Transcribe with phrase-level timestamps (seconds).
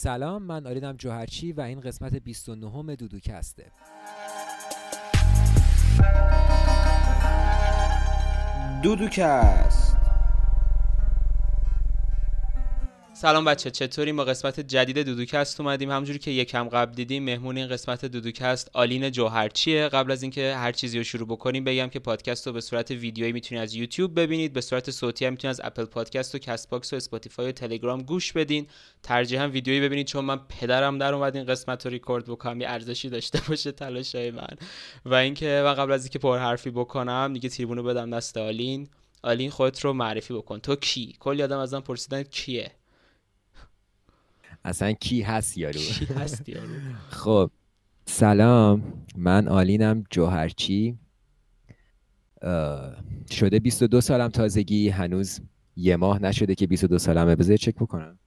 [0.00, 3.72] سلام من آلینم جوهرچی و این قسمت 29 دودوکسته.
[8.82, 9.87] دودوکست.
[13.20, 15.90] سلام بچه‌ها چطورین ما قسمت جدید دودوکست اومدیم.
[15.90, 19.88] همونجوری که یکم قبل دیدیم مهمون این قسمت دودوکست آلین جوهرچیه.
[19.88, 23.32] قبل از اینکه هر چیزی رو شروع بکنیم بگم که پادکست رو به صورت ویدیویی
[23.32, 24.52] می‌تونید از یوتیوب ببینید.
[24.52, 28.02] به صورت صوتی هم می‌تونید از اپل پادکست و کست باکس و اسپاتیفای و تلگرام
[28.02, 28.66] گوش بدین.
[29.02, 32.60] ترجیحاً ویدیویی ببینید چون من پدرم در اومد این قسمت رو ریکورد بکنم.
[32.60, 34.56] یه ارزشی داشته باشه تلاشای من.
[35.04, 38.88] و اینکه من قبل از اینکه پر حرفی بکنم دیگه تریبونو بدم دست آلین.
[39.22, 40.58] آلین خودت رو معرفی بکن.
[40.58, 42.70] تو کی؟ کلی آدم ازم پرسیدن کیه؟
[44.64, 46.68] اصلا کی هست یارو؟ کی هست یارو؟
[47.10, 47.50] خب
[48.06, 49.04] سلام.
[49.16, 50.98] من آلینم جوهرچی.
[53.30, 54.88] شده 22 سالم تازگی.
[54.88, 55.40] هنوز
[55.76, 57.36] یه ماه نشده که 22 سالمه.
[57.36, 58.18] بذار چک بکنم.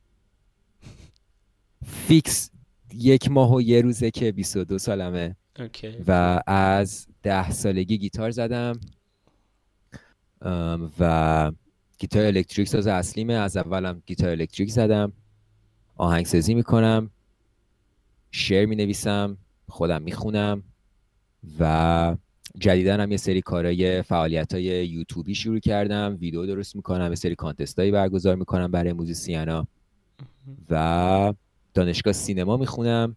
[1.86, 2.52] فیکس
[2.94, 5.36] یک ماه و یه روزه که 22 سالمه.
[5.60, 5.96] okay.
[6.08, 8.80] و از ده سالگی گیتار زدم.
[11.00, 11.52] و
[11.98, 13.34] گیتار الکتریک ساز اصلیمه.
[13.34, 15.14] از اولم گیتار الکتریک زدم.
[16.02, 17.12] آهنگسازی می‌کنم
[18.32, 19.38] شعر می‌نویسم
[19.70, 20.64] خودم می‌خونم
[21.60, 22.16] و
[22.60, 27.36] جدیدن هم یه سری کارهای فعالیت های یوتیوبی شروع کردم ویدیو درست می‌کنم یه سری
[27.36, 29.68] contest هایی برگزار می‌کنم برای musician ا
[30.70, 31.34] و
[31.74, 33.16] دانشگاه سینما می‌خونم.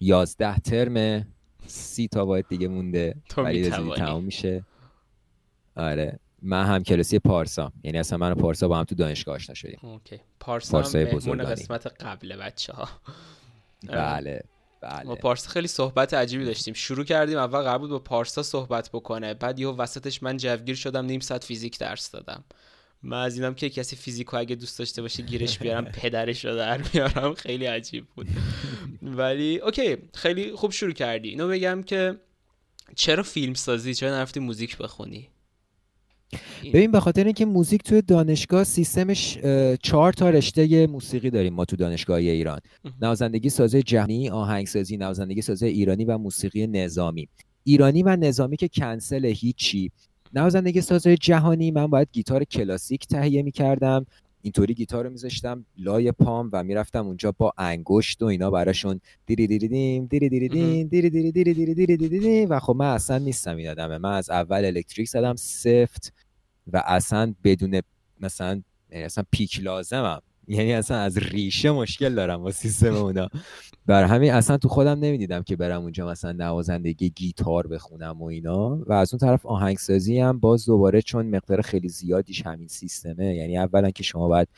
[0.00, 1.26] یازده ترم
[1.66, 3.14] سی تا واحد دیگه مونده.
[3.28, 3.70] تو ولی.
[3.96, 4.64] تمام میشه.
[5.76, 6.18] آره.
[6.42, 7.72] من هم کلاسی پارسا.
[7.82, 9.78] یعنی اصلا من و پارسا با هم تو دانشگاه آشنا شدیم.
[9.82, 10.20] اوکی.
[10.40, 11.44] پارسا هم پارسای مهمون.
[11.44, 12.88] قسمت قبل بچه ها
[13.88, 14.42] بله.
[14.80, 16.74] بله پارسا خیلی صحبت عجیبی داشتیم.
[16.74, 19.34] شروع کردیم اول قرار بود با پارسا صحبت بکنه.
[19.34, 22.44] بعد یهو وسطش من جوگیر شدم نیم ساعت فیزیک درس دادم.
[23.02, 26.80] من از اینم که کسی فیزیکو اگه دوست داشته باشه گیرش بیارم پدرش رو در
[26.94, 28.26] میارم خیلی عجیب بود.
[29.02, 31.28] ولی okay خیلی خوب شروع کردی.
[31.28, 32.20] اینو بگم که
[32.96, 35.28] چرا فیلم سازی؟ چرا نرفتی موزیک بخونی؟
[36.72, 39.38] ببین به خاطر اینکه موزیک توی دانشگاه سیستمش
[39.82, 42.60] چهار تا رشته موسیقی داریم ما تو دانشگاه ایران.
[43.02, 47.28] نوازندگی سازه جهانی آهنگسازی نوازندگی سازه ایرانی و موسیقی نظامی.
[47.64, 49.90] ایرانی و نظامی که کنسل هیچی.
[50.34, 54.06] نوازندگی سازه جهانی من باید گیتار کلاسیک تهیه می‌کردم.
[54.42, 59.46] اینطوری گیتار رو میذاشتم لای پام و می‌رفتم اونجا با انگشت و اینا براشون دیری
[59.46, 63.56] دیری دیم دیری دیری دیم دیری دیری دیری دیری دیری و خب من اصلا نیستم
[63.56, 63.98] این آدمه.
[63.98, 66.12] من از اول الکتریک زدم سفت.
[66.72, 67.80] و اصلا بدون
[68.20, 70.20] مثلا یعنی اصلا پیک لازمم.
[70.48, 73.28] یعنی اصلا از ریشه مشکل دارم با سیستم اونا.
[73.86, 78.76] بر همین اصلا تو خودم نمی‌دیدم که برم اونجا مثلا نوازندگی گیتار بخونم و اینا.
[78.86, 83.34] و از اون طرف آهنگسازی هم باز دوباره چون مقدار خیلی زیادیش همین سیستمه.
[83.34, 84.48] یعنی اولا که شما باید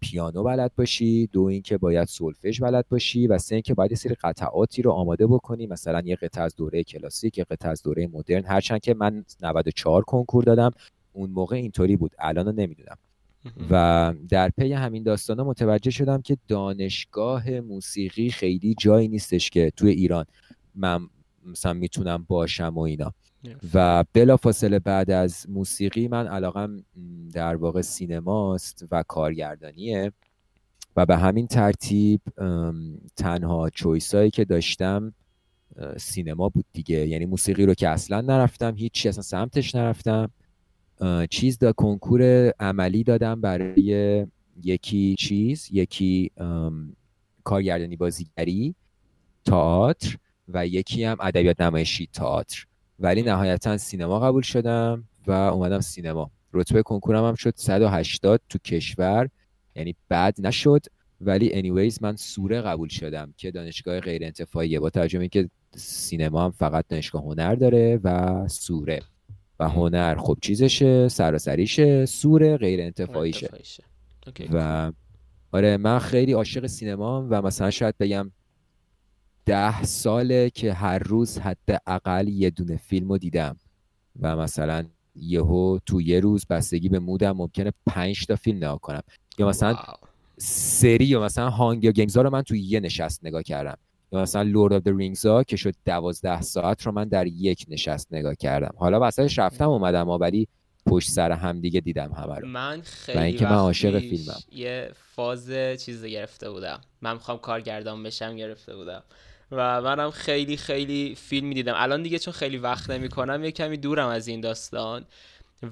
[0.00, 4.14] پیانو بلد باشی دو اینکه باید سولفژ بلد باشی و سه اینکه باید یه سری
[4.14, 5.66] قطعاتی رو آماده بکنی.
[5.66, 8.44] مثلا یه قطعه از دوره کلاسیک یه قطعه از دوره مدرن.
[8.44, 10.70] هرچند که من 94 کنکور دادم.
[11.12, 12.12] اون موقع اینطوری بود.
[12.18, 12.96] الان رو نمی‌دونم.
[13.70, 19.90] و در پی همین داستانا متوجه شدم که دانشگاه موسیقی خیلی جایی نیستش که توی
[19.90, 20.24] ایران
[20.74, 21.08] من
[21.46, 23.12] مثلا می‌تونم باشم و اینا.
[23.74, 26.84] و بلافاصله بعد از موسیقی من علاقم
[27.32, 30.12] در واقع سینماست و کارگردانیه.
[30.96, 32.20] و به همین ترتیب
[33.16, 35.14] تنها چویسایی که داشتم
[35.96, 37.06] سینما بود دیگه.
[37.06, 40.30] یعنی موسیقی رو که اصلا نرفتم هیچی اصلا سمتش نرفتم.
[41.30, 44.26] چیز دا کنکور عملی دادم برای
[44.62, 46.30] یکی چیز یکی
[47.44, 48.74] کارگردانی بازیگری
[49.44, 50.16] تئاتر
[50.48, 52.66] و یکی هم ادبیات نمایشی تئاتر.
[52.98, 56.30] ولی نهایتا سینما قبول شدم و اومدم سینما.
[56.52, 59.28] رتبه کنکورم هم شد 180 تو کشور.
[59.74, 60.86] یعنی بد نشد.
[61.20, 66.50] ولی anyways من سوره قبول شدم که دانشگاه غیر انتفاعیه با به اینکه سینما هم
[66.50, 69.02] فقط دانشگاه هنر داره و سوره.
[69.60, 73.50] و هنر خب چیزشه سراسریشه سوره غیر انتفاعیشه.
[74.52, 74.92] و
[75.52, 78.30] آره من خیلی عاشق سینما و مثلا شاید بگم
[79.44, 83.56] ده ساله که هر روز حداقل یه دونه فیلم رو دیدم.
[84.20, 84.84] و مثلا
[85.16, 89.02] یهو تو یه روز بستگی به مودم ممکنه پنج تا فیلم نگاه کنم.
[89.38, 89.96] یا مثلا wow.
[90.38, 93.76] سری یا مثلا Hunger Games ها رو من تو یه نشست نگاه کردم.
[94.12, 97.64] یا مثلا Lord of the Rings ها که شد دوازده ساعت رو من در یک
[97.68, 98.74] نشست نگاه کردم.
[98.76, 100.48] حالا وسطش رفتم اومدم ولی
[100.86, 102.48] پشت سر هم دیگه دیدم همه رو.
[102.48, 104.40] من خیلی اینکه من عاشق فیلمم.
[104.52, 105.52] یه فاز
[105.84, 106.80] چیز گرفته بودم.
[107.02, 109.02] من می‌خوام کارگردان بشم گرفته بودم.
[109.52, 111.74] و منم خیلی خیلی فیلم می‌دیدم.
[111.76, 115.04] الان دیگه چون خیلی وقت نمی‌کنم یه کمی دورم از این داستان.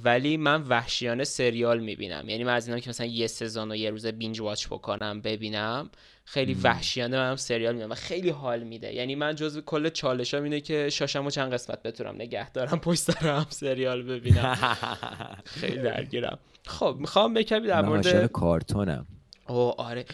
[0.05, 2.29] ولی من وحشیانه سریال می‌بینم.
[2.29, 5.91] یعنی من از اینا که مثلا یه سزن و یه روز بینج واچ بکنم ببینم.
[6.31, 8.95] خیلی وحشیانه من هم سریال میدم و خیلی حال میده.
[8.95, 13.29] یعنی من جز کل چالشام اینه که شاشمو چند قسمت بتونم نگه دارم پشت سر
[13.29, 14.79] هم سریال ببینم.
[15.61, 16.39] خیلی درگیرم.
[16.67, 19.07] خب می‌خوام بکمی در مورد کارتونم.
[19.49, 20.05] او آره.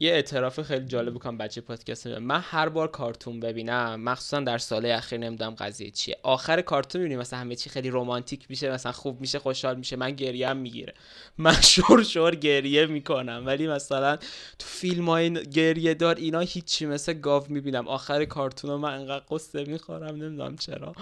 [0.00, 4.94] یه اعتراف خیلی جالب بکنم بچه پادکست من هر بار کارتون ببینم مخصوصا در ساله
[4.94, 6.16] اخیر نمی‌دونم قضیه چیه.
[6.22, 10.10] آخر کارتون می‌بینیم مثلا همه چی خیلی رومانتیک میشه مثلا خوب میشه خوشحال میشه من
[10.10, 10.94] گریه می‌گیره.
[11.38, 13.42] من شور شور گریه می‌کنم.
[13.46, 14.16] ولی مثلا
[14.58, 17.88] تو فیلم های گریه دار اینا هیچی مثل گاو می‌بینم.
[17.88, 20.94] آخر کارتون من انقدر قصه می‌خورم نمی‌دونم چرا.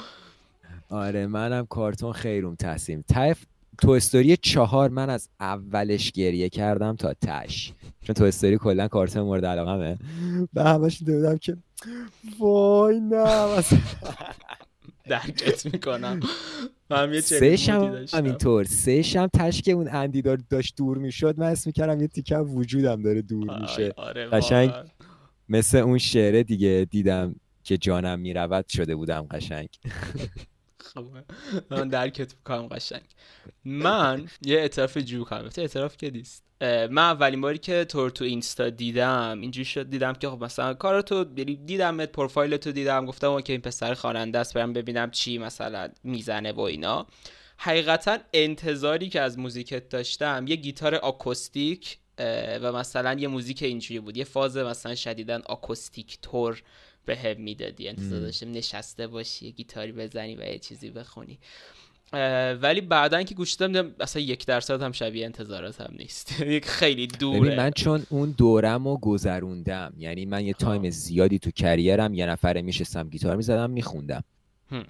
[0.91, 3.45] آره منم کارتون خیروم تصمیم تایف
[3.83, 7.73] تو استوری چهار من از اولش گریه کردم تا تش.
[8.03, 9.99] چون تو استوری کلا کارتون مورد علاقمه.
[10.53, 11.57] به همش دیدم که
[12.39, 13.47] وای نه
[15.09, 16.21] درکت می‌کنم.
[16.91, 21.69] هم یه سهش هم همینطور سهش هم تشک اون اندی داشت دور می‌شد من اسم
[21.69, 23.93] می‌کردم یه تیکه وجودم داره دور میشه.
[23.97, 24.73] آره قشنگ
[25.49, 27.35] مثل اون شعره دیگه دیدم
[27.65, 29.69] که جانم می‌رود شده بودم قشنگ.
[31.71, 33.03] من درکت بکنم قشنگ.
[33.65, 36.47] من یه اعتراف بکنم کنم اعتراف که نیست.
[36.61, 41.03] من اولین باری که تو تو اینستا دیدم اینجوری شد دیدم که خب مثلا کار
[41.03, 45.39] تو یعنی دیدم پروفایل تو دیدم گفتم okay این پسر خواننده است برم ببینم چی
[45.39, 47.07] مثلا می‌زنه و اینا.
[47.59, 51.99] حقیقتا انتظاری که از موزیکت داشتم یه گیتار آکوستیک
[52.63, 54.17] و مثلا یه موزیک اینجوری بود.
[54.17, 56.63] یه فاز مثلا شدیدن آکوستیک تور
[57.07, 61.39] به هم می‌دادی انتظار داشتم نشسته باشی گیتاری بزنی و یه چیزی بخونی.
[62.63, 66.41] ولی بعدا که گوش دادم اصلا یک درصد هم شبیه انتظارات هم نیست.
[66.57, 67.57] یک خیلی دوره.
[67.57, 72.27] من چون اون دورم رو گذروندم یعنی من یه تایم زیادی تو career م یه
[72.27, 74.25] نفره میشستم گیتار می‌زدم میخوندم.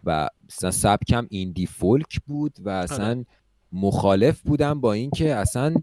[0.05, 3.27] و مثلا سبکم indie folk بود و اصلا آره.
[3.73, 5.75] مخالف بودم با اینکه اصلا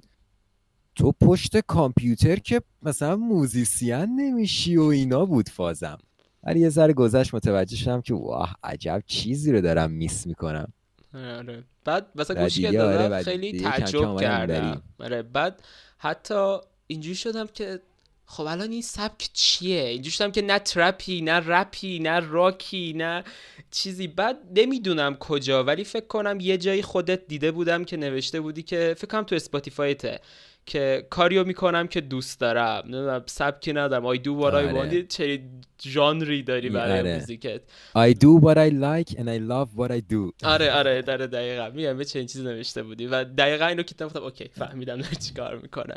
[0.96, 5.98] تو پشت کامپیوتر که مثلا musician نمیشی و اینا بود فازم.
[6.44, 10.74] ولی یه ذره گذشت متوجه شدم که wow عجب چیزی رو دارم miss می‌کنم.
[11.13, 11.63] آره.
[11.86, 14.81] بعد مثلا گوش کردم آره خیلی تعجب کردم.
[15.00, 15.63] آره بعد
[15.98, 16.57] حتی
[16.88, 17.80] اینجوری شدم که
[18.25, 22.94] خب الان این سبک چیه؟ اینجوری شدم که نه trap ی نه رپی نه راکی
[22.98, 23.24] نه
[23.72, 24.07] چیزی.
[24.07, 28.96] بعد نمی‌دونم کجا ولی فکر کنم یه جایی خودت دیده بودم که نوشته بودی که
[28.98, 30.19] فکر کنم تو اسپاتیفایته.
[30.65, 32.81] که کاریو می‌کنم که دوست دارم.
[32.86, 34.06] نمی‌دونم سبکی ندارم.
[34.06, 35.07] I do what I want.
[35.07, 35.44] چه
[35.83, 37.13] ژانری داری برای آره.
[37.13, 37.62] موزیکت.
[37.98, 40.31] I do what I like and I love what I do.
[40.44, 41.01] آره آره.
[41.01, 41.69] داره دقیقا.
[41.69, 43.07] میگم یه چنین چیزی نوشته بودی.
[43.07, 45.95] و دقیقا اینو که گفتم okay فهمیدم داره چیکار می‌کنه.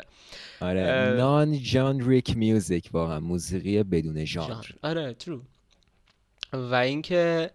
[0.61, 1.13] آره.
[1.17, 3.19] non-genric music واقعا.
[3.19, 4.65] موسیقی بدون ژانر.
[4.83, 5.41] آره true
[6.53, 7.51] و اینکه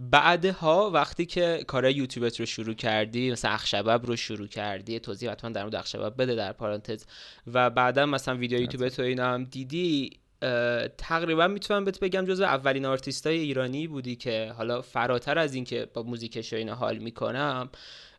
[0.00, 5.50] بعدها وقتی که کار یوتیوبت رو شروع کردی مثلا اخشبب رو شروع کردی توضیح حتما
[5.50, 7.04] در مورد اخشبب بده در پارانتز
[7.46, 10.10] و بعدا مثلا ویدیو یوتیوبت رو اینا هم دیدی
[10.98, 15.88] تقریبا می‌تونم بهت بگم جزو اولین آرتیست های ایرانی بودی که حالا فراتر از اینکه
[15.94, 17.70] با موزیکش اینا حال می‌کنم.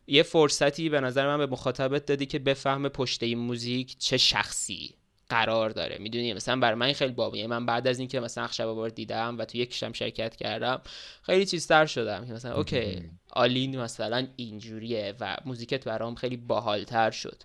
[0.08, 4.96] یه فرصتی به نظر من به مخاطبت دادی که بفهمه پشت این موزیک چه شخصی.
[5.32, 5.98] قرار داره.
[6.00, 9.46] می‌دونی؟ مثلا برای من خیلی بابیه من بعد از اینکه مثلا اخشب بار دیدم و
[9.46, 10.82] تو یکیشم شرکت کردم
[11.22, 17.44] خیلی چیزتر شدم که مثلا okay آلین مثلا اینجوریه و موزیکت برام خیلی باحالتر شد.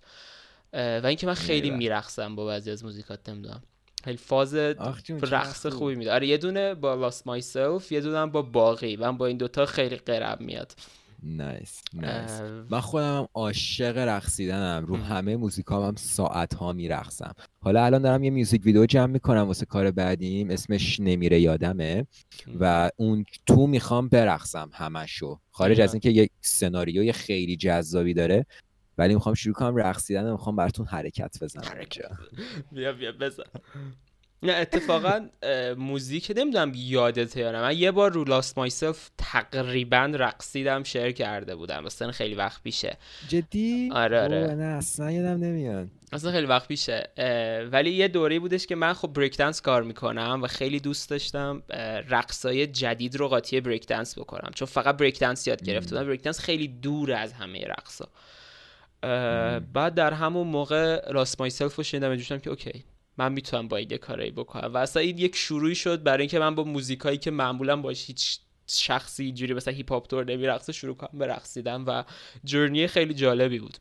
[0.72, 3.62] و اینکه من خیلی میرقصم با بعضی از موزیکات نمی‌دونم.
[4.04, 6.12] خیلی فاز رقص خوبی میده.
[6.12, 8.96] آره یه دونه با Lost Myself یه دونه با باقی.
[8.96, 10.72] من با این دوتا خیلی قرم میاد.
[11.22, 14.84] nice nice من خودم هم عاشق رقصیدنم.
[14.86, 17.32] رو همه موزیکام هم ساعت ها میرقصم.
[17.60, 20.50] حالا الان دارم یه music video جمع می‌کنم واسه کار بعدیم.
[20.50, 22.06] اسمش نمیره یادمه.
[22.60, 25.40] و اون تو می‌خوام برقصم همشو.
[25.50, 28.46] خارج از اینکه یک سناریوی خیلی جذابی داره
[28.98, 31.62] ولی می‌خوام شروع کنم رقصیدن می‌خوام براتون حرکت بزنم
[32.72, 33.44] بیا بیا بزن.
[34.42, 35.28] نه اتفاقا
[35.76, 37.60] موزیک نمی‌دونم یادت یا نه.
[37.60, 41.84] من یه بار رو لاست مایسلف تقریبا رقصیدم شعر کرده بودم.
[41.84, 42.96] مثلا خیلی وقت پیشه.
[43.28, 44.54] جدی؟ آره آره.
[44.54, 45.88] نه اصلا یادم نمیاد.
[46.12, 47.10] اصلا خیلی وقت پیشه.
[47.72, 51.62] ولی یه دوره بودش که من خب بریک دنس کار می‌کنم و خیلی دوست داشتم
[52.08, 54.50] رقصای جدید رو قاطی بریک دنس بکنم.
[54.54, 58.08] چون فقط بریک دنس یاد گرفته بودم بریک دنس خیلی دور از همه رقصا
[59.72, 62.84] بعد در همون موقع Lost Myself رو شنیدم که okay.
[63.18, 64.74] من می‌تونم با یه کارایی بکنم.
[64.74, 68.38] و اصلا این یک شروعی شد برای اینکه من با موزیکایی که معمولا باش هیچ
[68.66, 72.02] شخصی اینجوری مثلا هیپ هاپ تور نمیرقصه شروع کنم به رقصیدن و
[72.44, 73.78] journey خیلی جالبی بود.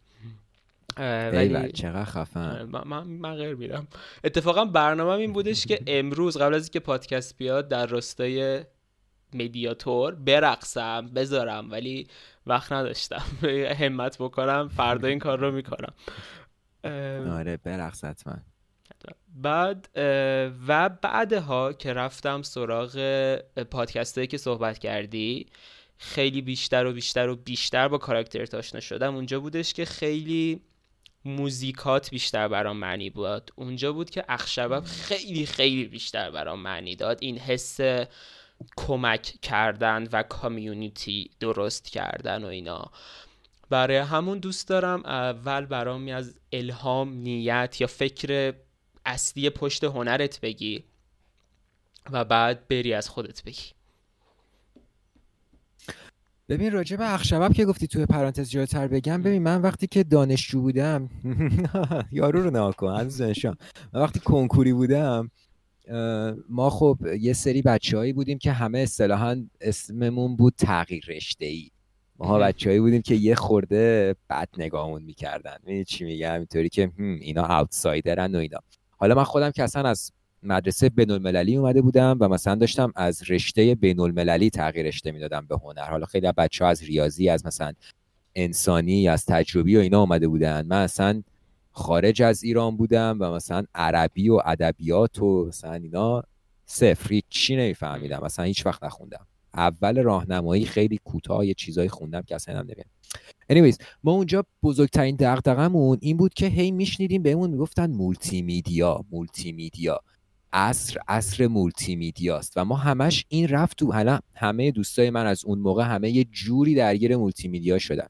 [0.98, 2.64] ولی چقدر خفن.
[2.64, 3.88] من, من قر میدم.
[4.24, 8.64] اتفاقا برنامه این بودش که امروز قبل از اینکه پادکست بیاد در راستای
[9.34, 12.08] مدیاتور برقصم بذارم ولی
[12.48, 13.24] وقت نداشتم.
[13.82, 15.94] همت بکنم فردا این کار رو می‌کنم.
[17.32, 18.36] آره برقص حتما.
[19.36, 19.90] بعد
[20.68, 23.36] و بعدها که رفتم سراغ
[23.72, 25.46] پادکست که صحبت کردی
[25.98, 29.16] خیلی بیشتر و بیشتر و بیشتر با کاراکتر آشنا شدم.
[29.16, 30.62] اونجا بودش که خیلی
[31.26, 37.18] موزیکات بیشتر برام معنی بود اونجا بود که اخشبب خیلی خیلی بیشتر برام معنی داد.
[37.22, 37.80] این حس
[38.78, 42.92] کمک کردن و کامیونیتی درست کردن و اینا.
[43.70, 45.06] برای همون دوست دارم.
[45.06, 48.54] اول برام از الهام نیت یا فکر
[49.06, 50.84] اصلی پشت هنرت بگی
[52.12, 53.76] و بعد بری از خودت بگی.
[56.50, 60.62] ببین راجع به اخشبب که گفتی توی پرانتز جلوتر بگم ببین من وقتی که دانشجو
[60.62, 61.10] بودم
[62.12, 63.56] یارو رو نها کن هنوز من
[63.94, 65.32] وقتی کنکوری بودم
[66.50, 71.70] ما خب یه سری بچههایی بودیم که همه اصطلاحا اسممون بود تغییر رشته ای
[72.18, 75.58] ما بچههایی بودیم که یه خورده بد نگاهمون می‌کردن.
[75.64, 78.60] می‌دونی چی میگم؟ اینطوری که اینا اوتسایدرن و اینا.
[78.98, 80.12] حالا من خودم که اصلا از
[80.44, 85.46] مدرسه بین المللی اومده بودم و مثلا داشتم از رشته بین المللی تغییر رشته می‌دادم
[85.48, 85.90] به هنر.
[85.90, 87.74] حالا خیلی بچه ها از ریاضی از مثلا
[88.36, 90.66] انسانی از تجربی و اینا اومده بودن.
[90.66, 91.24] من اصلا
[91.72, 96.24] خارج از ایران بودم و مثلا عربی و ادبیات و مثلا اینا
[96.66, 97.20] صفر.
[97.30, 98.22] چی نمیفهمیدم.
[98.24, 99.28] مثلا هیچ وقت نخوندم.
[99.54, 102.95] اول راهنمایی خیلی کوتاه یه چیزایی خوندم که اصلا هم نمیاد
[103.54, 110.02] anyways ما اونجا بزرگترین دغدغمون این بود که هی میشنیدیم بهمون می‌گفتن multimedia multimedia
[110.54, 115.46] عصر عصر مولتی میدیاست و ما همش این رفت تو حالا همه دوستای من از
[115.46, 118.08] اون موقع همه یه جوری درگیر مولتی میدیا شدن.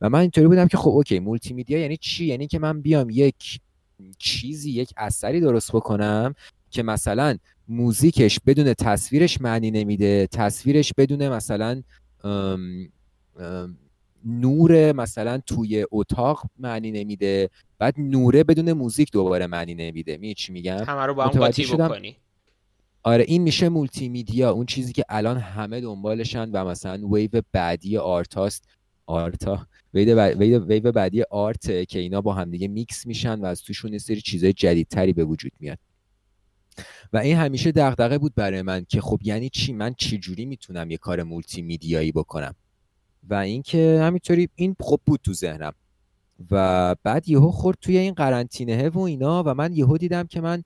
[0.00, 3.60] و من اینطوری بودم که خب okay multimedia یعنی چی؟ یعنی که من بیام یک
[4.18, 6.34] چیزی یک اثری درست بکنم
[6.70, 7.36] که مثلا
[7.68, 11.82] موزیکش بدون تصویرش معنی نمیده تصویرش بدون مثلا
[14.26, 17.50] نور مثلا توی اتاق معنی نمیده.
[17.78, 20.16] بعد نوره بدون موزیک دوباره معنی نمیده.
[20.16, 22.16] می چی میگم؟ همه رو با هم قاطی بکنی.
[23.02, 27.98] آره این میشه مولتی میدیا اون چیزی که الان همه دنبالشن و مثلا ویو بعدی
[27.98, 28.68] art است
[29.06, 33.98] art ا wave بعدی art که اینا با همدیگه میکس میشن و از توشون یه
[33.98, 35.78] سری چیزای جدیدتری به وجود میاد.
[37.12, 40.90] و این همیشه دغدغه بود برای من که خب یعنی چی؟ من چی جوری می‌تونم
[40.90, 42.54] یه کار مولتی میدیایی بکنم؟
[43.30, 45.72] و اینکه همینطوری این خب بود تو ذهنم.
[46.50, 50.62] و بعد یهو خورد توی این قرنطینه و اینا و من یهو دیدم که من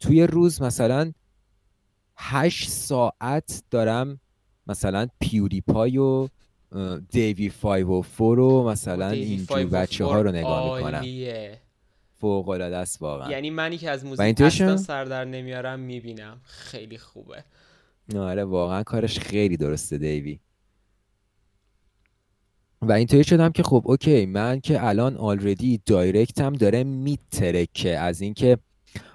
[0.00, 1.12] توی روز مثلا
[2.16, 4.20] هشت ساعت دارم
[4.66, 6.28] مثلا PewDiePie و
[7.10, 11.04] Davie504 و مثلا اینجور بچه ها رو نگاه می‌کنم.
[12.20, 13.30] فوق العاده است واقعا.
[13.30, 16.40] یعنی منی که از موزیک اصلا سر در نمیارم می‌بینم.
[16.44, 17.44] خیلی خوبه.
[18.16, 20.38] آره واقعا کارش خیلی درسته Davie.
[22.88, 27.98] و اینطوری شدم که خب okay من که الان already direct م داره میترکه.
[27.98, 28.58] از اینکه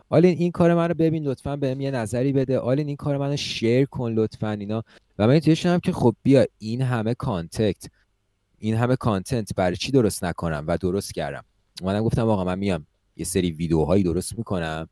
[0.10, 2.60] آلین این کار من رو ببین لطفا بهم یه نظری بده.
[2.60, 4.84] آلین این کار منو share کن لطفا اینا.
[5.20, 7.86] و من اینطوری شدم که خب بیا این همه contact
[8.60, 11.44] این همه content برای چی درست نکنم و درست کردم؟
[11.84, 12.86] منم گفتم آقا من میام
[13.16, 14.90] یه سری ویدیوهایی درست می‌کنم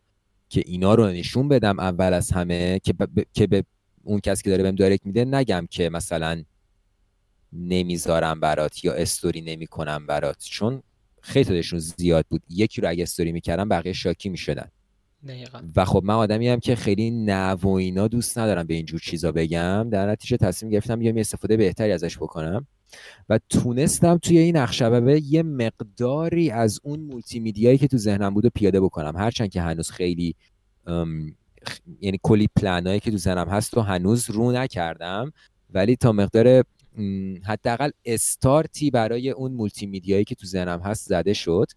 [0.49, 2.79] که اینا رو نشون بدم اول از همه
[3.33, 3.63] که, به
[4.03, 6.43] اون کسی که داره بهم direct میده نگم که مثلا
[7.53, 10.45] نمی‌ذارم برات یا استوری نمی‌کنم برات.
[10.49, 10.83] چون
[11.21, 12.41] خیلی تعدادشون زیاد بود.
[12.49, 14.67] یکی رو اگه استوری می‌کردم بقیه شاکی می‌شدن.
[15.75, 19.31] و خب من آدمی هم که خیلی نه و اینا دوست ندارم به اینجور چیزا
[19.31, 19.89] بگم.
[19.89, 22.67] در نتیجه تصمیم گرفتم یه استفاده بهتری ازش بکنم.
[23.29, 28.45] و تونستم توی این نقشبه یه مقداری از اون مولتی میدیایی که تو ذهنم بود
[28.45, 29.17] و پیاده بکنم.
[29.17, 30.35] هرچند که هنوز خیلی
[32.01, 35.31] یعنی کلی پلنایی که تو ذهنم هست و هنوز رو نکردم.
[35.69, 36.63] ولی تا مقدار
[37.45, 41.67] حداقل استارتی برای اون مولتی میدیایی که تو ذهنم هست زده شد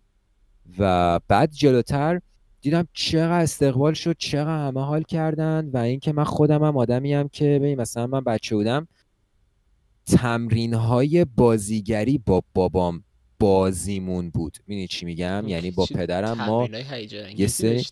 [0.78, 2.20] و بعد جلوتر
[2.60, 7.28] دیدم چقدر استقبال شد چقدر همه حال کردن و اینکه من خودم هم آدمی هم
[7.28, 8.88] که ببین مثلا من بچه بودم
[10.06, 13.04] تمرین های بازیگری با بابام
[13.40, 14.58] بازیمون بود.
[14.66, 16.68] می‌دونی چی میگم؟ یعنی با پدرم ما
[17.36, 17.84] یه سری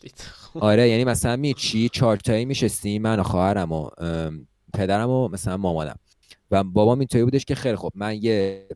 [0.55, 3.91] آره یعنی مثلا می چی؟ چارتایی میشستیم من و خواهرم و
[4.75, 5.97] پدرم و مثلا مامانم.
[6.51, 8.67] و بابام اینطوری بودش که خیلی خب من یه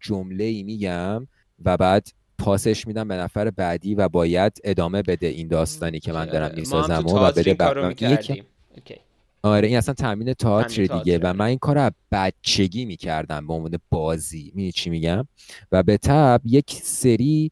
[0.00, 1.26] جمله ای میگم
[1.64, 6.26] و بعد پاسش میدم به نفر بعدی و باید ادامه بده این داستانی که من
[6.26, 7.76] دارم می‌سازم و, بده بعد
[9.42, 13.78] آره این اصلا تامین تئاتر دیگه و من این کار رو بچگی می‌کردم به عنوان
[13.90, 14.52] بازی.
[14.54, 15.28] می چی میگم؟
[15.72, 17.50] و به تب یک سری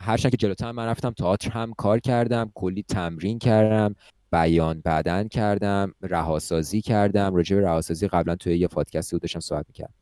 [0.00, 3.94] هرچند که جلوتر من رفتم تئاتر هم کار کردم کلی تمرین کردم.
[4.34, 7.34] بیان بدن کردم رهاسازی کردم.
[7.34, 9.94] راجع به رهاسازی قبلا توی یه پادکست بود داشتم صحبت می‌کردم.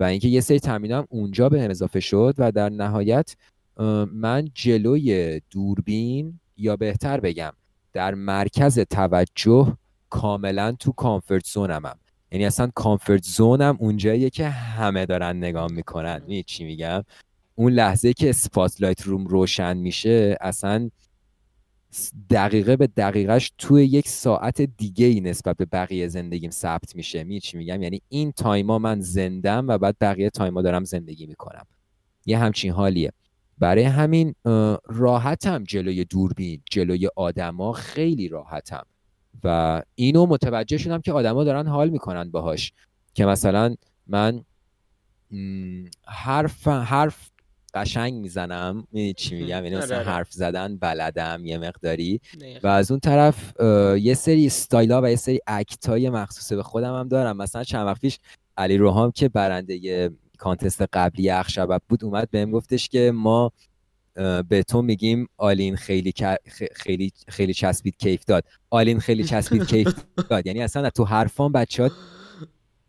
[0.00, 3.36] و اینکه یه سری تمرینام اونجا به اضافه شد و در نهایت
[4.12, 7.52] من جلوی دوربین یا بهتر بگم
[7.92, 9.76] در مرکز توجه
[10.10, 11.96] کاملا تو comfort zone مم
[12.32, 16.22] یعنی اصلا comfort zone م اونجاییه که همه دارن نگاه می‌کنن.
[16.26, 17.04] می چی میگم؟
[17.54, 20.90] اون لحظه که spotlight روم روشن میشه اصلا
[22.30, 27.24] دقیقه به دقیقهش توی یک ساعت دیگه ای نسبت به بقیه زندگیم ثبت میشه.
[27.24, 30.84] می چی میگم؟ یعنی این time ا من زندم و بعد بقیه time ا دارم
[30.84, 31.66] زندگی می‌کنم.
[32.26, 33.12] یه همچین حالیه.
[33.58, 34.34] برای همین
[34.86, 38.86] راحتم جلوی دوربین جلوی آدما خیلی راحتم.
[39.44, 42.72] و اینو متوجه شدم که آدما دارن حال می‌کنن باهاش.
[43.14, 43.74] که مثلا
[44.06, 44.44] من
[46.06, 47.30] حرف حرف
[47.74, 48.76] قشنگ می‌زنم.
[48.92, 50.16] می‌دونی چی میگم؟ یعنی مثلا آره، آره.
[50.16, 52.20] حرف زدن بلدم یه مقداری.
[52.62, 53.52] و از اون طرف
[54.00, 57.36] یه سری استایلا و یه سری اکتای مخصوص به خودم هم دارم.
[57.36, 58.18] مثلا چند وقت پیش
[58.56, 63.52] علی روحام که برنده کانتست قبلی اخشبب بود اومد بهم گفتش که ما
[64.48, 66.12] به تو میگیم آلین خیلی
[66.74, 68.44] خیلی خیلی چسبید کیف داد.
[68.70, 69.94] آلین خیلی چسبید کیف
[70.30, 70.46] داد.
[70.46, 71.90] یعنی اصلا تو حرفان بچه‌ها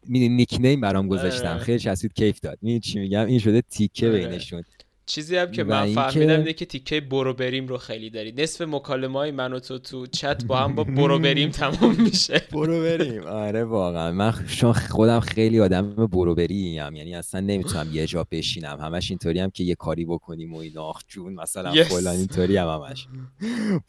[0.08, 1.48] می نیکنیم برام گذاشتم.
[1.48, 1.60] آره.
[1.60, 2.58] خیلی چسبید کیف داد.
[2.62, 4.28] می چی میگم؟ این شده تیکه آره.
[4.28, 4.64] بینشون.
[5.08, 8.32] چیزی هم که من فهمیدم اینه که تیکه برو بریم رو خیلی داری.
[8.32, 12.42] نصف مکالمه های من و تو تو چت با هم با برو بریم تمام میشه.
[12.52, 13.24] برو بریم.
[13.24, 14.12] آره واقعا.
[14.12, 16.96] من چون خودم خیلی آدم برو بریم.
[16.96, 18.78] یعنی اصلا نمی‌تونم یه جا بشینم.
[18.82, 21.80] همش اینطوری هم که یه کاری بکنیم و این آخ جون مثلا yes.
[21.80, 23.08] فلان اینطوری هم همش.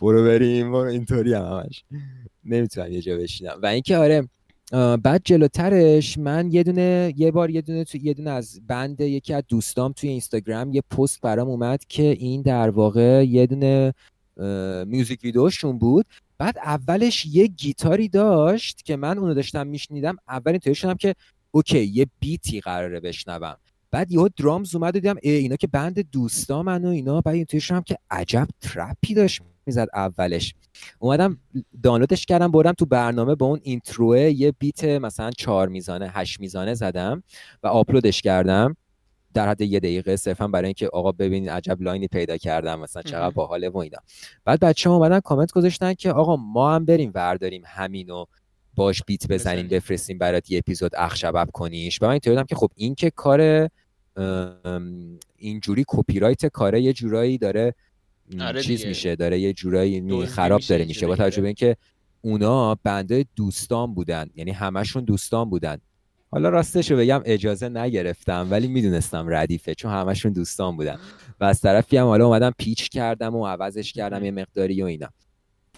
[0.01, 1.85] برو بریم برو اینطوری هم همش.
[2.45, 3.59] نمی‌تونم یه جا بشینم.
[3.63, 4.29] و اینکه آره
[4.73, 9.35] بعد جلوترش من یه دونه یه بار یه دونه تو یه دونه از بند یکی
[9.35, 13.95] از دوستام توی اینستاگرام یه پست برام اومد که این در واقع یه دونه
[14.87, 16.07] music video شون بود.
[16.39, 20.17] بعد اولش یه گیتاری داشت که من اونو داشتم میشنیدم.
[20.29, 21.15] اول اینطوری شدم که
[21.51, 23.57] okay یه beat ی قراره بشنوم.
[23.91, 27.21] بعد یهو drums اومد و دیدم اینا که band دوستا من و اینا.
[27.21, 29.43] بعد اینطوری شدم که عجب trap ی داشت.
[29.67, 30.55] می‌زد اولش.
[30.99, 31.39] اومدم
[31.83, 36.41] دانلودش کردم بردم تو برنامه با اون intro ه یه beat مثلا چهار میزانه هشت
[36.41, 37.23] میزانه زدم
[37.63, 38.77] و آپلودش کردم.
[39.35, 43.03] در حد یه دقیقه صرفا برای اینکه آقا ببینید عجب line ی پیدا کردم مثلا
[43.03, 43.99] چقدر باحاله و اینا.
[44.45, 48.25] بعد بچه ها اومدن کامنت گذاشتن که آقا ما هم بریم ورداریم همینو
[48.75, 52.95] باش بیت بزنیم بفرستیم برات یه اپیزود اخشبب کنیش و من اینطوری که خب این
[52.95, 53.69] که کار
[55.37, 57.75] اینجوری کپی رایت کاره یه جورایی داره
[58.41, 61.07] آره چیز میشه داره یه جورایی می خراب داره میشه.
[61.07, 61.77] با توجه به اینکه
[62.21, 65.79] اونا بنده دوستان بودن یعنی همشون دوستان بودن.
[66.31, 70.99] حالا راستش رو بگم اجازه نگرفتم ولی می‌دونستم ردیفه چون همشون دوستان بودن.
[71.41, 75.09] و از طرفی هم حالا اومدم pitch کردم و عوضش کردم یه مقداری و اینا.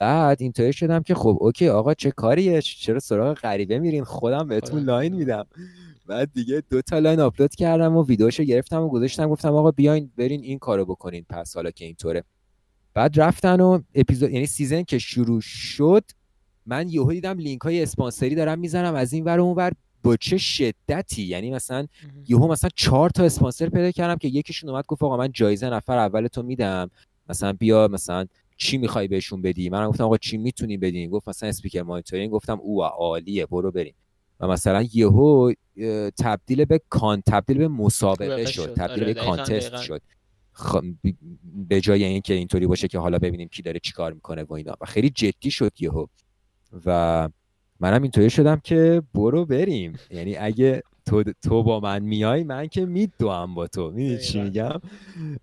[0.00, 4.82] بعد اینطوری شدم که خب okay آقا چه کاریه؟ چرا سراغ غریبه میرین؟ خودم بهتون.
[4.82, 5.46] line میدم.
[6.06, 9.28] بعد دیگه دو تا line آپلود کردم و ویدیوشو گرفتم و گذاشتم.
[9.28, 12.24] گفتم آقا بیاین برین این کارو بکنین پس حالا که اینطوره.
[12.98, 16.04] بعد رفتن و اپیزود یعنی season که شروع شد
[16.66, 20.38] من یهو دیدم لینک های اسپانسری دارم می‌زنم از این ور اون ور با چه
[20.38, 21.22] شدتی.
[21.22, 21.86] یعنی مثلا
[22.28, 25.98] یهو مثلا چهار تا اسپانسر پیدا کردم که یکیشون اومد گفت آقا من جایزه نفر
[25.98, 26.90] اول تو میدم.
[27.28, 31.48] مثلا بیا مثلا چی می‌خوای بهشون بدی؟ من گفتم آقا چی می‌تونی بدین گفت مثلا
[31.48, 32.30] اسپیکر مانیتورینگ.
[32.30, 33.94] گفتم او عالیه برو بریم.
[34.40, 35.52] و مثلا یهو
[36.18, 38.74] تبدیل به کان تبدیل به مسابقه شد.
[38.74, 40.00] تبدیل به کانتست آره،
[40.58, 40.98] شد
[41.68, 44.74] به جای اینکه اینطوری باشه که حالا ببینیم کی داره چیکار می‌کنه و اینا.
[44.80, 46.06] و خیلی جدی شد یهو.
[46.86, 47.28] و
[47.80, 49.98] منم اینطوری شدم که برو بریم.
[50.10, 53.90] یعنی اگه تو, تو با من میای من که میدوام با تو.
[53.90, 54.80] می‌دونی چی میگم؟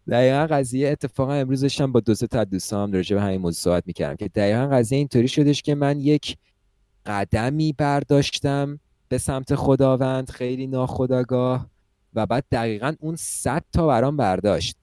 [0.10, 4.16] دقیقا قضیه اتفاقا امروز داشتم با دو تا دوستام راجع به همین موضوع صحبت می‌کردم
[4.16, 6.38] که دقیقا قضیه اینطوری شدش که من یک
[7.06, 11.70] قدمی برداشتم به سمت خداوند خیلی ناخداگاه
[12.14, 14.78] و بعد دقیقا اون صد تا برام برداشت.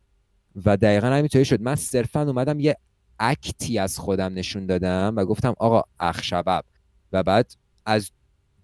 [0.65, 1.61] و دقیقا همینطوری شد.
[1.61, 2.77] من صرفا اومدم یه
[3.19, 6.65] act ی از خودم نشون دادم و گفتم آقا اخشبب
[7.13, 7.53] و بعد
[7.87, 8.11] از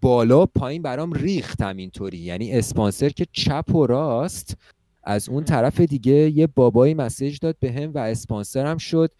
[0.00, 4.56] بالا پایین برام ریختم اینطوری یعنی اسپانسر که چپ و راست
[5.04, 9.10] از اون طرف دیگه یه بابایی message داد به هم و اسپانسرم شد.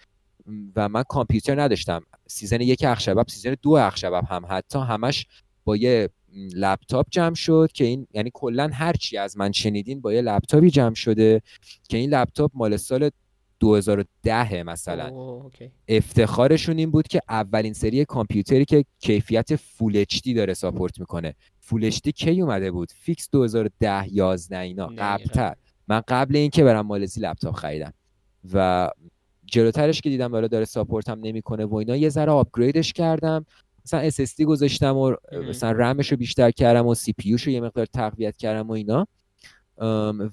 [0.77, 2.03] و من کامپیوتر نداشتم.
[2.27, 4.47] season یک اخشبب season دو اخشبب هم.
[4.49, 5.27] حتی همش
[5.65, 6.11] با یه
[6.55, 10.95] لپتاپ جمع شد که این یعنی کلا هرچی از من شنیدین با یه لپتاپی جمع
[10.95, 11.43] شده
[11.89, 13.11] که این لپتاپ مال سال
[13.61, 15.11] 2010 مثلا.
[15.89, 21.35] افتخارشون این بود که اولین سری کامپیوتری که کیفیت full HD داره ساپورت می‌کنه.
[21.61, 24.87] full HD کی اومده بود؟ fix 2010 11 اینا.
[24.99, 25.55] قبلتر.
[25.89, 27.93] من قبل اینکه برم مالزی لپتاپ خریدم.
[28.53, 28.91] و
[29.47, 33.47] جلوترش که دیدم بالا داره ساپورت هم نمی‌کنه و اینا یه ذره upgrade ش کردم.
[33.95, 35.15] مثلا SSD گذاشتم و
[35.49, 39.07] مثلا رمش رو بیشتر کردم و CPU رو یه مقدار تقویت کردم و اینا.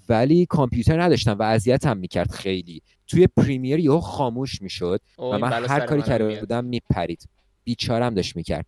[0.10, 2.82] ولی کامپیوتر نداشتم و اذیتم می‌کرد خیلی.
[3.08, 7.30] توی پریمیر یهو خاموش می‌شد و من هر کاری کرده بودم میپرید.
[7.64, 8.66] بیچارم داشت می‌کرد.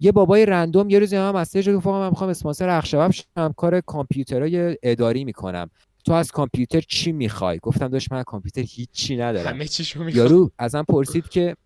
[0.00, 4.78] یه بابای رندوم یه روزی هم مسیج گفت من می‌خوام اسپانسر اخشباب شم کار کامپیوترهای
[4.82, 5.70] اداری می‌کنم.
[6.04, 9.46] تو از کامپیوتر چی می‌خوای؟ گفتم داشت من کامپیوتر هیچی ندارم.
[9.54, 11.56] همه چیشو یارو ازم پرسید که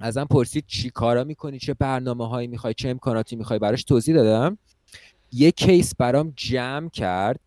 [0.00, 4.58] ازم پرسید چی کارا می‌کنی؟ چه برنامه هایی می‌خوای؟ چه امکاناتی می‌خوای براش توضیح دادم.
[5.32, 7.40] یه کیس برام جمع کرد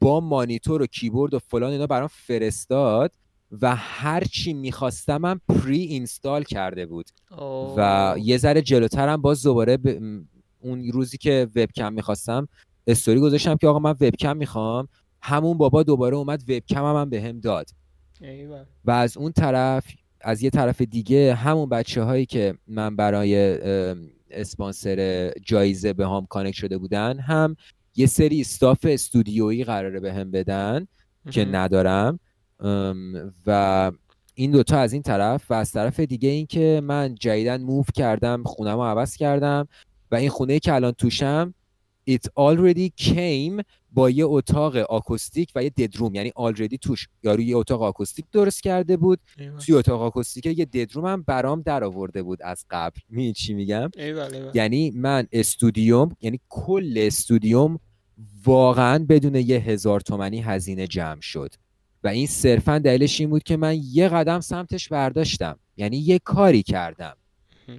[0.00, 3.12] با مانیتور و کیبورد و فلان اینا برام فرستاد
[3.62, 7.06] و هر چی می‌خواستم من پری اینستال کرده بود.
[7.76, 9.78] و یه ذره جلوترم باز دوباره
[10.60, 12.48] اون روزی که وبکم می‌خواستم
[12.86, 14.88] استوری گذاشتم که آقا من وبکم می‌خوام.
[15.22, 17.70] همون بابا دوباره اومد وبکم هم, هم به هم داد
[18.84, 19.84] و از اون طرف
[20.20, 23.58] از یه طرف دیگه همون بچه هایی که من برای
[24.30, 27.56] اسپانسر جایزه به هم connect شده بودن هم
[27.96, 30.86] یه سری stuff استودیویی قراره به هم بدن
[31.30, 32.20] که ندارم.
[33.46, 33.92] و
[34.34, 38.42] این دوتا از این طرف و از طرف دیگه این که من جدیدن move کردم
[38.44, 39.68] خونم رو عوض کردم
[40.10, 41.54] و این خونه که الان توشم
[42.08, 46.14] it already came با یه اتاق آکوستیک و یه dead room.
[46.14, 49.20] یعنی already توش یارو یه اتاق آکوستیک درست کرده بود.
[49.66, 53.00] توی اتاق آکوستیک یه ددروم هم برام در آورده بود از قبل.
[53.08, 53.90] می چی میگم؟
[54.54, 57.78] یعنی من استودیوم یعنی کل استودیوم
[58.44, 61.54] واقعا بدون یه هزار تومنی هزینه جمع شد.
[62.04, 65.58] و این صرفا دلیلش این بود که من یه قدم سمتش برداشتم.
[65.76, 67.16] یعنی یه کاری کردم.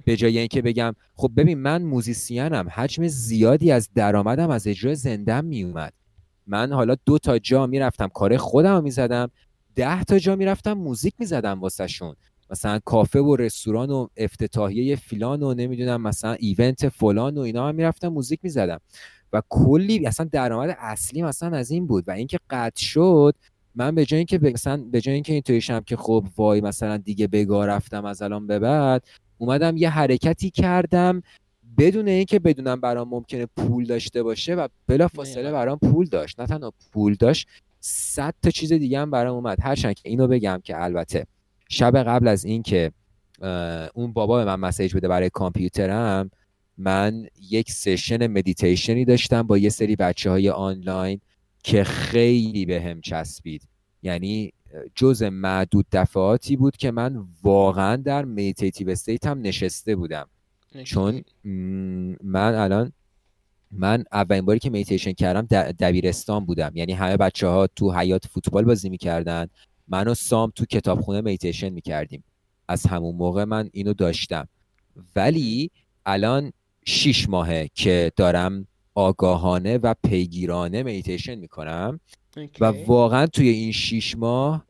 [0.04, 5.44] به جای اینکه بگم خب ببین من موزیسینم حجم زیادی از درآمدم از اجرای زندم
[5.44, 5.92] میومد.
[6.46, 9.30] من حالا دو تا جا می‌رفتم کار خودم رو می‌زدم
[9.74, 12.16] ده تا جا می‌رفتم موزیک می‌زدم واسهشون.
[12.50, 17.74] مثلا کافه و رستوران و افتتاحیه فلان و نمی‌دونم مثلا ایونت فلان و اینا هم
[17.74, 18.80] می‌رفتم موزیک می‌زدم.
[19.32, 22.08] و کلی اصلا درآمد اصلی مثلا از این بود.
[22.08, 23.34] و اینکه قطع شد
[23.74, 27.66] من به جای اینکه مثلا به جای اینکه اینطوری که خب وای مثلا دیگه بگاه
[27.66, 29.02] رفتم از الان به بعد
[29.40, 31.22] اومدم یه حرکتی کردم
[31.78, 36.40] بدون اینکه بدونم برام ممکنه پول داشته باشه و بلا فاصله برام پول داشت.
[36.40, 37.48] نه تنها پول داشت
[37.80, 39.58] صد تا چیز دیگه هم برام اومد.
[39.62, 41.26] هرچند که اینو بگم که البته
[41.68, 42.92] شب قبل از اینکه
[43.94, 46.30] اون بابا به من message بده برای کامپیوترم
[46.78, 51.20] من یک session مدیتیشنی داشتم با یه سری بچه های آنلاین
[51.62, 53.62] که خیلی بهم چسبید.
[54.02, 54.52] یعنی
[54.94, 60.28] جز معدود دفعاتی بود که من واقعا در meditative state هم نشسته بودم.
[60.84, 61.22] چون
[62.24, 62.92] من الان
[63.70, 66.72] من اولین باری که میتیشن کردم دبیرستان بودم.
[66.74, 69.46] یعنی همه بچه ها تو حیات فوتبال بازی می‌کردن.
[69.88, 72.24] من و سام تو کتابخونه میتیشن می‌کردیم.
[72.68, 74.48] از همون موقع من اینو داشتم.
[75.16, 75.70] ولی
[76.06, 76.52] الان
[76.86, 82.00] شیش ماهه که دارم آگاهانه و پیگیرانه میتیشن می‌کنم.
[82.60, 84.66] و واقعا توی این شیش ماه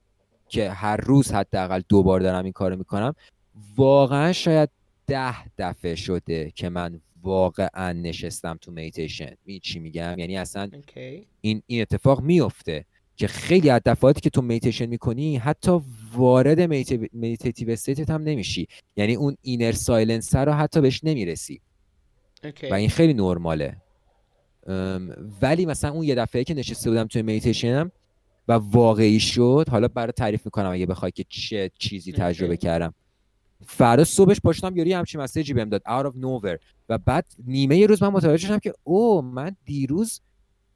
[0.48, 3.14] که هر روز حداقل دو بار دارم این کارو می‌کنم
[3.76, 4.68] واقعا شاید
[5.06, 10.70] ده دفعه شده که من واقعا نشستم تو مدیتیشن می‌دونی چی میگم؟ یعنی اصلا
[11.40, 12.84] این این اتفاق میفته
[13.16, 15.80] که خیلی از دفعاتی که تو مدیتیشن می‌کنی حتی
[16.14, 16.60] وارد
[17.12, 18.68] meditative state ت هم نمیشی.
[18.96, 21.60] یعنی اون inner silence رو حتی بهش نمی‌رسی.
[22.70, 23.76] و این خیلی نرماله.
[25.42, 27.92] ولی مثلا اون یه دفعه که نشسته بودم توی مدیتیشنم
[28.48, 32.94] و واقعی شد حالا برای تعریف می‌کنم اگه بخوای که چه چیزی تجربه کردم.
[33.66, 36.58] فردا صبحش پاشدم یارو همچین message ی بهم داد out of nowhere.
[36.88, 40.20] و بعد نیمه یه روز من متوجه شدم که oh من دیروز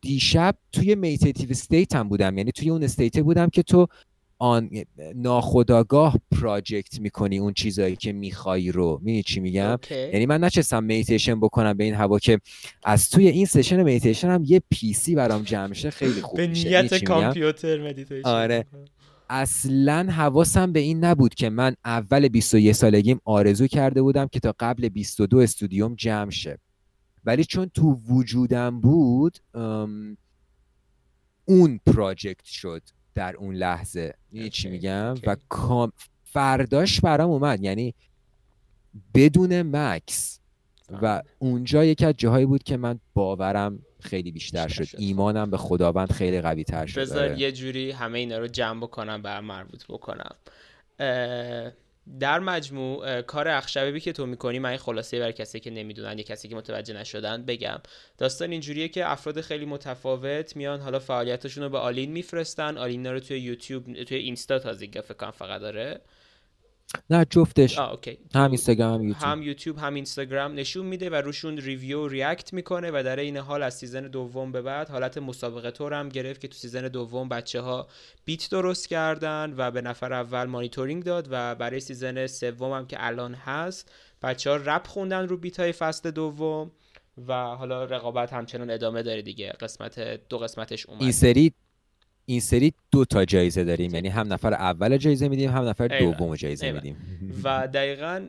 [0.00, 2.38] دیشب توی meditative state هم بودم.
[2.38, 3.86] یعنی توی اون state بودم که تو
[4.44, 4.70] اون
[5.14, 8.98] ناخودآگاه project می‌کنی اون چیزایی که می‌خوای رو.
[9.02, 12.40] می‌دونی چی میگم؟ یعنی من نشستم مدیتیشن بکنم به این هوا که
[12.84, 17.04] از توی این session مدیتیشن هم یه PC برام جمع شه خیلی خوب به نیت
[17.04, 18.66] کامپیوتر مدیتیشن آره.
[19.30, 24.54] اصلا حواسم به این نبود که من اول 21 سالگیم آرزو کرده بودم که تا
[24.60, 26.58] قبل 22 استودیوم جمع شه.
[27.24, 29.38] ولی چون تو وجودم بود
[31.44, 32.82] اون پراجکت شد.
[33.14, 34.14] در اون لحظه.
[34.32, 35.36] این چی میگم؟ و
[36.24, 37.62] فرداش برام اومد.
[37.62, 37.94] یعنی
[39.14, 40.40] بدون مکس.
[41.02, 44.86] و اونجا یکی از جاهایی بود که من باورم خیلی بیشتر شد.
[44.98, 47.00] ایمانم به خداوند خیلی قوی تر شد.
[47.00, 47.40] بذار آره.
[47.40, 50.34] یه جوری همه اینا رو جمع بکنم بر مربوط بکنم.
[52.20, 56.48] در مجموع کار اخشبی که تو می‌کنی من خلاصه برای کسی که نمی‌دونن یا کسی
[56.48, 57.78] که متوجه نشدن بگم.
[58.18, 62.78] داستان اینجوریه که افراد خیلی متفاوت میان حالا فعالیتشون رو به آلین میفرستن.
[62.78, 66.00] آلین رو توی یوتیوب توی اینستا تازگی فکر فقط داره.
[67.10, 67.78] نه جفتش.
[67.78, 68.18] OK.
[68.34, 69.22] هم اینستاگرام هم یوتیوب.
[69.22, 73.36] هم یوتیوب هم اینستاگرام نشون میده و روشون review و react می‌کنه و در این
[73.36, 77.28] حال از season دوم به بعد حالت مسابقه طور هم گرفت که تو season دوم
[77.28, 77.88] بچه ها
[78.24, 82.96] بیت درست کردن و به نفر اول مانیتورینگ داد و برای season سوم هم که
[83.00, 83.92] الان هست
[84.22, 86.70] بچه ها رپ خوندن رو بیت های فصل دوم
[87.28, 89.48] و حالا رقابت همچنان ادامه داره دیگه.
[89.60, 91.02] قسمت دو قسمتش اومد.
[91.02, 91.52] این سری
[92.26, 95.88] این سری دو تا جایزه داریم یعنی هم نفر اول جایزه میدیم هم نفر.
[95.88, 96.72] دوم جایزه.
[96.72, 96.96] میدیم
[97.44, 98.28] و دقیقا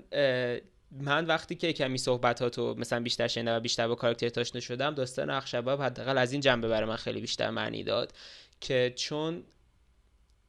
[0.91, 5.29] من وقتی که کمی صحبتاتو مثلا بیشتر شنیدم و بیشتر با کاراکتر آشنا شدم داستان
[5.29, 8.13] اخشباب حداقل از این جنبه برای من خیلی بیشتر معنی داد
[8.61, 9.43] که چون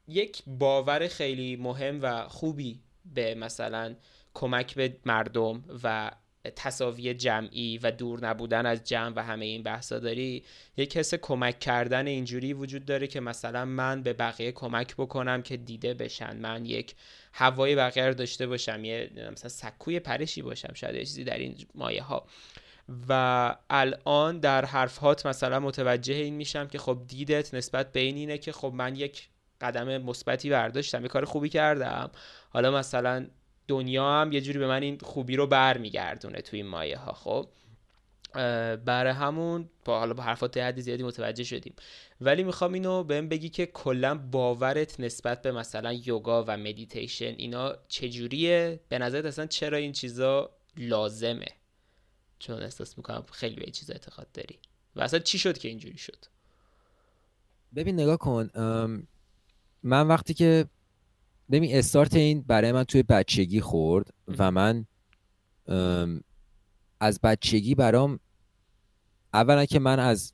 [0.08, 2.80] یک باور خیلی مهم و خوبی
[3.14, 3.94] به مثلا
[4.34, 6.10] کمک به مردم و
[6.50, 10.44] تصاوی جمعی و دور نبودن از جمع و همه این بحثا داری
[10.76, 15.56] یک حس کمک کردن اینجوری وجود داره که مثلا من به بقیه کمک بکنم که
[15.56, 16.36] دیده بشن.
[16.36, 16.94] من یک
[17.32, 22.02] هوای بقیه داشته باشم یه مثلا سکوی پرشی باشم شاید یه چیزی در این مایه
[22.02, 22.26] ها.
[23.08, 28.38] و الان در حرفهات مثلا متوجه این میشم که خب دیدت نسبت به این اینه
[28.38, 29.28] که خب من یک
[29.60, 32.10] قدم مثبتی برداشتم یه کار خوبی کردم.
[32.50, 33.26] حالا مثلا
[33.68, 37.48] دنیا هم یه جوری به من این خوبی رو برمیگردونه توی این مایه ها خب؟
[38.84, 41.74] برای همون با حالا با حرفات حدی زیادی متوجه شدیم.
[42.20, 47.76] ولی می‌خوام اینو بهم بگی که کلا باورت نسبت به مثلا یوگا و مدیتیشن اینا
[47.88, 51.46] چجوریه؟ به نظرت اصلا چرا این چیزا لازمه؟
[52.38, 54.58] چون احساس می‌کنم خیلی به چیزا اعتقاد داری.
[54.96, 56.24] و اصلا چی شد که اینجوری شد؟
[57.76, 58.50] ببین نگاه کن
[59.82, 60.66] من وقتی که
[61.50, 64.86] ببین استارت این برای من توی بچگی خورد و من
[67.00, 68.20] از بچگی برام
[69.34, 70.32] اولا که من از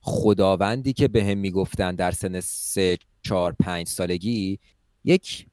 [0.00, 4.58] خداوندی که به هم می‌گفتن در سن سه چهار پنج سالگی
[5.04, 5.46] یک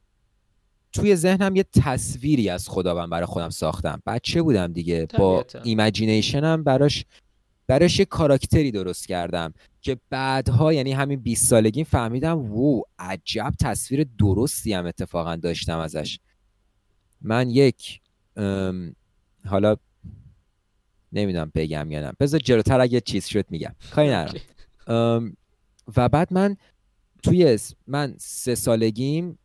[0.92, 4.02] توی ذهنم یه تصویری از خداوند برای خودم ساختم.
[4.06, 5.08] بچه بودم دیگه.
[5.20, 5.70] با طبیعتا.
[5.70, 7.06] ایمیجینیشنم براش
[7.68, 14.08] براش یه کاراکتری درست کردم که بعدها یعنی همین 20 سالگی فهمیدم وو عجب تصویر
[14.20, 16.20] درستی هم اتفاقا داشتم ازش.
[17.22, 18.02] من یک
[18.36, 18.96] ام،
[19.46, 19.76] حالا
[21.12, 22.12] نمی‌دونم بگم یا نه.
[22.20, 23.76] بذار جلوتر اگه چیز شد میگم.
[23.92, 24.40] کاری.
[24.88, 25.38] ام،
[25.98, 26.58] و بعد من
[27.24, 29.40] توی من سه سالگیم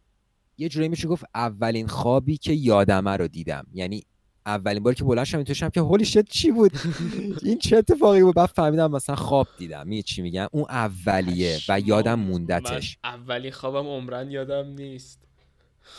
[0.59, 3.67] یه جوری میشه گفت اولین خوابی که یادمه رو دیدم.
[3.73, 4.03] یعنی
[4.47, 6.73] اولین باری که بلند شدم اینطور شدم که هولی شد چی بود؟
[7.43, 9.89] این چه اتفاقی بود؟ بعد فهمیدم مثلا خواب دیدم.
[9.89, 12.99] می چی میگم؟ اون اولیه و یادم موندتش.
[13.05, 15.19] من اولی خوابم عمرن یادم نیست.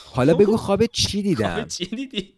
[0.06, 2.34] حالا بگو خواب چی دیدم؟ خواب چی دیدی.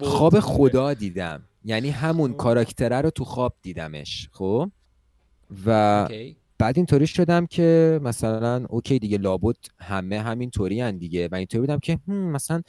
[0.00, 1.42] خواب خدا دیدم.
[1.64, 4.28] یعنی همون کاراکتره رو تو خواب دیدمش.
[4.32, 4.70] خب؟
[5.66, 6.08] و.
[6.58, 11.28] بعد اینطوری شدم که مثلا اوکی دیگه لابد همه همین طوری دیگه.
[11.28, 12.62] و اینطوری بودم که مثلا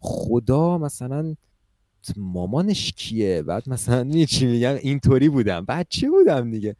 [0.00, 1.34] خدا مثلا
[2.16, 5.64] مامانش کیه؟ بعد مثلا چی میگم اینطوری بودم.
[5.64, 6.76] بچه بودم دیگه؟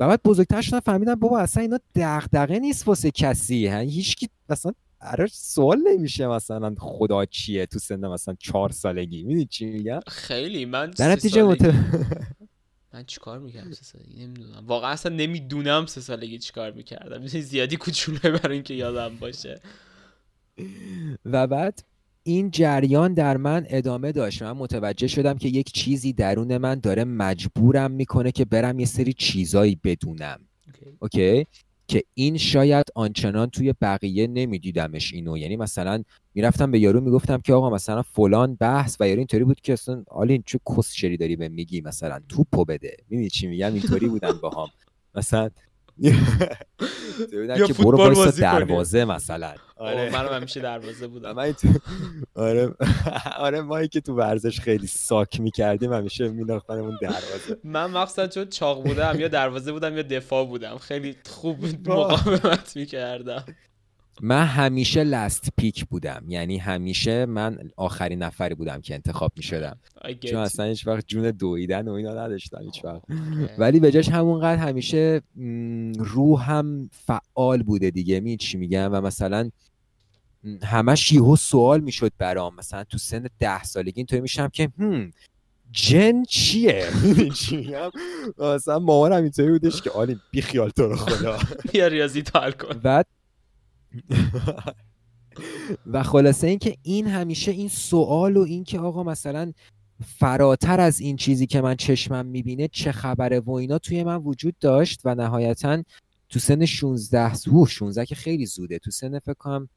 [0.00, 3.56] و بعد بزرگتر شدم فهمیدم بابا اصلا اینا دغدغه نیست واسه کسی.
[3.56, 9.22] یعنی هیچکی مثلا براش سوال نمیشه مثلا خدا چیه تو سن مثلا چهار سالگی.
[9.22, 10.64] می‌دونی چی میگم؟ خیلی.
[10.64, 11.74] من در نتیجه مت...
[12.94, 14.64] من چیکار می‌کردم سه سالگی؟ نمی‌دونم.
[14.66, 17.26] واقعا اصلا نمی‌دونم سه سالگی چیکار می‌کردم.
[17.52, 19.60] زیادی کوچولوه برای اینکه یادم باشه.
[21.24, 21.84] و بعد
[22.30, 27.04] این جریان در من ادامه داشت من متوجه شدم که یک چیزی درون من داره
[27.04, 30.40] مجبورم می‌کنه که برم یه سری چیزایی بدونم.
[30.66, 30.96] OK.
[30.98, 31.46] OK؟
[31.88, 35.38] که این شاید آنچنان توی بقیه نمیدیدمش اینو.
[35.38, 36.02] یعنی مثلا
[36.34, 40.04] می‌رفتم به یارو می‌گفتم که آقا مثلا فلان بحث و یارو اینطوری بود که اصلا
[40.08, 42.96] آلین چه کسشری داری به میگی مثلا توپو بده.
[43.08, 44.68] می‌دونی چی میگم؟ اینطوری بودن باهام.
[45.14, 45.50] مثلا
[46.02, 48.50] یا که برو فوتبال وایسا بازی کنی.
[48.64, 50.10] دروازه مثلا آره.
[50.10, 51.68] منم همیشه دروازه بودم من تو...
[52.34, 52.74] آره
[53.38, 58.82] آره ما که تو ورزش خیلی ساک می‌کردیم همیشه مینداختنمون دروازه من مقصد چون چاق
[58.84, 61.88] بودم یا دروازه بودم یا دفاع بودم خیلی خوب.
[61.88, 63.44] مقاومت می‌کردم
[64.22, 66.24] من همیشه لست پیک بودم.
[66.28, 69.78] یعنی همیشه من آخرین نفری بودم که انتخاب می‌شدم.
[70.30, 73.02] چون اصلا هیچ وقت جون دویدن و اینا نداشتم هیچ وقت.
[73.58, 75.22] ولی به جاش همونقدر همیشه
[75.98, 78.20] روحم فعال بوده دیگه.
[78.20, 79.50] می چی میگم؟ و مثلا
[80.62, 82.54] همش یهو سوال می‌شد برام.
[82.56, 85.10] مثلا تو سن ده سالگی اینطوری میشم که هم
[85.72, 86.86] جن چیه؟
[88.38, 91.38] مثلا مامانم اینطوری بودش که آلی بی خیال تو رو خدا.
[91.72, 92.78] بیا ریاضی حل کن.
[92.78, 93.06] بعد
[95.92, 99.52] و خلاصه اینکه این همیشه این سوال و این که آقا مثلا
[100.18, 104.54] فراتر از این چیزی که من چشمم می‌بینه چه خبره و اینا توی من وجود
[104.60, 105.82] داشت و نهایتا
[106.28, 108.78] تو سن 16 اوه 16 که خیلی زوده.
[108.78, 109.68] تو سن فکر کنم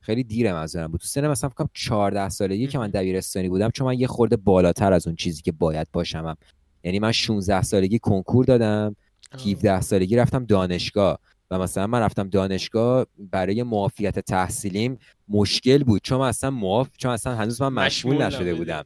[0.00, 1.00] خیلی دیر منظورم بود.
[1.00, 4.36] تو سن مثلا فکر کنم 14 سالگی که من دبیرستانی بودم چون من یه خورده
[4.36, 6.36] بالاتر از اون چیزی که باید باشمم.
[6.84, 8.96] یعنی من 16 سالگی کنکور دادم
[9.32, 11.18] 17 سالگی رفتم دانشگاه.
[11.50, 16.00] و مثلا من رفتم دانشگاه برای معافیت تحصیلیم مشکل بود.
[16.02, 18.84] چون من اصلا معاف چون اصلا هنوز من مشمول نشده بودم.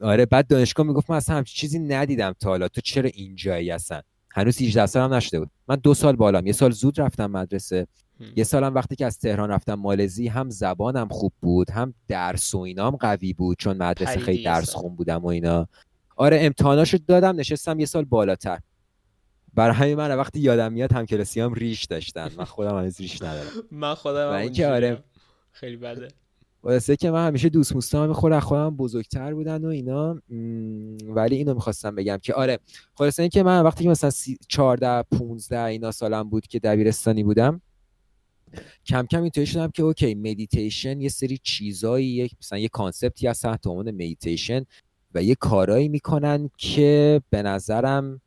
[0.00, 2.68] آره بعد دانشگاه می‌گفت من اصلا همچین چیزی ندیدم تا حالا.
[2.68, 5.50] تو چرا اینجایی هستن هنوز 18 سالم نشده بود.
[5.68, 7.86] من دو سال بالام یه سال زود رفتم مدرسه.
[8.36, 12.58] یه سالم وقتی که از تهران رفتم مالزی هم زبانم خوب بود هم درس و
[12.58, 15.68] اینام قوی بود چون مدرسه خیلی درس خون بودم و اینا.
[16.16, 18.58] آره امتحاناشو دادم نشستم یه سال بالاتر.
[19.54, 23.50] برای همین من وقتی یادم میاد هم کلاسیام ریش داشتن من خودم هنوز ریش ندارم.
[23.70, 25.04] من خودم و اینکه آره
[25.52, 26.08] خیلی بده.
[26.62, 30.20] واسه که من همیشه دوست موستام خود خودم بزرگتر بودن و اینا.
[31.08, 32.58] ولی اینو می‌خواستم بگم که آره
[32.94, 34.10] خلاصه اینکه من وقتی که مثلا
[34.48, 37.60] 14 15 اینا سالم بود که دبیرستانی بودم
[38.86, 43.26] کم کم اینطوری شدم که OK مدیتیشن یه سری چیزایی یک مثلا یه concept ی
[43.26, 44.64] هست تحت عنوان مدیتیشن
[45.14, 48.20] و یه کارایی می‌کنن که به نظرم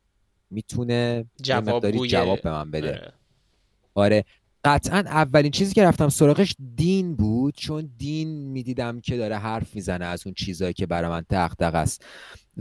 [0.52, 2.90] می‌تونه جواب, جواب به من بده.
[2.90, 3.14] آره,
[3.94, 4.26] آره.
[4.64, 10.06] قطعا اولین چیزی که رفتم سراغش دین بود چون دین می‌دیدم که داره حرف می‌زنه
[10.06, 12.06] از اون چیزهایی که برای من دغدغ است.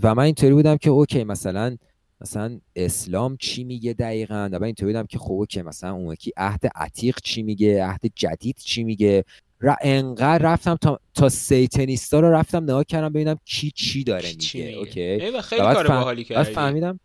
[0.03, 1.77] و من اینطوری بودم که OK مثلا
[2.21, 6.33] مثلا اسلام چی میگه دقیقا؟ و من اینطوری بودم که خب OK مثلا اون یکی
[6.37, 9.25] عهد عتیق چی میگه؟ عهد جدید چی میگه؟
[9.61, 14.29] و انقدر رفتم تا تا Satanist ا رو رفتم نگاه کردم ببینم کی چی داره
[14.29, 14.77] میگه.
[14.79, 15.41] OK.
[15.43, 16.53] خیلی کار باحالی کردی.
[16.53, 17.01] فهمیدم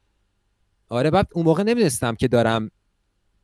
[0.91, 2.71] آره بعد اون موقع نمی‌دونستم که دارم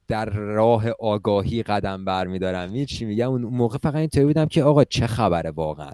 [0.08, 4.84] در راه آگاهی قدم برمیدارم می‌دونی چی میگم؟ اون موقع فقط اینطوری بودم که آقا
[4.84, 5.92] چه خبره واقعا.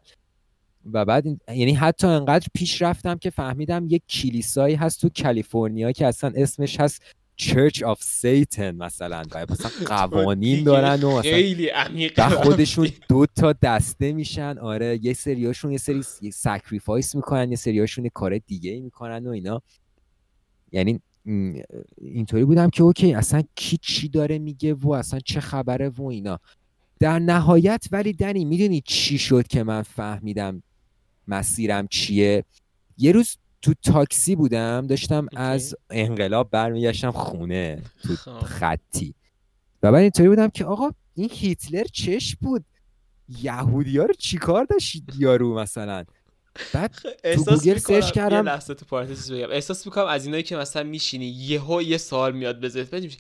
[0.93, 6.07] و بعد یعنی حتی انقدر پیش رفتم که فهمیدم یک کلیسایی هست تو کالیفرنیا که
[6.07, 7.01] اصلا اسمش هست
[7.41, 9.23] Church of Satan مثلا.
[9.31, 14.57] و مثلا قوانین دارن و خیلی عمیق خودشون دو تا دسته میشن.
[14.57, 16.03] آره یه سریاشون یه سری
[16.34, 19.61] sacrifice می‌کنن یه سریاشون یه کار دیگه می‌کنن و اینا.
[20.71, 21.01] یعنی
[22.01, 26.39] اینطوری بودم که OK اصلا کی چی داره میگه و اصلا چه خبره و اینا.
[26.99, 30.63] در نهایت ولی دنی می‌دونی چی شد که من فهمیدم
[31.27, 32.43] مسیرم چیه؟
[32.97, 38.39] یه روز تو تاکسی بودم داشتم از انقلاب برمیگشتم خونه تو خب.
[38.39, 39.13] خطی.
[39.83, 42.65] و بعد اینطوری بودم که آقا این هیتلر چش بود؟
[43.29, 46.03] یهودی ها رو چیکار داشت یارو مثلا؟
[46.73, 46.95] بعد
[47.35, 48.35] تو گوگل سرچ کردم.
[48.35, 49.51] یه لحظه تو پارانتز بگم.
[49.51, 53.17] احساس می‌کنم از اینایی که مثلا میشینی یهو یه سوال میاد بزنید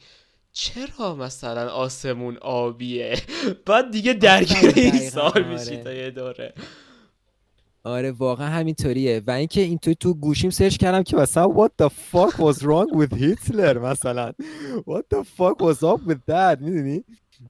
[0.51, 3.17] چرا مثلا آسمون آبیه؟
[3.65, 6.53] بعد دیگه درگیر این سوال میشی تا یه دوره.
[7.83, 9.21] آره واقعا همینطوریه.
[9.27, 13.13] و اینکه اینطوری تو گوشیم سرچ کردم که مثلا what the fuck was wrong with
[13.13, 14.33] Hitler مثلا.
[14.77, 17.03] What the fuck was up with that می‌دونی؟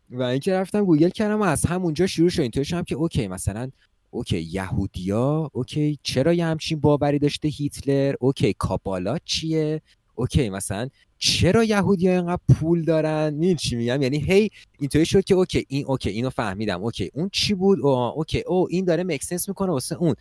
[0.10, 2.42] و اینکه رفتم گوگل کردم و از همونجا شروع شد.
[2.42, 3.70] اینطوری شدم که OK مثلا
[4.14, 9.82] OK یهودیا OK چرا یه همچین باوری داشته هیتلر؟ OK کابالا چیه؟
[10.16, 14.50] OK مثلا چرا یهودی ها اینقدر پول دارن؟ می‌دونی چی میگم؟ یعنی هی
[14.80, 18.68] اینطوری شد که OK این OK اینو فهمیدم OK اون چی بود؟ oh OK oh
[18.70, 20.16] این داره make sense می‌کنه واسه اون.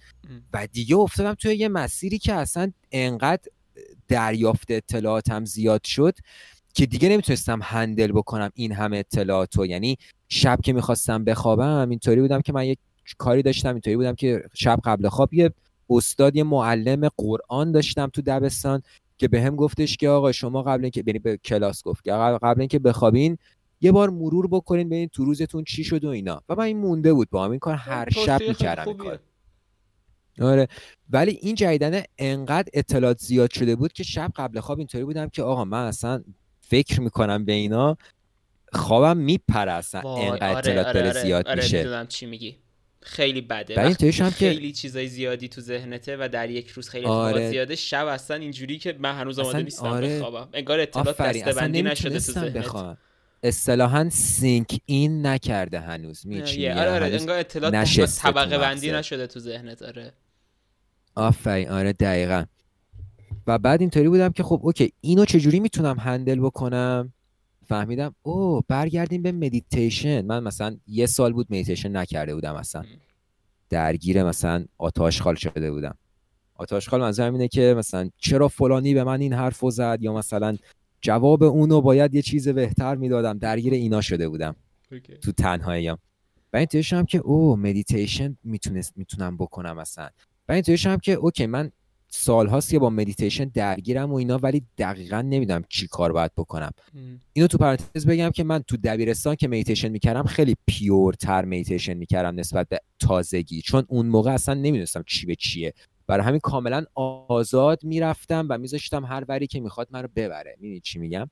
[0.52, 3.42] و دیگه افتادم توی یه مسیری که اصلا انقدر
[4.08, 6.14] دریافت اطلاعاتم زیاد شد
[6.74, 12.40] که دیگه نمی‌تونستم handle بکنم این همه اطلاعات یعنی شب که می‌خواستم بخوابم اینطوری بودم
[12.40, 12.78] که من یک
[13.18, 15.50] کاری داشتم اینطوری بودم که شب قبل خواب یه
[15.90, 18.82] استاد یه معلم قرآن داشتم تو دبستان
[19.18, 22.60] که به هم گفتش که آقا شما قبل اینکه یعنی به کلاس گفت که قبل
[22.60, 23.38] اینکه بخوابین
[23.80, 26.42] یه بار مرور بکنین ببینین تو روزتون چی شد و اینا.
[26.48, 27.50] و من این مونده بود با هم.
[27.50, 29.18] این کار هر شب می‌کردم کار.
[30.40, 30.68] آره.
[31.10, 35.42] ولی این جدیدن انقدر اطلاعات زیاد شده بود که شب قبل خواب اینطوری بودم که
[35.42, 36.22] آقا من اصلا
[36.60, 37.96] فکر می‌کنم به اینا
[38.72, 42.06] خوابم میپره اصلا انقدر آره، اطلاعات آره، داره آره، زیاد آره، میشه.
[42.08, 42.56] چی میگی.
[43.02, 43.74] خیلی بده.
[43.76, 47.50] وقتی خیلی چیزای زیادی تو ذهنته و در یک روز خیلی آره.
[47.50, 50.16] زیاده شب اصلا اینجوری که من هنوز آماده نیستم آره.
[50.18, 50.48] بخوابم.
[50.52, 52.96] انگار اطلاعات دستبندی نشده تو ذهنت.
[53.42, 59.82] اصطلاحا sync این نکرده هنوز میچی آره آره انگار اطلاعات طبقه بندی نشده تو ذهنت
[59.82, 60.12] آره.
[61.14, 61.68] آفرین.
[61.68, 62.44] آره دقیقا.
[63.46, 67.12] و بعد اینطوری بودم که خب okay اینو چجوری می‌تونم handle بکنم؟
[67.72, 72.84] فهمیدم او برگردیم به مدیتیشن من مثلا یه سال بود مدیتیشن نکرده بودم مثلا
[73.70, 75.94] درگیر مثلا آت‌آشغال شده بودم.
[76.54, 80.56] آت‌آشغال منظورم اینه که مثلا چرا فلانی به من این حرفو زد یا مثلا
[81.00, 84.56] جواب اونو باید یه چیز بهتر می‌دادم درگیر اینا شده بودم.
[84.94, 85.18] okay.
[85.18, 85.96] تو تنهاییم
[86.52, 90.08] و این هم که او مدیتیشن می‌تونست می‌تونم بکنم مثلا
[90.48, 91.72] و این هم که okay من
[92.14, 96.70] سالهاست که با مدیتیشن درگیرم و اینا ولی دقیقا نمی‌دونم چی کار باید بکنم.
[97.32, 101.94] اینو تو پرانتز بگم که من تو دبیرستان که مدیتیشن می‌کردم خیلی pure تر مدیتیشن
[101.94, 103.62] می‌کردم نسبت به تازگی.
[103.62, 105.72] چون اون موقع اصلا نمی‌دونستم چی به چیه.
[106.06, 106.84] برای همین کاملا
[107.28, 110.56] آزاد می‌رفتم و میذاشتم هر وری که می‌خواد منو ببره.
[110.60, 111.30] می‌دونی چی میگم؟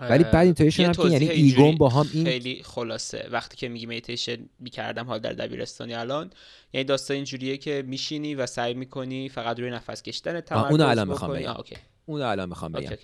[0.00, 3.28] ولی بعد اینطوری شدم که یعنی ایگون با هم این خیلی خلاصه.
[3.30, 6.30] وقتی که میگی مدیتیشن می‌کردم حال در دبیرستانی الان
[6.72, 11.08] یعنی داستان اینجوریه که میشینی و سعی می‌کنی فقط روی نفس کشیدن تمرکز اون الان
[11.08, 11.54] می‌خوام بگم.
[12.06, 12.96] اون الان می‌خوام بگم.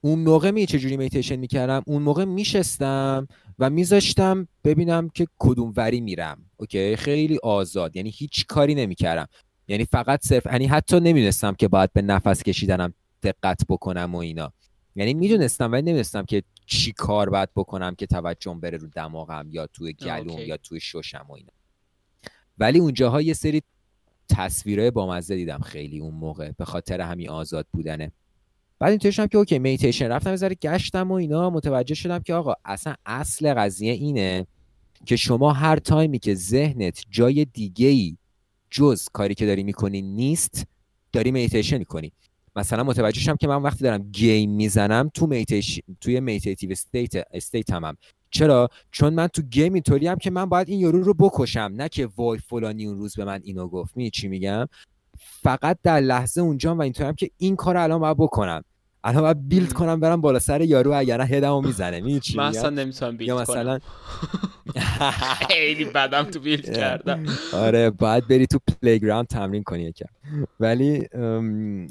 [0.00, 6.00] اون موقع می چجوری میتیشن می‌کردم؟ اون موقع میشستم و میذاشتم ببینم که کدوم وری
[6.00, 6.44] میرم.
[6.56, 7.96] اوکی؟ خیلی آزاد.
[7.96, 9.26] یعنی هیچ کاری نمی‌کردم.
[9.68, 14.52] یعنی فقط صرف یعنی حتی نمی‌دونستم که باید به نفس کشیدنم دقت بکنم و اینا.
[15.00, 19.66] یعنی می‌دونستم ولی نمی‌دونستم که چی کار باید بکنم که توجهم بره رو دماغم یا
[19.66, 21.52] توی گلوم یا توی ششم و اینا.
[22.58, 23.62] ولی اونجاها یه سری
[24.28, 28.12] تصویرهای بامزه دیدم خیلی اون موقع به خاطر همین آزاد بودنه.
[28.78, 32.54] بعد اینطوری شدم که okay مدیتیشن رفتم ذره گشتم و اینا متوجه شدم که آقا
[32.64, 34.46] اصلا اصل قضیه اینه
[35.06, 38.16] که شما هر time ی که ذهنت جای دیگه ای
[38.70, 40.66] جز کاری که داری می‌کنی نیست
[41.12, 42.12] داری مدیتیشن می‌کنی.
[42.56, 47.70] مثلا متوجه شم که من وقتی دارم game می‌زنم تو میتیش توی meditative state state
[47.70, 47.96] همم
[48.30, 51.88] چرا؟ چون من تو game اینطوری هم که من باید این یارو رو بکشم نه
[51.88, 53.96] که وای فلانی اون روز به من اینو گفت.
[53.96, 54.66] می چی میگم؟
[55.18, 58.64] فقط در لحظه اونجا و اینطوری هم که این کار الان باید بکنم.
[59.04, 62.36] الان باید build کنم برم بالا سر یارو اگر نه head مو می‌زنه می چی
[62.36, 63.78] من اصلا نمی‌تونم build یا مثلا
[65.48, 67.24] خیلی بدم تو build کردم.
[67.52, 70.06] آره باید بری تو playground تمرین کنی یکم.
[70.60, 71.08] ولی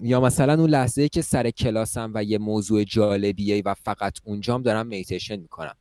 [0.02, 4.88] یا مثلا اون لحظه که سر کلاسم و یه موضوع جالبیه و فقط اونجام دارم
[4.88, 5.76] مدیتیشن می‌کنم.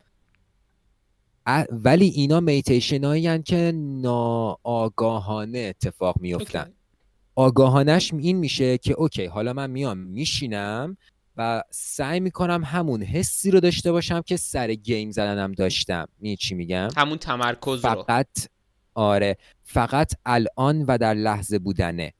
[1.70, 6.72] ولی اینا مدیتیشن هایی که ناآگاهانه اتفاق میفتن
[7.34, 10.96] آگاهانش این میشه که okay حالا من میام میشینم
[11.38, 16.06] و سعی می‌کنم همون حسی رو داشته باشم که سر game زدنم داشتم.
[16.20, 18.28] می چی میگم؟ همون تمرکز فقط
[18.94, 22.12] آره فقط الان و در لحظه بودنه.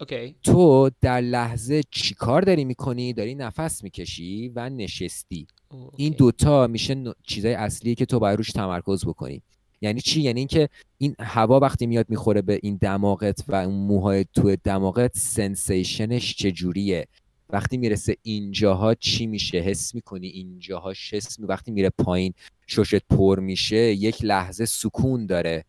[0.00, 0.34] okay.
[0.42, 5.46] تو در لحظه چی کار داری می‌کنی؟ داری نفس می‌کشی و نشستی.
[5.68, 6.02] okay.
[6.02, 7.12] این دوتا میشه ن...
[7.26, 9.42] چیزای اصلی که تو باید روش تمرکز بکنی.
[9.80, 14.26] یعنی چی؟ یعنی اینکه این هوا وقتی میاد می‌خوره به این دماغت و اون موهای
[14.34, 17.08] تو دماغت sensation ش چجوریه؟
[17.52, 22.34] وقتی می‌رسه اینجاها چی میشه؟ حس می‌کنی اینجاها حس می وقتی میره پایین
[22.66, 25.64] ششت پر میشه یک لحظه سکون داره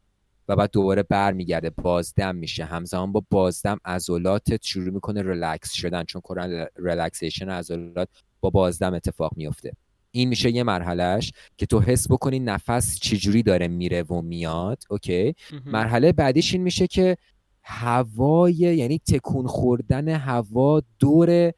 [0.48, 2.66] و بعد دوباره برمیگرده بازدم میشه.
[2.66, 8.10] همزمان با بازدم عضلاتت شروع می‌کنه ریلکس شدن چون کلا relaxation عضلات
[8.42, 9.72] با بازدم اتفاق میفته
[10.12, 15.36] این میشه یه مرحلهش که تو حس بکنی نفس چجوری داره میره و میاد اوکی؟
[15.66, 17.18] مرحله بعدیش این میشه که
[17.64, 21.52] هوای یعنی تکون خوردن هوا دور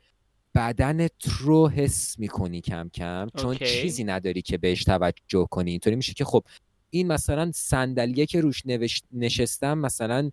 [0.56, 5.72] بدنت رو حس می‌کنی کم کم چون چیزی نداری که بهش توجه کنی.
[5.72, 6.44] اینطوری میشه که خب
[6.90, 8.64] این مثلا صندلیه که روش
[9.12, 10.32] نشستم مثلا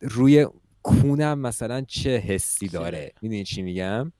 [0.00, 0.46] روی
[0.82, 4.12] کونم مثلا چه حسی داره؟ می‌دونی چی میگم؟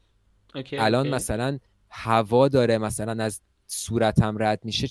[0.72, 1.58] الان مثلا
[1.90, 4.88] هوا داره مثلا از صورتم رد میشه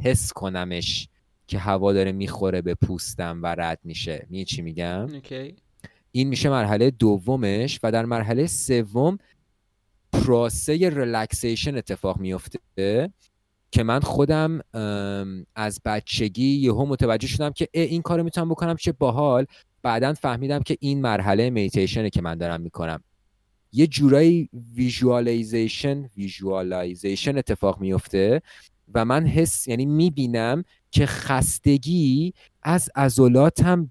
[0.00, 1.08] حس کنمش
[1.46, 4.26] که هوا داره می‌خوره به پوستم و رد میشه.
[4.30, 5.06] می چی میگم؟
[6.12, 9.18] این میشه مرحله دومش و در مرحله سوم
[10.12, 13.12] پروسه ریلکسیشن اتفاق میفته
[13.70, 14.60] که من خودم
[15.54, 19.46] از بچگی یهو متوجه شدم که این کارو می‌تونم بکنم چه باحال.
[19.82, 23.02] بعدا فهمیدم که این مرحله میتیشنه که من دارم می‌کنم.
[23.72, 28.42] یه جورایی visualization visualization اتفاق میفته
[28.94, 33.90] و من حس یعنی می‌بینم که خستگی از عضلاتم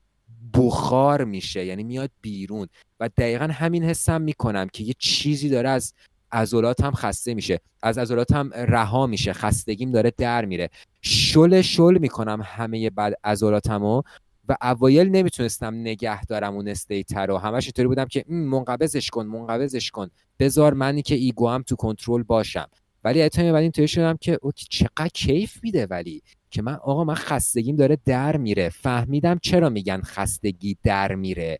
[0.53, 2.67] بخار میشه یعنی میاد بیرون.
[2.99, 5.93] و دقیقا همین حسم می‌کنم که یه چیزی داره از
[6.31, 7.59] عضلاتم خسته میشه.
[7.83, 9.33] از عضلاتم رها میشه.
[9.33, 10.69] خستگیم داره در میره.
[11.01, 14.01] شل شل می‌کنم همه بعد عضلاتمو
[14.49, 17.37] و اوایل نمی‌تونستم نگه دارم اون state رو.
[17.37, 20.09] همش اینطوری بودم که منقبضش کن منقبضش کن.
[20.39, 22.67] بذار منی که ego م تو کنترل باشم.
[23.03, 26.21] ولی اتفاقا بعد اینطوری شدم که okay چقدر کیف میده ولی
[26.51, 28.69] که من آقا من خستگیم داره در میره.
[28.69, 31.59] فهمیدم چرا میگن خستگی در میره.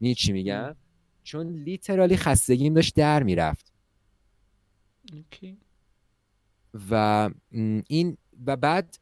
[0.00, 0.76] می چی میگن
[1.22, 3.69] چون literally خستگیم داشت در می‌رفت.
[6.90, 7.30] و
[7.88, 8.98] این و بعد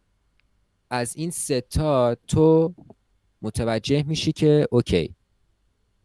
[0.91, 2.75] از این ستا تو
[3.43, 5.15] متوجه میشی که okay.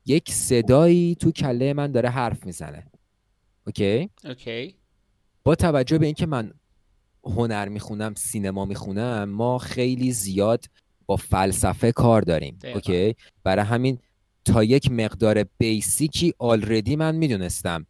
[0.06, 2.88] یک صدایی تو کله من داره حرف می‌زنه.
[3.68, 4.76] okay؟ okay.
[5.44, 6.54] با توجه به اینکه من
[7.24, 10.66] هنر می‌خونم سینما می‌خونم ما خیلی زیاد
[11.06, 12.60] با فلسفه کار داریم.
[12.74, 14.00] okay؟ برای همین
[14.46, 17.86] تا یک مقدار basic ی already من می‌دونستم.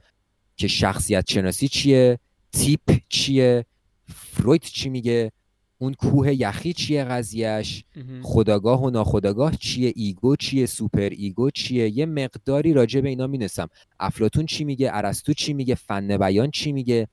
[0.56, 2.20] که شخصیت شناسی چیه
[2.52, 3.66] تیپ چیه
[4.08, 5.32] فروید چی میگه
[5.78, 7.84] اون کوه یخی چیه قضیهش
[8.22, 13.68] خودآگاه و ناخودآگاه چیه ego چیه super ego چیه یه مقداری راجع به اینا مینسم
[14.00, 17.08] افلاطون چی میگه ارسطو چی میگه فن بیان چی میگه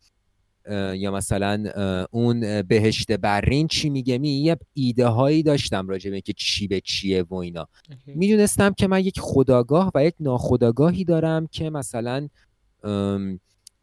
[0.95, 1.71] یا مثلا
[2.11, 6.81] اون بهشت برین چی میگه می یه ایده هایی داشتم راجع به که چی به
[6.81, 7.69] چیه و اینا.
[8.07, 12.29] می‌دونستم که من یک خودآگاه و یک ناخودآگاهی دارم که مثلا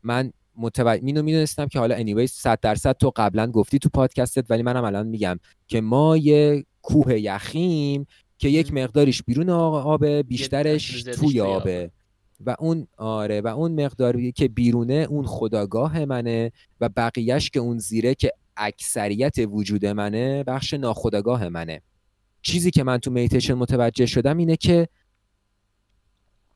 [0.03, 4.63] من متوجه مینو می‌دونستم که حالا anyways 100 درصد تو قبلا گفتی تو پادکستت ولی
[4.63, 8.05] منم الان میگم که ما یه کوه یخیم
[8.37, 11.91] که یک مقداریش بیرون آبه بیشترش توی آبه.
[12.45, 17.77] و اون آره و اون مقداری که بیرونه اون خداگاه منه و بقیهش که اون
[17.79, 21.81] زیره که اکثریت وجود منه بخش ناخداگاه منه.
[22.41, 24.87] چیزی که من تو میتیشن متوجه شدم اینه که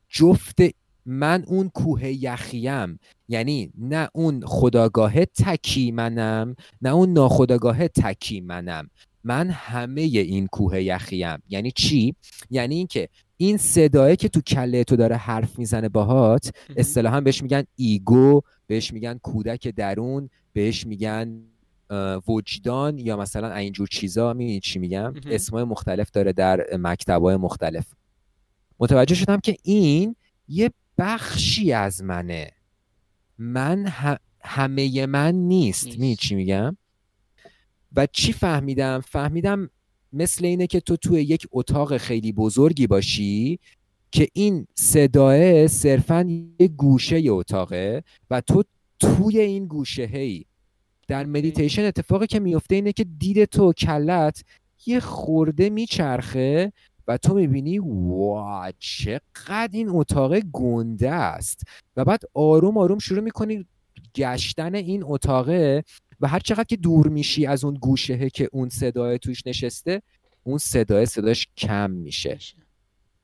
[0.10, 0.60] جفت
[1.06, 3.00] من اون کوه یخیم.
[3.28, 8.90] یعنی نه اون خداگاه تکی منم نه اون ناخداگاه تکی منم.
[9.24, 11.38] من همه این کوه یخیم.
[11.50, 12.16] یعنی چی؟
[12.50, 17.64] یعنی اینکه این صداه که تو کله تو داره حرف می‌زنه باهات اصطلاحا بهش میگن
[17.76, 21.42] ایگو بهش میگن کودک درون بهش میگن
[22.28, 24.34] وجدان یا مثلا اینجور چیزا.
[24.34, 27.86] می‌بینی چی میگم؟ اسمای مختلف داره در مکتبای مختلف.
[28.80, 30.16] متوجه شدم که این
[30.48, 30.72] یه
[31.02, 32.52] بخشی از منه.
[33.38, 33.86] من
[34.42, 36.22] همه من نیست, نیست.
[36.22, 36.78] چی میگم؟
[37.96, 39.70] و چی فهمیدم؟ فهمیدم
[40.14, 43.60] مثل اینه که تو توی یک اتاق خیلی بزرگی باشی
[44.12, 46.28] که این صداه صرفا
[46.60, 48.64] یه گوشه اتاقه و تو
[49.00, 50.46] توی این گوشه هی.
[51.08, 54.44] در مدیتیشن اتفاقی که میفته اینه که دید تو کلت
[54.86, 56.74] یه خورده میچرخه
[57.08, 61.64] و تو می‌بینی وا چقدر این اتاق گنده است.
[61.98, 63.66] و بعد آروم آروم شروع می‌کنی
[64.16, 65.84] گشتن این اتاقه
[66.20, 70.02] و هر چقدر که دور میشی از اون گوشهه که اون صدای توش نشسته
[70.44, 72.38] اون صدای صداش کم میشه.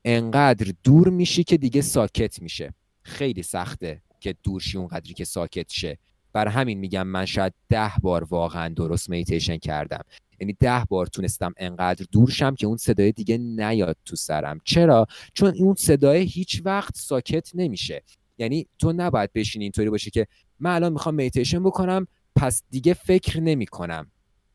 [0.04, 2.74] انقدر دور میشی که دیگه ساکت میشه.
[3.02, 5.98] خیلی سخته که دور شی اونقدری که ساکت شه.
[6.32, 10.04] بر همین میگم من شاید ده بار واقعا درست میتیشن کردم.
[10.40, 14.60] یعنی ده بار تونستم انقدر دور شم که اون صدای دیگه نیاد تو سرم.
[14.64, 18.02] چرا؟ چون اون صدای هیچ وقت ساکت نمیشه.
[18.38, 20.26] یعنی تو نباید بشین اینطوری باشه که
[20.60, 24.10] من الان می‌خوام میتیشن بکنم پس دیگه فکر نمی کنم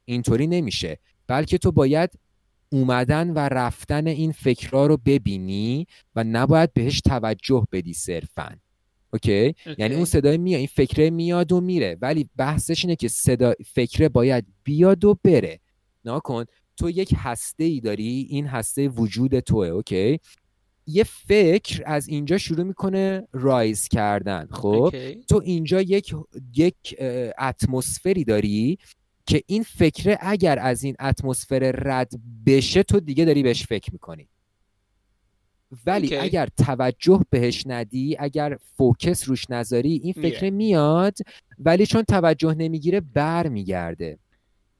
[0.05, 0.99] اینطوری نمیشه.
[1.27, 2.09] بلکه تو باید
[2.69, 8.55] اومدن و رفتن این فکرها رو ببینی و نباید بهش توجه بدی صرفا.
[9.13, 11.97] اوکی؟, یعنی اون صدای میاد این فکره میاد و میره.
[12.01, 15.59] ولی بحثش اینه که صدا فکره باید بیاد و بره.
[16.05, 16.45] نکن
[16.77, 20.19] تو یک هسته ای داری این هسته وجود توه okay؟
[20.87, 24.93] یه فکر از اینجا شروع می‌کنه rise کردن خب؟
[25.29, 26.15] تو اینجا یک
[26.55, 26.95] یک
[27.39, 28.77] اتمسفری داری
[29.25, 32.11] که این فکره اگر از این اتمسفر رد
[32.45, 34.27] بشه تو دیگه داری بهش فکر می‌کنی.
[35.85, 41.17] ولی اگر توجه بهش ندی اگر focus روش نذاری این فکره میاد
[41.59, 44.19] ولی چون توجه نمی‌گیره بر میگرده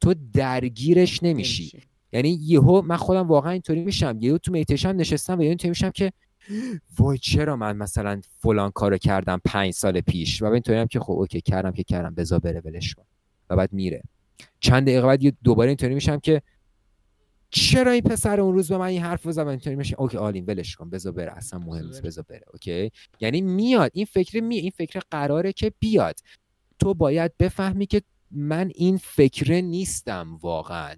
[0.04, 1.82] تو درگیرش نمیشی.
[2.14, 4.18] یعنی یهو من خودم واقعا اینطوری میشم.
[4.22, 6.12] یهو تو میتیشن نشستم و اینطوری میشم که
[7.00, 11.12] وای چرا من مثلا فلان کارو کردم پنج سال پیش؟ و اینطوری هم که خب
[11.12, 12.16] okay کردم که کردم.
[12.16, 13.04] بذار بره ولش کن.
[13.50, 14.04] و بعد میره.
[14.60, 16.42] چند دقیقه بعد دوباره اینطوری میشم که
[17.50, 19.96] چرا این پسر اون روز به من این حرف زد؟ اینطوری میشه.
[20.00, 20.90] okay آلین ولش کن.
[20.90, 21.32] بذار بره.
[21.32, 22.02] اصلا مهم نیست.
[22.02, 22.44] بذار بره.
[22.54, 23.92] okay؟ یعنی میاد.
[23.94, 26.16] این فکر می این فکر قراره که بیاد.
[26.80, 28.02] تو باید بفهمی که
[28.36, 30.96] من این فکر نیستم واقعا.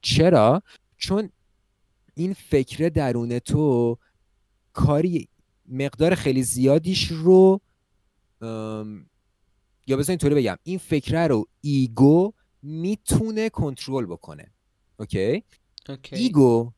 [0.00, 0.62] چرا؟
[0.96, 1.28] چون
[2.14, 3.98] این فکر درون تو
[4.72, 5.28] کاری
[5.68, 7.60] مقدار خیلی زیادیش رو
[9.86, 14.52] یا بذار اینطوری بگم این فکره رو ego می‌تونه کنترل بکنه.
[14.98, 15.42] okay؟
[16.12, 16.72] ego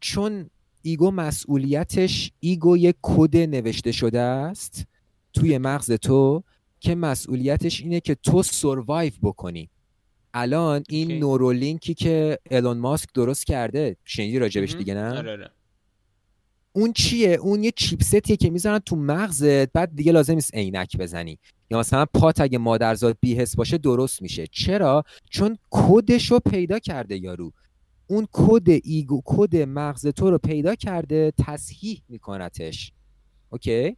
[0.00, 0.50] چون
[0.82, 4.84] ego مسئولیتش ego یک کد نوشته شده است
[5.32, 6.44] توی مغز تو.
[6.86, 9.70] که مسئولیتش اینه که تو survive بکنی.
[10.34, 11.20] الان این okay.
[11.20, 15.50] Neuralink ی که ایلون ماسک درست کرده شنیدی راجبش دیگه نه؟ آره، آره.
[16.72, 20.96] اون چیه؟ اون یه chipset یه که می‌زنن تو مغزت بعد دیگه لازم نیست عینک
[20.96, 21.38] بزنی.
[21.70, 24.46] یا مثلا پات اگه مادرزاد بی‌حس باشه درست میشه.
[24.46, 27.52] چرا؟ چون کدش رو پیدا کرده یارو.
[28.06, 32.92] اون کد ego کد مغز تو رو پیدا کرده تصحیح میکنتش.
[33.50, 33.96] okay؟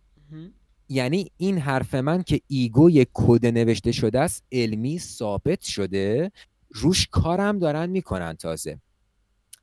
[0.89, 6.33] یعنی این حرف من که ego یک کد نوشته شده است علمی ثابت شده.
[6.71, 8.79] روش کارم دارن می‌کنن تازه.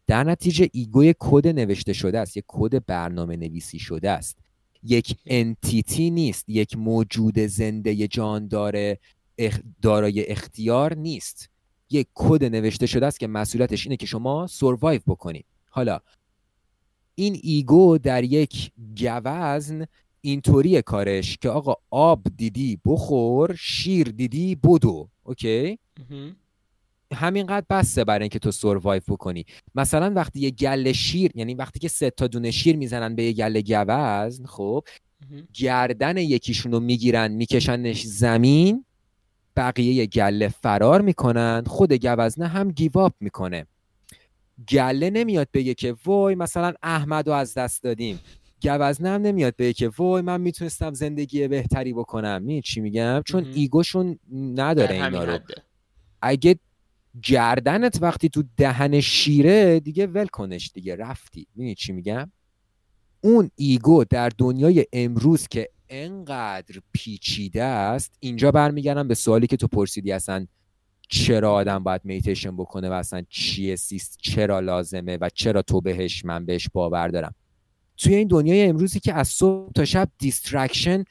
[0.07, 4.37] در نتیجه ego کد نوشته شده است یک کد برنامه نویسی شده است.
[4.83, 8.95] یک entity نیست یک موجود زنده جاندار
[9.37, 9.59] اخ...
[9.81, 11.49] دارای اختیار نیست.
[11.89, 15.99] یک کد نوشته شده است که مسئولیتش اینه که شما survive بکنید حالا
[17.15, 19.85] این ego در یک گوزن
[20.29, 25.09] اینطوری کارش که آقا آب دیدی بخور شیر دیدی بدو.
[25.23, 25.79] okay؟
[27.13, 29.45] همینقدر بسه برای اینکه تو survive بکنی.
[29.75, 33.33] مثلا وقتی یه گله شیر یعنی وقتی که سه تا دونه شیر می‌زنن به یه
[33.33, 34.83] گله گوزن خب
[35.53, 38.85] گردن یکیشون رو می‌گیرن میکشنش زمین
[39.55, 43.67] بقیه گله فرار می‌کنن خود گوزنه هم گیواب می‌کنه.
[44.69, 48.19] گله نمیاد بگه که وای مثلا احمد رو از دست دادیم.
[48.67, 52.41] گوزنه هم نمیاد بگه که وای من می‌تونستم زندگی بهتری بکنم.
[52.41, 55.39] می چی میگم؟ چون ایگوشون نداره اینا رو.
[56.21, 56.55] اگه
[57.23, 61.47] گردنت وقتی تو دهن شیره دیگه ول کنش دیگه رفتی.
[61.55, 62.31] می‌دونی چی میگم؟
[63.21, 69.67] اون ego در دنیای امروز که انقدر پیچیده است اینجا برمیگردم به سوالی که تو
[69.67, 70.47] پرسیدی اصلا
[71.09, 76.25] چرا آدم باید میتیشن بکنه و اصلا چیه سیست چرا لازمه و چرا تو بهش
[76.25, 77.35] من بهش باور دارم؟
[77.97, 81.03] توی این دنیای امروزی که از صبح تا شب distraction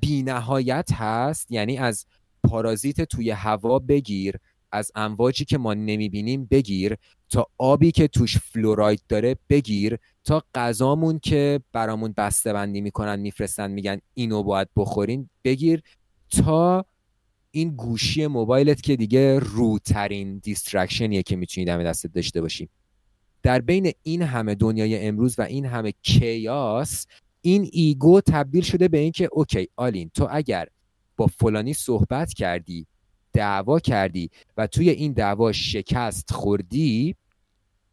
[0.00, 2.06] بی نهایت هست یعنی از
[2.44, 4.34] پارازیت توی هوا بگیر
[4.72, 6.96] از امواجی که ما نمی‌بینیم بگیر
[7.30, 13.70] تا آبی که توش fluoride داره بگیر تا غذامون که برامون بسته بندی می‌کنن میفرستن
[13.70, 15.82] میگن اینو باید بخورین بگیر
[16.30, 16.84] تا
[17.50, 22.68] این گوشی موبایلت که دیگه روترین distraction یه که می‌تونی دم دستت داشته باشی.
[23.46, 27.06] در بین این همه دنیای امروز و این همه chaos
[27.40, 30.68] این ego تبدیل شده به اینکه okay آلین تو اگر
[31.16, 32.86] با فلانی صحبت کردی
[33.32, 37.14] دعوا کردی و توی این دعوا شکست خوردی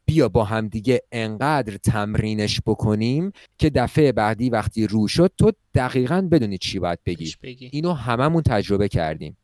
[0.05, 6.27] بیا با هم دیگه انقدر تمرینش بکنیم که دفعه بعدی وقتی رو شد تو دقیقا
[6.31, 7.69] بدونی چی باید بگی, بگی.
[7.71, 9.37] اینو هممون تجربه کردیم.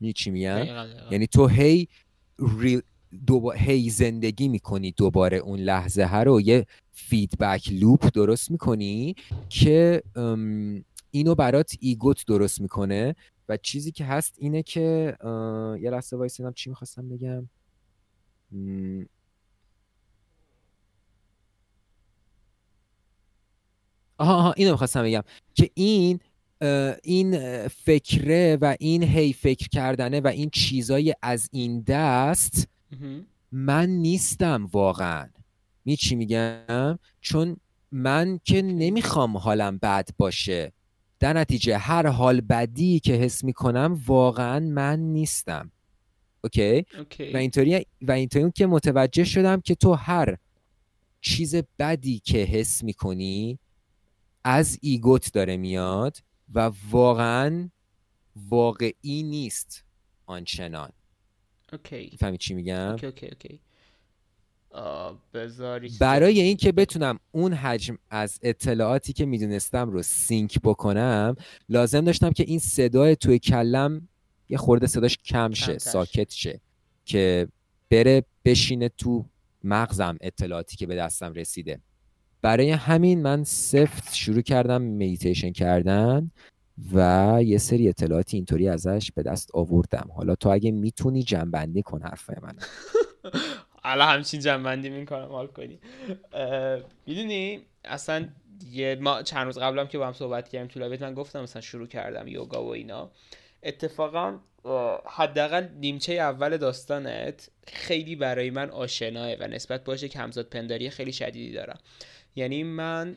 [0.00, 0.30] می چی
[1.10, 1.88] یعنی تو هی
[3.56, 6.40] هی زندگی می‌کنی دوباره اون لحظه ها رو.
[6.40, 9.14] یه فیدبک لوپ درست می‌کنی
[9.48, 10.02] که
[11.10, 13.14] اینو برات ego ت درست می‌کنه.
[13.48, 15.16] و چیزی که هست اینه که
[15.80, 17.48] یه لحظه وایسینم چی می‌خواستم بگم؟
[24.18, 25.22] آها آها اینو می‌خواستم بگم
[25.54, 26.20] که این
[27.02, 32.68] این فکره و این هی فکر کردنه و این چیزای از این دست
[33.52, 35.28] من نیستم واقعا.
[35.84, 37.56] می چی میگم؟ چون
[37.92, 40.72] من که نمی‌خوام حالم بد باشه.
[41.20, 45.72] در نتیجه هر حال بدی که حس می‌کنم واقعا من نیستم.
[46.44, 46.84] okay,
[47.34, 50.36] و اینطوری و اینطوری که متوجه شدم که تو هر
[51.20, 53.58] چیز بدی که حس می‌کنی
[54.44, 56.16] از ego ت داره میاد
[56.54, 57.68] و واقعا
[58.36, 59.84] واقعی نیست
[60.26, 60.90] آنچنان.
[61.72, 62.16] okay.
[62.20, 63.60] فهمی چی میگم؟ okay okay okay.
[66.00, 71.36] برای اینکه بتونم اون حجم از اطلاعاتی که می‌دونستم رو sync بکنم
[71.68, 74.08] لازم داشتم که این صدای توی کلم
[74.48, 76.60] یه خورده صداش کم شه ساکت شه
[77.04, 77.48] که
[77.90, 79.24] بره بشینه تو
[79.64, 81.80] مغزم اطلاعاتی که به دستم رسیده.
[82.42, 86.30] برای همین من سفت شروع کردم میتیشن کردن.
[86.92, 90.10] و یه سری اطلاعاتی اینطوری ازش به دست آوردم.
[90.16, 92.56] حالا تو اگه می‌تونی جمع‌بندی کن حرفای من
[93.82, 95.78] حالا همچین جمع‌بندی می‌کنم حال کنی.
[97.06, 98.28] می‌دونی اصلا
[98.70, 101.86] یه ما چند روز قبلم که با هم صحبت کردیم تو من گفتم مثلا شروع
[101.86, 103.10] کردم یوگا و اینا.
[103.62, 104.38] اتفاقا
[105.06, 111.12] حداقل نیمچه اول داستانت خیلی برای من آشناست و نسبت باشه که همزاد پنداری خیلی
[111.12, 111.78] شدیدی دارم.
[112.36, 113.16] یعنی من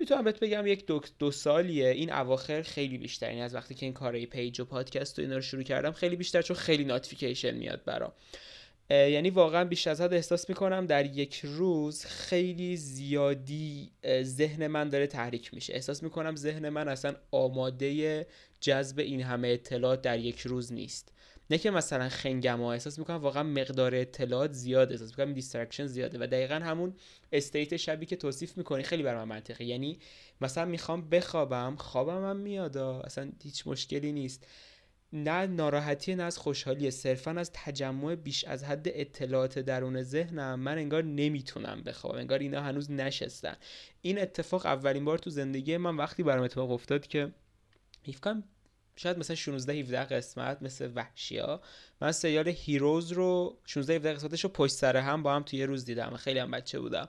[0.00, 1.88] می‌تونم بهت بگم یک دو, دو سالیه.
[1.88, 5.34] این اواخر خیلی بیشتر یعنی از وقتی که این کارهای پیج و پادکست و اینا
[5.34, 8.12] رو شروع کردم خیلی بیشتر چون خیلی notification میاد برام.
[8.90, 13.90] یعنی واقعا بیش از حد احساس می‌کنم در یک روز خیلی زیادی
[14.22, 15.74] ذهن من داره تحریک میشه.
[15.74, 18.26] احساس می‌کنم ذهن من اصلا آماده
[18.60, 21.12] جذب این همه اطلاعات در یک روز نیست.
[21.50, 26.18] نه که مثلا خنگم ها احساس می‌کنم واقعا مقدار اطلاعات زیاده احساس می‌کنم distraction زیاده
[26.20, 26.94] و دقیقا همون
[27.32, 29.98] state شبی که توصیف می‌کنی خیلی برای من منطقی یعنی
[30.40, 34.46] مثلا می‌خوام بخوابم خوابم هم میاد اصلا هیچ مشکلی نیست.
[35.12, 40.60] نه ناراحتی نه از خوشحالی صرفا از تجمع بیش از حد اطلاعات درون ذهنم.
[40.60, 43.56] من انگار نمی‌تونم بخوابم انگار اینا هنوز نشستن.
[44.02, 47.32] این اتفاق اولین بار تو زندگی من وقتی برام اتفاق افتاد که
[48.02, 48.42] فکر
[49.02, 51.60] شاید مثلا 16 17 قسمت مثل وحشیا
[52.00, 55.66] من سریال هیروز رو 16 17 قسمتش رو پشت سر هم با هم توی یه
[55.66, 56.16] روز دیدم.
[56.16, 57.08] خیلی هم بچه بودم.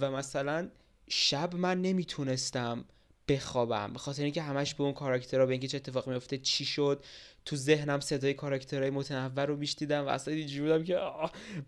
[0.00, 0.70] و مثلا
[1.08, 2.84] شب من نمی‌تونستم
[3.28, 3.92] بخوابم.
[3.92, 7.04] به خاطر اینکه همش به اون کاراکترها به اینکه چه اتفاقی میفته چی شد
[7.44, 10.98] تو ذهنم صدای کاراکترهای متنوع رو بیش دیدم و اصلا اینجوری بودم که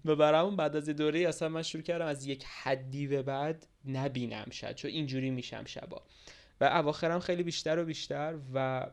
[0.07, 4.75] ببرم بعد از دوره اصلا من شروع کردم از یک حدی به بعد نبینم شد
[4.75, 6.03] چون اینجوری میشم شبا.
[6.61, 8.87] و اواخرم خیلی بیشتر و بیشتر و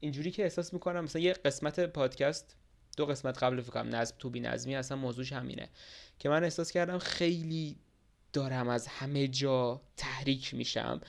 [0.00, 2.56] اینجوری که احساس می‌کنم مثلا یه قسمت پادکست
[2.96, 5.68] دو قسمت قبل فکرم نظم تو بی نظمی اصلا موضوعش همینه.
[6.18, 7.76] که من احساس کردم خیلی
[8.32, 11.00] دارم از همه جا تحریک میشم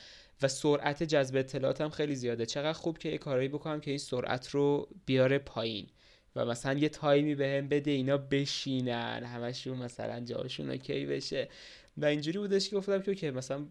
[0.41, 2.45] و سرعت جذب اطلاعاتم خیلی زیاده.
[2.45, 5.87] چقدر خوب که یه کارایی بکنم که این سرعت رو بیاره پایین
[6.35, 11.49] و مثلا یه time ی بهم بده اینا بشینن همشون مثلا جاشون okay بشه.
[11.97, 13.65] و اینجوری بودش که گفتم که مثلا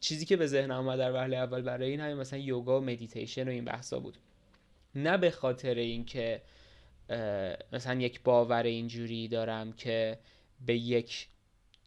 [0.00, 3.48] چیزی که به ذهنم اومد در وهله اول برای این همین مثلا یوگا و مدیتیشن
[3.48, 4.18] و این بحثا بود.
[4.96, 6.42] نه به خاطر اینکه
[7.72, 10.18] مثلا یک باور اینجوری دارم که
[10.66, 11.28] به یک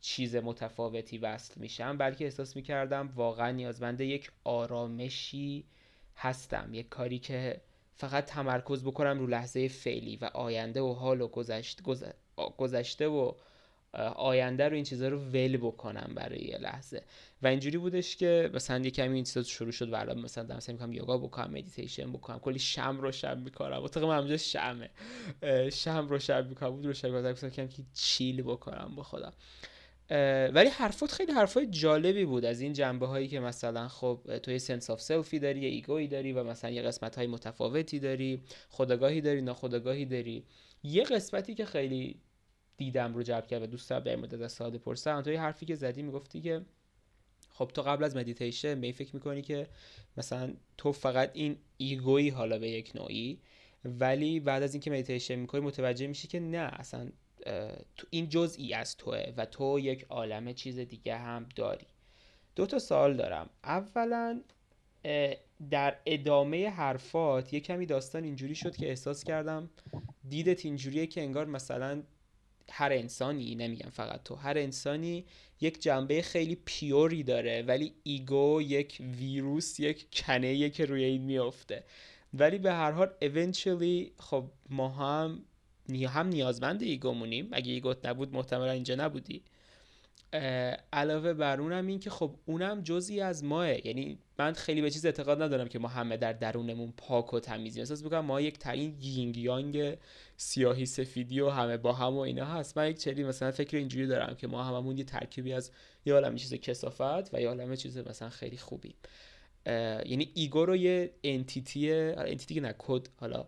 [0.01, 5.66] چیز متفاوتی وصل میشم بلکه احساس می‌کردم واقعا نیازمنده یک آرامشی
[6.16, 7.62] هستم یک کاری که
[7.95, 11.82] فقط تمرکز بکنم رو لحظه فعلی و آینده و حال و گذشت
[12.57, 13.34] گذشته و
[14.15, 17.03] آینده رو این چیزها رو ول بکنم برای یه لحظه.
[17.41, 20.59] و اینجوری بودش که مثلا یه کمی این چیزا شروع شد و الان مثلا دارم
[20.59, 22.39] سعی می‌کنم یوگا بکنم مدیتیشن بکنم.
[22.39, 24.89] کلی شم رو شب می‌کنم اتاق من همجا شمه.
[25.71, 29.33] شم رو شب می‌کنم بود رو شب می‌کنم که chill بکنم با خودم.
[30.53, 32.45] ولی حرفات خیلی حرفای جالبی بود.
[32.45, 35.69] از این جنبه هایی که مثلا خب تو یه sense of self ی داری یه
[35.69, 40.43] ego یی داری و مثلا یه قسمت های متفاوتی داری خودآگاهی داری ناخودآگاهی داری.
[40.83, 42.19] یه قسمتی که خیلی
[42.80, 45.75] دیدم رو جلب کرد و دوست دارم در مورد ازت سوال بپرسم تو حرفی که
[45.75, 46.61] زدی می‌گفتی که
[47.49, 49.67] خب تو قبل از مدیتیشن به فکر می‌کنی که
[50.17, 53.39] مثلا تو فقط این ego یی حالا به یک نوعی
[53.86, 57.11] ولی بعد از اینکه مدیتیشن می‌کنی متوجه میشی که نه اصلا
[57.95, 61.88] تو این جزئی از توه و تو یک عالم چیز دیگه هم داری.
[62.55, 63.49] دو تا سوال دارم.
[63.63, 64.41] اولا
[65.69, 69.69] در ادامه حرفات یه کمی داستان اینجوری شد که احساس کردم
[70.30, 72.03] دیدت اینجوریه که انگار مثلا
[72.72, 75.26] هر انسانی نمیگم فقط تو هر انسانی
[75.61, 81.22] یک جنبه خیلی pure ی داره ولی ego یک ویروس یک کنه که روی این
[81.22, 81.84] میافته.
[82.34, 85.45] ولی به هر حال eventually خب ما هم
[85.93, 89.43] هم نیازمند ego مونیم اگه ego ت نبود محتملا اینجا نبودی.
[90.93, 93.88] علاوه بر اونم این که خب اونم جزئی از ماعه.
[93.88, 97.80] یعنی من خیلی به چیز اعتقاد ندارم که ما همه در درونمون پاک و تمیزی
[97.80, 99.97] احساس می‌کنم ما یک تعیین یینگ یانگ
[100.38, 102.77] سیاهی سفیدی و همه با هم و اینا هست.
[102.77, 105.71] من یک چلی مثلا فکر اینجوری دارم که ما هممون یه ترکیبی از
[106.05, 108.95] یه عالم چیز کثافت و یه عالم چیز مثلا خیلی خوبی
[109.65, 113.07] یعنی ego رو یه entity entity که نه کد.
[113.19, 113.47] حالا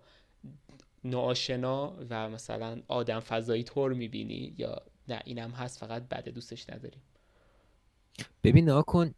[1.03, 4.81] ناآشنا و مثلا آدم فضایی طور می‌بینی یا
[5.11, 7.01] نه اینم هست فقط بعد دوستش نداریم.
[8.43, 9.13] ببین ناکن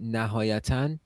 [0.00, 0.96] نهایتا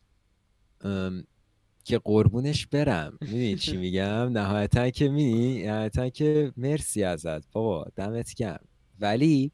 [1.84, 3.18] که قربونش برم.
[3.20, 8.64] می‌دونی چی میگم؟ نهایتا که می نهایتا که مرسی ازت بابا دمت گرم.
[9.00, 9.52] ولی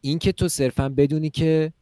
[0.00, 1.72] این که تو صرفا بدونی که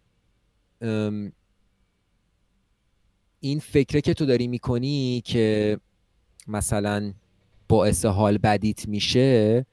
[3.41, 5.79] این فکره که تو داری می‌کنی که
[6.49, 7.15] مثلا
[7.69, 9.67] باعث حال بدیت میشه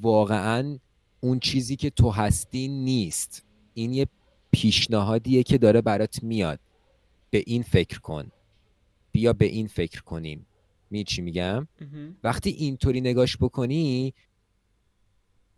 [0.00, 0.78] واقعا
[1.20, 3.44] اون چیزی که تو هستی نیست.
[3.74, 4.06] این یه
[4.50, 6.60] پیشنهادیه که داره برات میاد.
[7.30, 8.30] به این فکر کن.
[9.12, 10.46] بیا به این فکر کنیم.
[10.90, 11.68] می چی میگم؟
[12.24, 14.14] وقتی اینطوری نگاش بکنی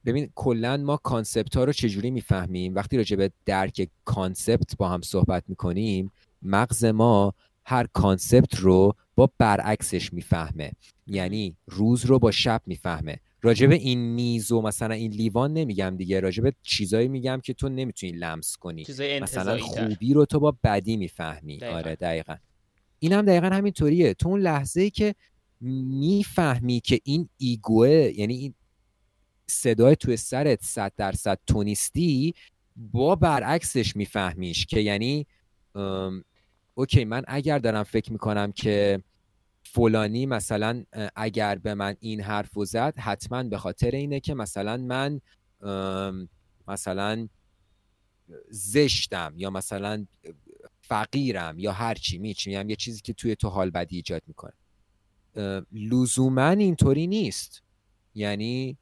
[0.05, 5.03] ببین کلا ما concept ها رو چجوری می‌فهمیم؟ وقتی راجع به درک concept با هم
[5.03, 6.13] صحبت می‌کنیم
[6.43, 7.35] مغز ما
[7.65, 10.73] هر concept رو با برعکسش می‌فهمه.
[11.07, 13.21] یعنی روز رو با شب می‌فهمه.
[13.43, 18.13] راجب این میز و مثلا این لیوان نمیگم دیگه راجب چیزایی میگم که تو نمی‌تونی
[18.13, 18.87] لمس کنی.
[19.23, 21.59] مثلا خوبی رو تو با بدی می‌فهمی.
[21.59, 21.77] دقیقا.
[21.79, 22.37] آره دقیقا.
[22.99, 24.15] این هم دقیقا همینطوریه.
[24.15, 25.15] تو اون لحظه ای که
[25.61, 28.55] می‌فهمی که این ایگوه یعنی این
[29.47, 32.35] صدای توی سرت صد درصد تو نیستی
[32.77, 35.27] با برعکسش میفهمیش که یعنی
[36.75, 39.03] اوکی من اگر دارم فکر می‌کنم که
[39.63, 40.85] فلانی مثلا
[41.17, 45.21] اگر به من این حرف و زد حتما به خاطر اینه که مثلا من
[46.69, 47.29] مثلا
[48.51, 50.07] زشتم یا مثلا
[50.81, 54.53] فقیرم یا هر چی میچیم یه چیزی که توی تو حال بدی ایجاد می‌کنه.
[55.73, 57.63] لزوما اینطوری نیست.
[58.15, 58.79] یعنی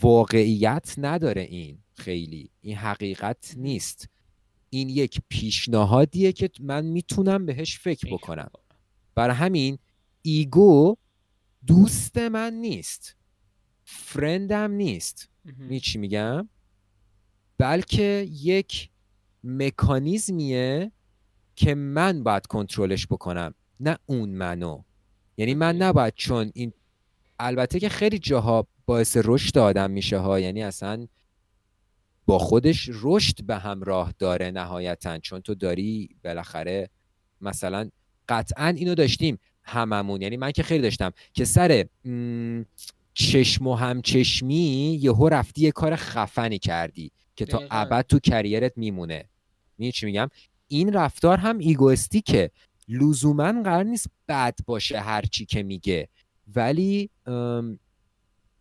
[0.00, 2.50] واقعیت نداره این خیلی.
[2.60, 4.08] این حقیقت نیست.
[4.70, 8.50] این یک پیشنهادیه که من می‌تونم بهش فکر بکنم.
[9.14, 9.78] برای همین
[10.22, 10.96] ایگو
[11.66, 13.16] دوست من نیست.
[13.84, 15.28] فرندم نیست.
[15.58, 16.48] می چی میگم؟
[17.58, 18.90] بلکه یک
[19.44, 20.92] مکانیزمیه
[21.56, 24.82] که من باید کنترلش بکنم نه اون منو.
[25.36, 26.72] یعنی من نباید چون این
[27.38, 30.40] البته که خیلی جاها باعث رشد آدم میشه ها.
[30.40, 31.06] یعنی اصلا
[32.28, 35.18] با خودش رشد به همراه داره نهایتا.
[35.18, 36.90] چون تو داری بالاخره
[37.40, 37.90] مثلا
[38.28, 40.22] قطعا اینو داشتیم هممون.
[40.22, 41.84] یعنی من که خیلی داشتم که سر
[43.14, 49.28] چشم و همچشمی یهو رفتی یه کار خفنی کردی که تا ابد تو کریرت میمونه.
[49.78, 50.28] می چی میگم؟
[50.68, 52.50] این رفتار هم ایگوستیکه.
[52.88, 56.08] لزوما قرار نیست بد باشه هرچی که میگه.
[56.54, 57.10] ولی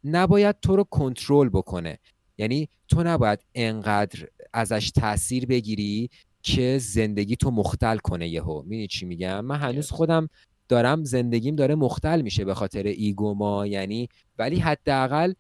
[0.03, 1.99] نباید تو رو کنترل بکنه.
[2.37, 6.09] یعنی تو نباید انقدر ازش تاثیر بگیری
[6.43, 8.61] که زندگی تو مختل کنه یهو.
[8.61, 10.29] می‌دونی چی میگم؟ من هنوز خودم
[10.69, 15.33] دارم زندگیم داره مختل میشه به خاطر ایگو ما یعنی ولی حداقل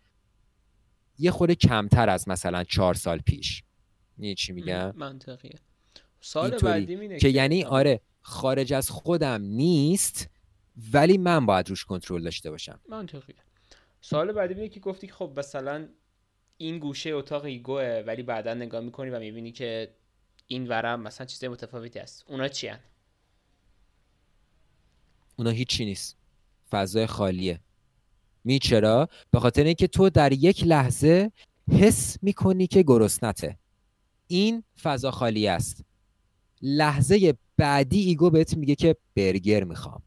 [1.19, 3.63] یه خورده کمتر از مثلا چهار سال پیش.
[4.17, 5.59] می‌دونی چی میگم؟ منطقیه.
[6.21, 10.29] سال بعدی که یعنی آره خارج از خودم نیست
[10.93, 12.79] ولی من باید روش کنترل داشته باشم.
[12.89, 13.35] منطقیه.
[14.01, 15.87] سال بعدی اینه که گفتی که خب مثلا
[16.57, 19.95] این گوشه اتاق ایگوه ولی بعدا نگاه می‌کنی و می‌بینی که
[20.47, 22.25] این ورم مثلا چیز متفاوتی هست.
[22.27, 22.79] اونا چی هن؟
[25.35, 26.17] اونا هیچی نیست.
[26.69, 27.59] فضای خالیه.
[28.43, 31.31] می چرا؟ به خاطر اینکه تو در یک لحظه
[31.71, 33.57] حس می‌کنی که گرسنته.
[34.27, 35.83] این فضا خالی است.
[36.61, 40.01] لحظه بعدی ego بهت میگه که برگر می‌خوام.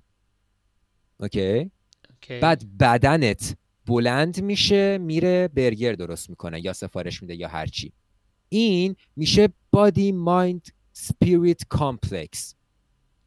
[1.21, 1.71] okay؟
[2.43, 3.57] بعد بدنت
[3.91, 7.93] بلند میشه میره برگر درست می‌کنه یا سفارش میده یا هرچی
[8.49, 12.55] این میشه body mind spirit complex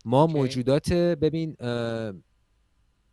[0.05, 1.55] ما موجودات ببین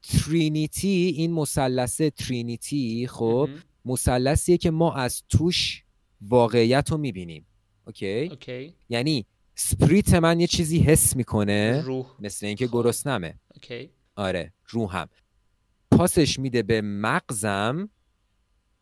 [0.03, 3.49] trinity این مثلث trinity خب
[3.85, 5.85] مثلثیه که ما از توش
[6.21, 7.47] واقعیت رو می‌بینیم.
[7.87, 8.75] okay؟, okay.
[8.89, 12.07] یعنی spirit من یه چیزی حس می‌کنه روح.
[12.21, 12.73] مثل اینکه خب.
[12.73, 13.39] گرسنمه.
[13.55, 13.91] okay.
[14.17, 15.09] آره روحم.
[16.01, 17.89] پاسش میده به مغزم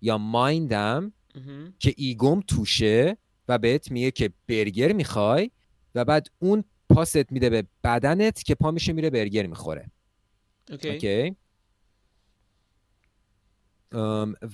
[0.01, 1.13] یا مایندم
[1.79, 3.17] که ego م توشه
[3.49, 5.51] و بهت میگه که برگر می‌خوای
[5.95, 9.91] و بعد اون پاست میده به بدنت که پا میشه میره برگر می‌خوره.
[10.71, 11.37] okay, okay.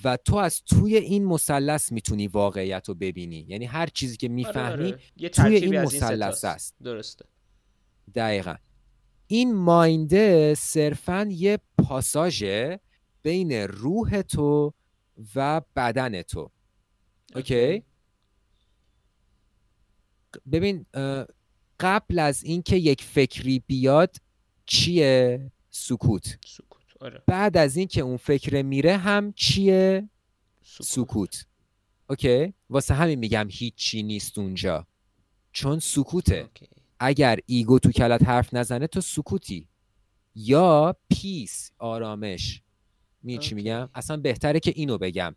[0.03, 3.45] و تو از توی این مثلث می‌تونی واقعیت رو ببینی.
[3.47, 5.29] یعنی هر چیزی که می‌فهمی آره آره.
[5.29, 7.25] توی این مثلث است درسته.
[8.15, 8.55] دقیقا.
[9.27, 12.79] این mind ه صرفا یه passage ه
[13.21, 14.73] بین روح تو
[15.35, 16.51] و بدن تو.
[17.35, 17.83] okay.
[20.51, 20.85] ببین
[21.79, 24.15] قبل از اینکه یک فکری بیاد
[24.65, 27.23] چیه سکوت؟ سکوت آره.
[27.27, 30.09] بعد از اینکه اون فکر میره هم چیه
[30.63, 31.45] سکوت, سکوت.
[32.09, 34.87] okay؟ واسه همین میگم هیچی نیست اونجا.
[35.51, 36.35] چون سکوته.
[36.35, 36.67] okay.
[36.99, 39.67] اگر ego تو کلت حرف نزنه تو سکوتی.
[40.35, 42.61] یا peace آرامش.
[43.23, 45.35] می چی میگم؟ اصلا بهتره که اینو بگم.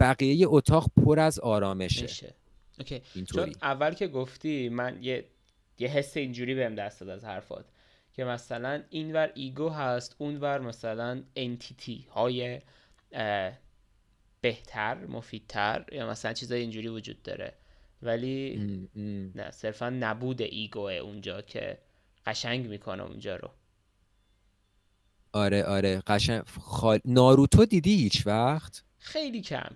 [0.00, 2.34] بقیه اتاق پر از آرامشه.
[2.78, 3.02] okay.
[3.34, 5.24] چون اول که گفتی من یه
[5.78, 7.64] یه حس اینجوری بهم دست داد از حرفات.
[8.12, 12.60] که مثلا اینور ego هست اونور مثلا entity های
[14.40, 17.54] بهتر مفیدتر یا مثلا چیزای اینجوری وجود داره.
[18.02, 18.56] ولی
[19.34, 21.78] نه صرفا نبود ego ه اونجا که
[22.26, 23.50] قشنگ می‌کنه اونجا رو.
[25.34, 26.02] آره آره.
[26.06, 26.42] قشنگ.
[26.60, 26.98] خال...
[27.04, 29.70] ناروتو دیدی هیچ وقت؟ خیلی کم.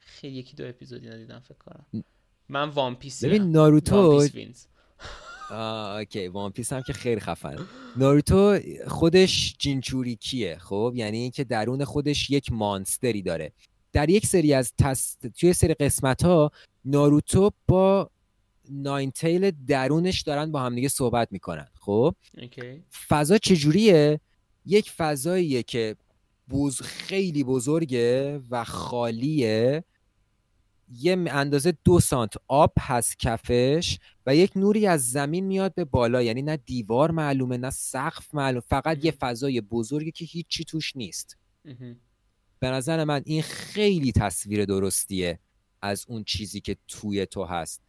[0.00, 2.04] خیلی یکی دو اپیزودی ندیدم فکر کنم.
[2.48, 4.28] من One Piece ببین ناروتو
[5.50, 6.28] آه okay.
[6.28, 7.56] One Piece هم که خیلی خفن
[7.96, 13.52] ناروتو خودش جینچوریکیه خب؟ یعنی اینکه درون خودش یک monster ی داره.
[13.92, 16.50] در یک سری از تست توی سری قسمت ها
[16.84, 18.10] ناروتو با
[18.70, 22.14] ناین تیل درونش دارن با هم دیگه صحبت می‌کنن خب؟
[23.08, 24.20] فضا چجوریه؟
[24.66, 25.96] یک فضاییه که
[26.48, 29.84] بوز خیلی بزرگه و خالیه.
[30.92, 36.22] یه اندازه دو سانت آب هست کفش و یک نوری از زمین میاد به بالا.
[36.22, 41.36] یعنی نه دیوار معلومه نه سقف معلوم فقط یه فضای بزرگی که هیچی توش نیست.
[42.58, 45.38] به نظر من این خیلی تصویر درستیه
[45.82, 47.82] از اون چیزی که توی تو هست.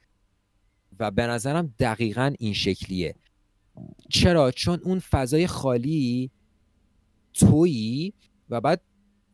[0.99, 3.15] و به نظرم دقیقا این شکلیه.
[4.09, 6.31] چرا؟ چون اون فضای خالی
[7.39, 8.13] تویی
[8.49, 8.81] و بعد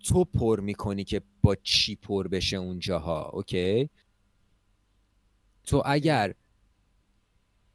[0.04, 3.90] تو پر می‌کنی که با چی پر بشه اونجاها اوکی؟
[5.64, 6.34] تو اگر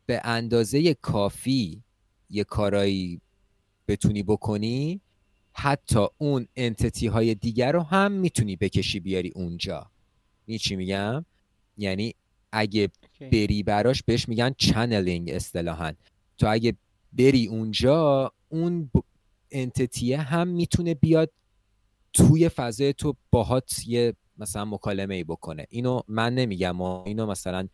[0.06, 1.82] به اندازه کافی
[2.30, 3.20] یه کارایی
[3.88, 5.00] بتونی بکنی
[5.52, 9.90] حتی اون entity های دیگر رو هم می‌تونی بکشی بیاری اونجا.
[10.46, 11.24] می چی میگم؟
[11.78, 12.14] یعنی
[12.52, 12.88] اگه
[13.20, 15.92] بری براش بهش میگن channeling اصطلاحا.
[16.38, 16.74] تو اگه
[17.12, 18.90] بری اونجا اون
[19.56, 21.32] entity ه هم می‌تونه بیاد
[22.12, 25.66] توی فضای تو باهات یه مثلا مکالمه ای بکنه.
[25.70, 27.68] اینو من نمیگم و اینو مثلا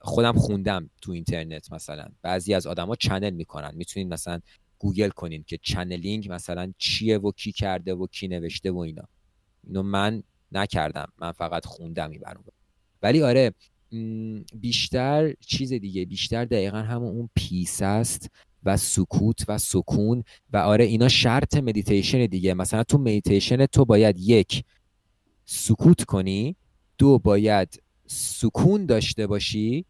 [0.00, 2.08] خودم خوندم تو اینترنت مثلا.
[2.22, 3.72] بعضی از آدما channel می‌کنن.
[3.74, 4.40] می‌تونین مثلا
[4.78, 9.08] گوگل کنین که channeling مثلا چیه و کی کرده و کی نوشته و اینا.
[9.64, 11.12] اینو من نکردم.
[11.18, 12.22] من فقط خوندم این
[13.02, 13.54] ولی آره
[14.54, 18.30] بیشتر چیز دیگه بیشتر دقیقا همون اون peace است
[18.66, 22.54] و سکوت و سکون و آره اینا شرط مدیتیشن دیگه.
[22.54, 24.64] مثلا تو مدیتیشن تو باید یک
[25.44, 26.56] سکوت کنی.
[26.98, 29.84] دو باید سکون داشته باشی.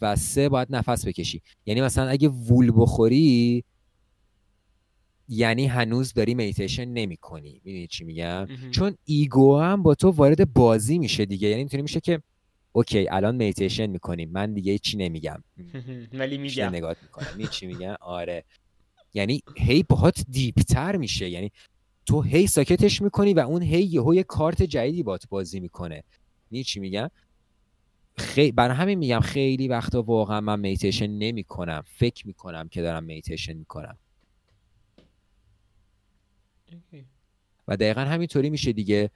[0.00, 1.42] و سه باید نفس بکشی.
[1.66, 3.64] یعنی مثلا اگه وول بخوری
[5.28, 10.52] یعنی هنوز داری میتیشن نمی کنی می‌دونی چی میگم؟ چون ego هم با تو وارد
[10.52, 11.48] بازی میشه دیگه.
[11.48, 12.22] یعنی اینطوری میشه که
[12.72, 14.30] okay الان میتیشن می‌کنیم.
[14.30, 15.44] من دیگه چی نمیگم.
[16.12, 16.68] ولی میگم.
[16.68, 17.46] نگاه می‌کنم.
[17.46, 17.96] چی میگم.
[18.00, 18.44] آره.
[19.14, 21.28] یعنی هی باهات deep تر میشه.
[21.28, 21.52] یعنی
[22.06, 26.02] تو هی ساکتش می‌کنی و اون هی یهو یه کارت جدیدی بات بازی می‌کنه.
[26.50, 27.10] می چی میگم؟
[28.16, 31.84] خیلی برای همین میگم خیلی وقتا واقعا من میتیشن نمی‌کنم.
[31.86, 33.98] فکر می‌کنم که دارم میتیشن می‌کنم.
[37.68, 39.10] و دقیقا همینطوری میشه دیگه.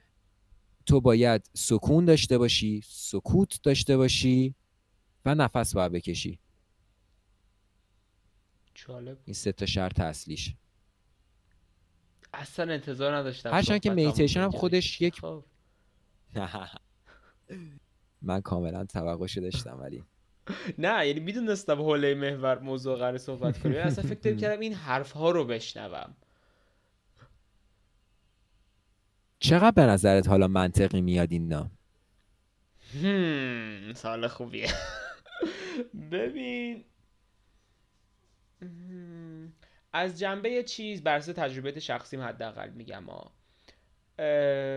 [0.85, 4.55] تو باید سکون داشته باشی سکوت داشته باشی
[5.25, 6.39] و نفس باید بکشی.
[8.75, 9.17] جالب.
[9.25, 10.55] این سه تا شرط اصلیش.
[12.33, 15.43] اصلا انتظار نداشتم هرچند که میتیشن هم خودش یک خب.
[18.21, 20.03] من کاملا توقعش داشتم ولی
[20.77, 23.77] نه یعنی می‌دونستم حوله محور موضوع قرار صحبت کنیم.
[23.77, 26.15] اصلا فکر کردم این حرف ها رو بشنوم.
[29.39, 31.71] چقدر به نظرت حالا منطقی میاد این نام؟
[33.93, 34.69] سال خوبیه.
[36.11, 36.85] ببین.
[39.93, 43.31] از جنبه چیز بر تجربه شخصیم حداقل میگم ها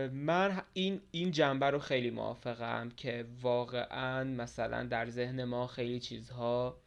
[0.07, 6.81] من این این جنبه رو خیلی موافقم که واقعا مثلا در ذهن ما خیلی چیزها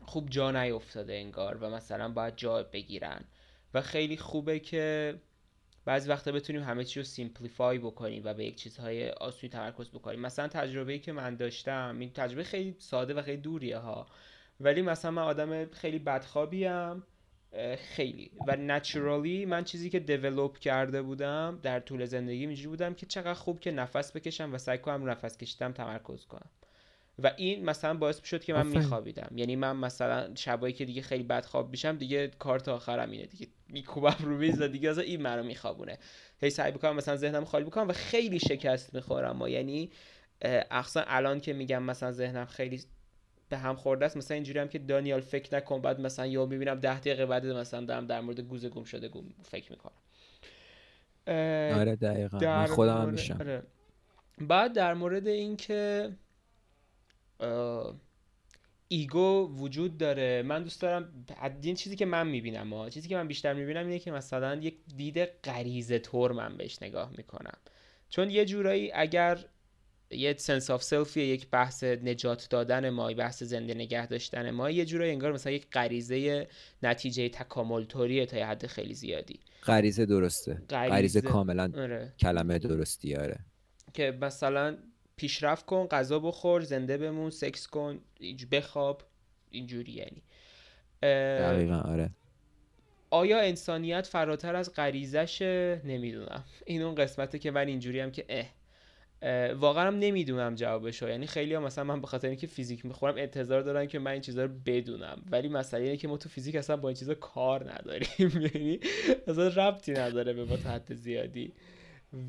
[0.00, 3.24] خوب جا نیفتاده انگار و مثلا باید جا بگیرن.
[3.74, 5.14] و خیلی خوبه که
[5.88, 10.20] بعضی وقتا بتونیم همه چی رو سیمپلیفای بکنیم و به یک چیزهای آسونی تمرکز بکنیم.
[10.20, 14.06] مثلا تجربه که من داشتم این تجربه خیلی ساده و خیلی دوریه ها.
[14.60, 17.02] ولی مثلا من آدم خیلی بدخوابیم
[17.78, 18.30] خیلی.
[18.46, 23.34] و نچرالی من چیزی که دیولوب کرده بودم در طول زندگی اینجوری بودم که چقدر
[23.34, 26.50] خوب که نفس بکشم و سعی کنم نفس کشیدم تمرکز کنم.
[27.18, 29.30] و این مثلا باعث شد که من میخوابیدم.
[29.36, 33.46] یعنی من مثلا شبایی که دیگه خیلی بد خواب میشم دیگه کارت آخرم اینه دیگه.
[33.68, 35.98] میکوبم رو میز و دیگه از این منو میخوابونه.
[36.40, 39.90] هی سعی بکنم مثلا ذهنم خالی بکنم و خیلی شکست می‌خورم و یعنی
[40.70, 42.82] اصلا الان که میگم مثلا ذهنم خیلی
[43.48, 46.74] به هم خورده است مثلا اینجوری هم که دانیال فکر نکن بعد مثلا یا می‌بینم
[46.74, 49.92] ده دقیقه بعد مثلا دارم در مورد گوزه گم شده گم فکر می‌کنم.
[51.80, 52.38] آره دقیقا.
[52.38, 53.36] من خودم میشم.
[53.40, 53.62] آره.
[54.40, 56.12] بعد در مورد اینکه
[58.88, 60.42] ایگو وجود داره.
[60.42, 61.24] من دوست دارم
[61.62, 65.24] این چیزی که من می‌بینم چیزی که من بیشتر می‌بینم اینه که مثلا یک دید
[65.24, 67.58] غریزه طور من بهش نگاه می‌کنم.
[68.08, 69.38] چون یه جورایی اگر
[70.10, 74.70] یه sense of self یه یک بحث نجات دادن ما بحث زنده نگه داشتن ما
[74.70, 76.48] یه جورایی انگار مثلا یک غریزه
[76.82, 79.40] نتیجه تکامل طوریه تا یه حد خیلی زیادی.
[79.66, 80.62] غریزه درسته.
[80.70, 82.12] غریزه, کاملا آره.
[82.18, 83.38] کلمه درستی آره.
[83.94, 84.76] که مثلا
[85.18, 88.00] پیشرفت کن غذا بخور زنده بمون سکس کن
[88.52, 89.02] بخواب.
[89.50, 90.22] اینجوری یعنی.
[91.02, 92.10] دقیقا آره.
[93.10, 96.44] آیا انسانیت فراتر از غریزشه نمی‌دونم.
[96.66, 101.08] این اون قسمته که من اینجوری هم که اه واقعا هم نمی‌دونم جوابشو.
[101.08, 104.20] یعنی خیلی ها مثلا من به خاطر اینکه فیزیک می‌خونم انتظار دارن که من این
[104.20, 105.22] چیزا رو بدونم.
[105.30, 108.08] ولی مسئله اینه که ما تو فیزیک اصلا با این چیزا کار نداریم.
[108.54, 108.80] یعنی
[109.26, 111.52] اصلا ربطی نداره به ما تا حد زیادی.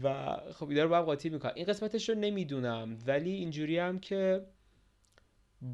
[0.03, 4.45] و خب اینا رو باید قاطی می‌کنم این قسمتش رو نمی‌دونم ولی اینجوری هم که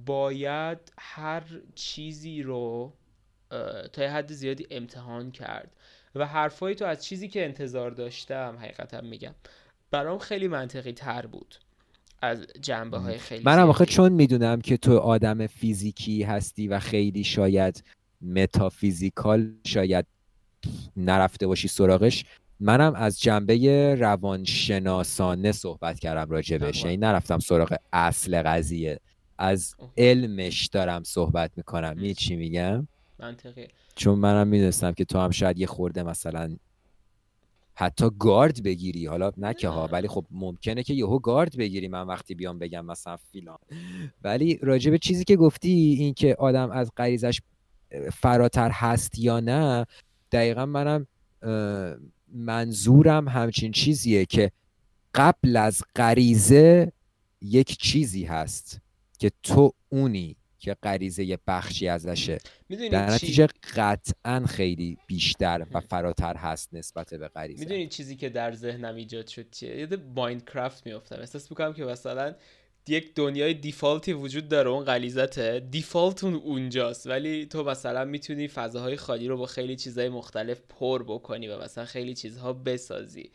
[0.05, 1.43] باید هر
[1.75, 2.93] چیزی رو
[3.93, 5.71] تا حد زیادی امتحان کرد.
[6.15, 9.35] و حرفای تو از چیزی که انتظار داشتم حقیقتا میگم.
[9.91, 11.55] برام خیلی منطقی تر بود
[12.21, 17.23] از جنبه های خیلی منم آخه چون می‌دونم که تو آدم فیزیکی هستی و خیلی
[17.23, 17.83] شاید
[18.21, 20.05] متافیزیکال شاید
[20.97, 22.25] نرفته باشی سراغش
[22.59, 28.99] منم از جنبه روانشناسانه صحبت کردم راجبش یعنی نرفتم سراغ اصل قضیه.
[29.37, 31.95] از علمش دارم صحبت می‌کنم.
[31.97, 32.87] می چی میگم؟
[33.19, 33.67] منطقی.
[33.95, 36.55] چون منم می‌دونستم که تو هم شاید یه خورده مثلا
[37.75, 39.05] حتی گارد بگیری.
[39.05, 41.87] حالا نه که ها ولی خب ممکنه که یهو گارد بگیری.
[41.87, 43.57] من وقتی بیام بگم مثلا فیلان.
[44.23, 47.41] ولی راجع به چیزی که گفتی این که آدم از غریزش
[48.13, 49.85] فراتر هست یا نه
[50.31, 51.07] دقیقا منم
[52.35, 54.51] منظورم همچین چیزیه که
[55.13, 56.91] قبل از غریزه
[57.41, 58.79] یک چیزی هست
[59.19, 62.37] که تو اونی که غریزه یه بخشی ازشه.
[62.91, 67.59] در نتیجه قطعا خیلی بیشتر و فراتر هست نسبت به غریزه.
[67.59, 71.15] می‌دونی چیزی که در ذهنم ایجاد شد چیه؟ یاد ماینکرافت میافتم.
[71.19, 72.35] احساس می‌کنم که مثلا
[72.87, 77.07] یک دنیای دیفالتی وجود داره اون غلیزته دیفالت اون اونجاست.
[77.07, 81.85] ولی تو مثلا می‌تونی فضاهای خالی رو با خیلی چیزهای مختلف پر بکنی و مثلا
[81.85, 83.31] خیلی چیزها بسازی.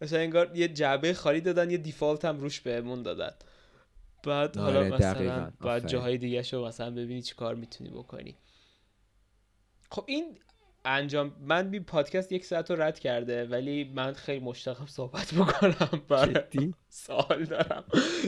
[0.00, 3.30] مثلا انگار یه جعبه خالی دادن یه دیفالت هم روش بهمون دادن.
[4.24, 8.36] بعد حالا آره، مثلا بعد جاهای دیگه شو مثلا ببینی چی کار می‌تونی بکنی.
[9.90, 10.38] خب این
[10.84, 16.02] انجام من بی پادکست یک ساعت رو رد کرده ولی من خیلی مشتاقم صحبت بکنم.
[16.08, 17.84] برای سوال دارم.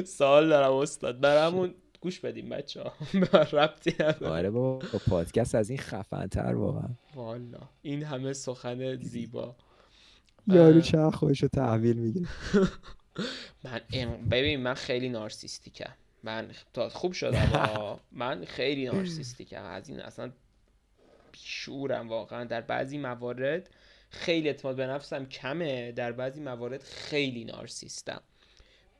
[0.06, 1.20] سوال دارم استاد.
[1.20, 2.92] برامون گوش بدیم بچه ها.
[3.58, 4.78] ربطی آره با
[5.10, 6.88] پادکست از این خفن تر واقعا.
[7.14, 7.58] والا.
[7.82, 9.56] این همه سخن زیبا.
[10.46, 12.20] یارو چه خودشو تحویل میگه
[13.64, 13.80] من
[14.30, 15.92] ببین من خیلی نارسیستیکم.
[16.22, 19.64] من تا خوب شدم من خیلی نارسیستیکم.
[19.64, 20.32] از این اصلا
[21.36, 22.44] شعورم واقعا.
[22.44, 23.70] در بعضی موارد
[24.10, 28.22] خیلی اعتماد به نفسم کمه در بعضی موارد خیلی نارسیستم.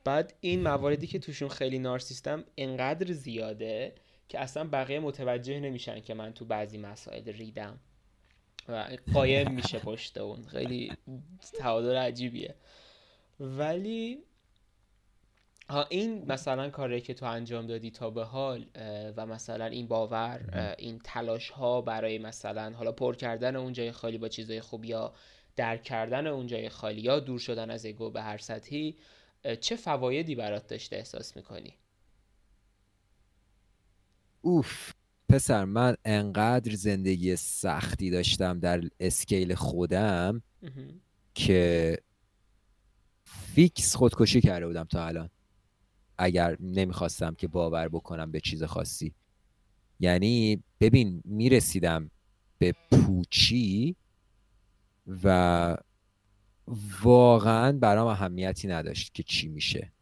[0.04, 3.94] بعد این مواردی که توشون خیلی نارسیستم انقدر زیاده
[4.28, 7.78] که اصلا بقیه متوجه نمیشن که من تو بعضی مسائل ریدم
[8.68, 10.42] و قایم میشه پشت اون.
[10.42, 10.92] خیلی
[11.58, 12.54] تعادل عجیبیه.
[13.40, 14.18] ولی
[15.80, 18.66] این مثلا کاری که تو انجام دادی تا به حال
[19.16, 24.18] و مثلا این باور این تلاش ها برای مثلا حالا پر کردن اون جای خالی
[24.18, 25.12] با چیزای خوب یا
[25.56, 28.96] درک کردن اون جای خالی یا دور شدن از ego به هر سطحی
[29.60, 31.74] چه فوایدی برات داشته احساس می‌کنی؟
[34.40, 34.92] اوف
[35.28, 40.42] پسر من انقدر زندگی سختی داشتم در scale خودم
[41.34, 41.98] که
[43.24, 45.30] fix خودکشی کرده بودم تا الان.
[46.18, 49.12] اگر نمی‌خواستم که باور بکنم به چیز خاصی.
[50.00, 52.10] یعنی ببین می‌رسیدم
[52.58, 53.96] به پوچی
[55.24, 55.76] و
[57.02, 59.92] واقعا برام اهمیتی نداشت که چی میشه.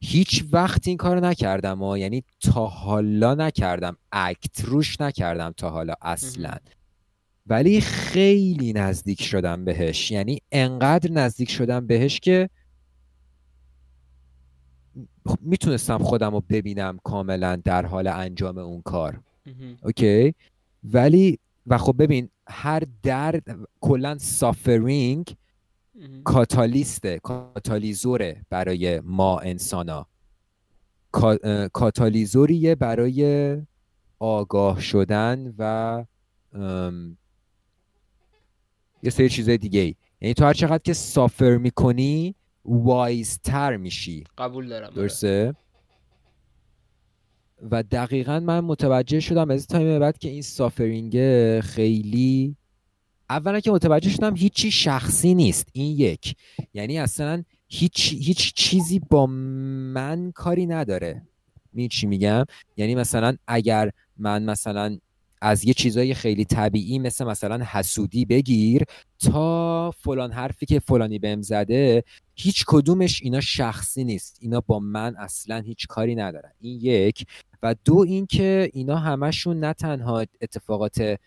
[0.00, 3.96] هیچ وقت این کارو نکردم و یعنی تا حالا نکردم.
[4.12, 6.56] اکت روش نکردم تا حالا اصلا.
[7.46, 10.10] ولی خیلی نزدیک شدم بهش.
[10.10, 12.50] یعنی انقدر نزدیک شدم بهش که
[15.40, 19.20] می‌تونستم خودم رو ببینم کاملا در حال انجام اون کار.
[19.82, 20.34] okay؟
[20.84, 23.42] ولی و خب ببین هر درد
[23.80, 25.36] کلا suffering
[26.24, 30.06] catalyst ه کاتالیزوره برای ما انسانا.
[31.72, 33.56] کاتالیزوریه برای
[34.18, 36.04] آگاه شدن و
[39.02, 42.34] یه سری چیزای دیگه ای یعنی تو هر چقدر که suffer می‌کنی
[42.68, 44.24] wise تر میشی.
[44.38, 45.54] قبول دارم درسته؟
[47.70, 51.16] و دقیقا من متوجه شدم از time بعد که این suffering
[51.60, 52.56] خیلی
[53.30, 56.36] اولا که متوجه شدم هیچی شخصی نیست این یک.
[56.74, 61.22] یعنی اصلا هیچ, هیچ چیزی با من کاری نداره.
[61.72, 62.44] می چی میگم؟
[62.76, 64.98] یعنی مثلا اگر من مثلا
[65.46, 68.82] از یه چیزای خیلی طبیعی مثل مثلا حسودی بگیر
[69.18, 74.38] تا فلان حرفی که فلانی بهم زده هیچ کدومش اینا شخصی نیست.
[74.40, 76.52] اینا با من اصلا هیچ کاری ندارن.
[76.60, 77.26] این یک.
[77.62, 81.18] و دو اینکه اینا همشون نه تنها اتفاقات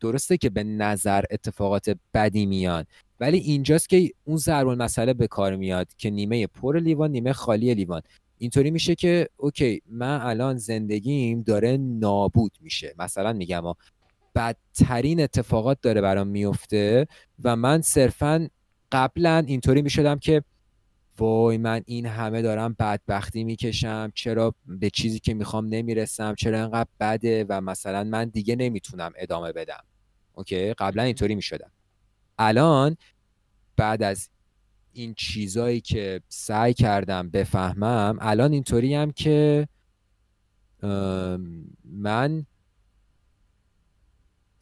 [0.00, 2.84] درسته که به نظر اتفاقات بدی میان
[3.20, 7.74] ولی اینجاست که اون ضرب مسئله به کار میاد که نیمه پر لیوان نیمه خالی
[7.74, 8.02] لیوان.
[8.38, 12.94] اینطوری میشه که اوکی من الان زندگیم داره نابود میشه.
[12.98, 13.62] مثلا میگم
[14.34, 17.06] بدترین اتفاقات داره برام میفته
[17.44, 18.48] و من صرفا
[18.92, 20.42] قبلا اینطوری می‌شدم که
[21.18, 26.88] وای من این همه دارم بدبختی می‌کشم چرا به چیزی که می‌خوام نمی‌رسم چرا انقدر
[27.00, 29.84] بده و مثلا من دیگه نمی‌تونم ادامه بدم.
[30.34, 31.70] اوکی؟ قبلا اینطوری می‌شدم.
[32.38, 32.96] الان
[33.76, 34.28] بعد از
[34.98, 39.68] این چیزایی که سعی کردم بفهمم الان اینطوری هم که
[41.84, 42.46] من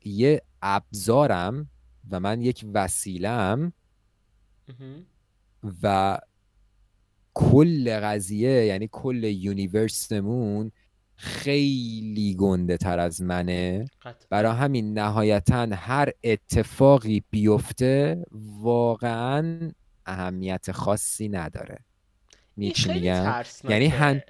[0.05, 1.71] یه ابزارم
[2.11, 3.73] و من یک وسیلم
[5.83, 6.19] و
[7.35, 10.73] کل قضیه یعنی کل یونیورسمون
[11.15, 13.85] خیلی گنده تر از منه.
[14.31, 18.25] برای همین نهایتا هر اتفاقی بیفته
[18.61, 19.71] واقعا
[20.07, 21.79] اهمیت خاصی نداره.
[22.75, 24.21] چی میگم؟ یعنی هن...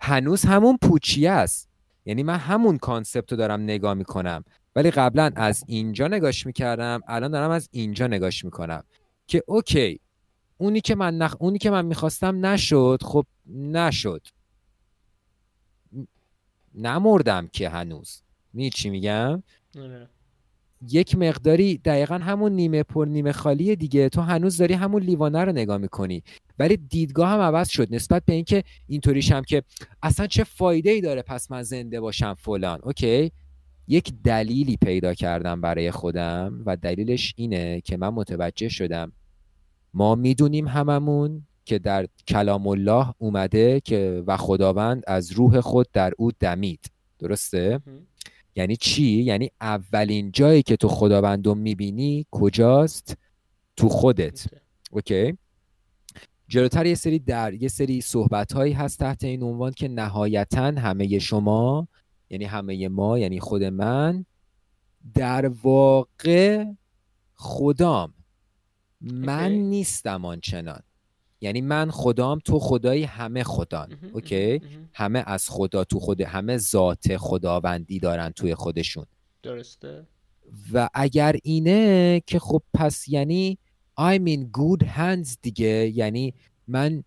[0.00, 1.68] هنوز همون پوچیه است.
[2.04, 4.44] یعنی من همون concept رو دارم نگاه می‌کنم.
[4.76, 8.84] ولی قبلا از اینجا نگاش می‌کردم الان دارم از اینجا نگاش می‌کنم.
[9.26, 10.00] که okay
[10.58, 11.36] اونی که من نخ...
[11.38, 14.26] اونی که من می‌خواستم نشد خب نشد.
[16.74, 18.22] نمردم که هنوز.
[18.52, 19.42] می چی میگم؟
[19.78, 20.08] آره.
[20.90, 24.08] یک مقداری دقیقا همون نیمه پر نیمه خالی دیگه.
[24.08, 26.22] تو هنوز داری همون لیوانه رو نگاه می‌کنی.
[26.58, 29.62] ولی دیدگاه هم عوض شد نسبت به اینکه اینطوریش هم که
[30.02, 32.80] اصلا چه فایده ای داره پس من زنده باشم فلان.
[32.82, 33.32] اوکی.
[33.88, 39.12] یک دلیلی پیدا کردم برای خودم و دلیلش اینه که من متوجه شدم.
[39.94, 46.12] ما می‌دونیم هممون که در کلام الله اومده که و خداوند از روح خود در
[46.18, 46.90] او دمید.
[47.18, 47.80] درسته؟
[48.54, 53.16] یعنی چی؟ یعنی اولین جایی که تو خداوند رو می‌بینی کجاست؟
[53.76, 54.46] تو خودت
[54.90, 55.38] اوکی؟
[56.48, 61.18] جلوتر یه سری در یه سری صحبت هایی هست تحت این عنوان که نهایتا همه
[61.18, 61.88] شما
[62.30, 64.24] یعنی همه ما یعنی خود من
[65.14, 66.64] در واقع
[67.34, 68.14] خدام
[69.00, 70.82] من نیستم آنچنان
[71.42, 73.88] یعنی من خدام تو خدایی همه خدان.
[74.12, 74.60] اوکی؟
[74.92, 79.06] همه از خدا تو خود همه ذات خداوندی دارن توی خودشون.
[79.42, 80.06] درسته.
[80.72, 83.58] و اگر اینه که خب پس یعنی
[84.00, 85.92] I'm in good hands دیگه.
[85.94, 86.34] یعنی
[86.68, 87.04] من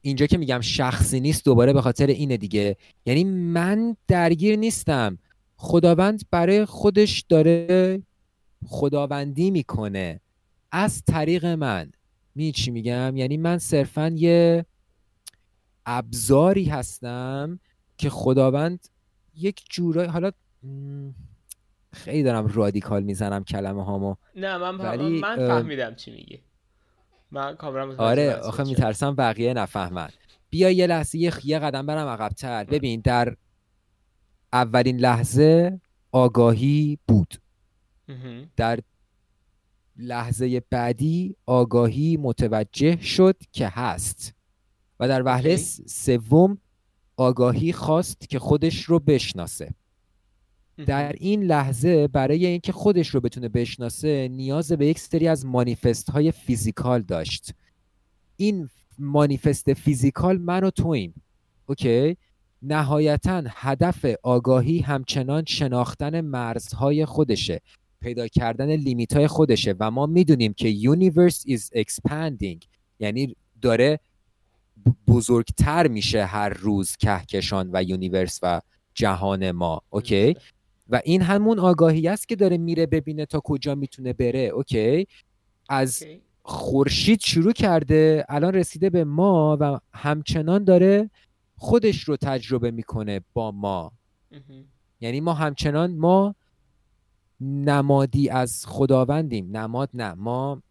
[0.00, 2.76] اینجا که میگم شخصی نیست دوباره به خاطر اینه دیگه.
[3.06, 5.18] یعنی من درگیر نیستم.
[5.56, 8.02] خداوند برای خودش داره
[8.66, 10.20] خداوندی می‌کنه.
[10.72, 11.92] از طریق من.
[12.34, 14.66] می چی میگم؟ یعنی من صرفا یه
[15.86, 17.60] ابزاری هستم
[17.98, 18.88] که خداوند
[19.34, 20.30] یک جورایی حالا
[21.92, 26.40] خیلی دارم رادیکال می‌زنم کلمه هامو نه من, ولی من فهمیدم چی میگی.
[27.30, 30.08] من کاملا آره آخه میترسم بقیه نفهمن.
[30.50, 32.64] بیا یه لحظه یه, قدم برم عقبتر.
[32.64, 33.36] ببین در
[34.52, 35.80] اولین لحظه
[36.12, 37.34] آگاهی بود.
[38.56, 38.80] در
[40.00, 44.34] لحظه بعدی آگاهی متوجه شد که هست
[45.00, 45.56] و در وهله
[45.86, 46.58] سوم
[47.16, 49.74] آگاهی خواست که خودش رو بشناسه.
[50.86, 56.10] در این لحظه برای اینکه خودش رو بتونه بشناسه نیاز به یک سری از مانیفست
[56.10, 57.54] های physical داشت.
[58.36, 58.68] این
[58.98, 61.14] manifest physical من و تویم
[61.66, 62.16] okay؟
[62.62, 67.60] نهایتا هدف آگاهی همچنان شناختن مرزهای خودشه.
[68.00, 72.66] پیدا کردن limit های خودشه و ما می‌دونیم که universe is expanding.
[72.98, 74.00] یعنی داره
[75.08, 78.60] بزرگتر میشه هر روز کهکشان و universe و
[78.94, 79.82] جهان ما.
[79.90, 80.36] okay؟
[80.88, 84.40] و این همون آگاهی است که داره میره ببینه تا کجا می‌تونه بره.
[84.40, 85.06] okay؟
[85.68, 86.04] از
[86.42, 91.10] خورشید شروع کرده الان رسیده به ما و همچنان داره
[91.56, 93.92] خودش رو تجربه می‌کنه با ما.
[95.00, 96.34] یعنی ما همچنان ما
[97.40, 99.56] نمادی از خداوندیم.
[99.56, 100.62] نماد نه ما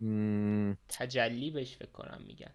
[0.89, 2.51] تجلی بهش فکر کنم میگن.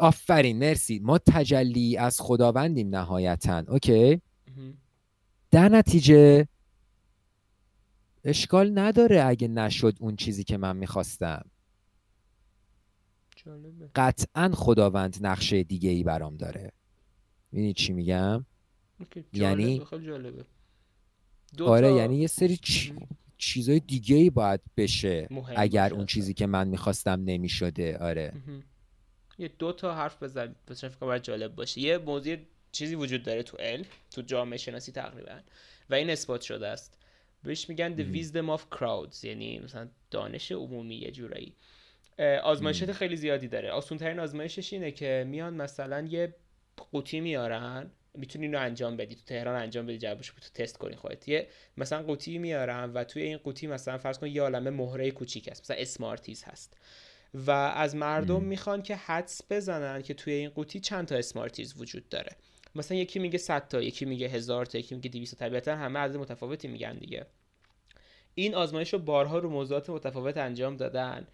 [0.00, 0.98] آفرین مرسی.
[0.98, 3.64] ما تجلی از خداوندیم نهایتا.
[3.68, 4.20] اوکی.
[5.50, 6.48] در نتیجه
[8.24, 11.44] اشکال نداره اگه نشد اون چیزی که من می‌خواستم.
[13.94, 16.72] قطعا خداوند نقشه دیگه ای برام داره.
[17.52, 18.46] می‌دونی چی میگم؟
[19.32, 19.82] یعنی
[21.60, 22.92] آره یعنی یه سری چ...
[23.42, 28.32] چیزای دیگه ای باید بشه اگر اون چیزی که من می‌خواستم نمی‌شده آره.
[29.38, 31.80] یه دو تا حرف بزن بسیار فکر جالب باشه.
[31.80, 32.36] یه موضوع
[32.72, 35.40] چیزی وجود داره تو علم تو جامعه شناسی تقریبا
[35.90, 36.98] و این اثبات شده است.
[37.42, 41.54] بهش میگن the wisdom of crowds یعنی مثلا دانش عمومی یه جورایی.
[42.42, 43.70] آزمایشات خیلی زیادی داره.
[43.70, 46.34] آسون ترین آزمایشش اینه که میان مثلا یه
[46.76, 51.28] قوطی میارن می‌تونی اینو انجام بدی تو تهران انجام بدی جوابشو تو تست کنی خودت.
[51.28, 55.48] یه مثلا قوطی میارن و توی این قوطی مثلا فرض کن یه عالمه مهره کوچیک
[55.48, 56.76] هست مثلا اسمارتیز هست.
[57.34, 62.08] و از مردم می‌خوان که حدس بزنن که توی این قوطی چند تا اسمارتیز وجود
[62.08, 62.36] داره.
[62.74, 65.46] مثلا یکی میگه 100 تا یکی میگه هزار تا یکی میگه 200 تا.
[65.46, 67.26] طبیعتا همه عدد متفاوتی میگن دیگه.
[68.34, 71.26] این آزمایش رو بارها رو موضوعات متفاوت انجام دادن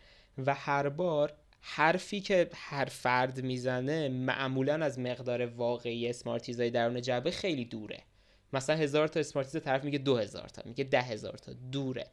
[0.47, 1.33] و هر بار
[1.70, 8.03] حرفی که هر فرد می‌زنه معمولا از مقدار واقعی اسمارتیزهای درون جعبه خیلی دوره.
[8.53, 12.07] مثلا هزار تا اسمارتیز طرف میگه دو هزار تا میگه ده هزار تا دوره.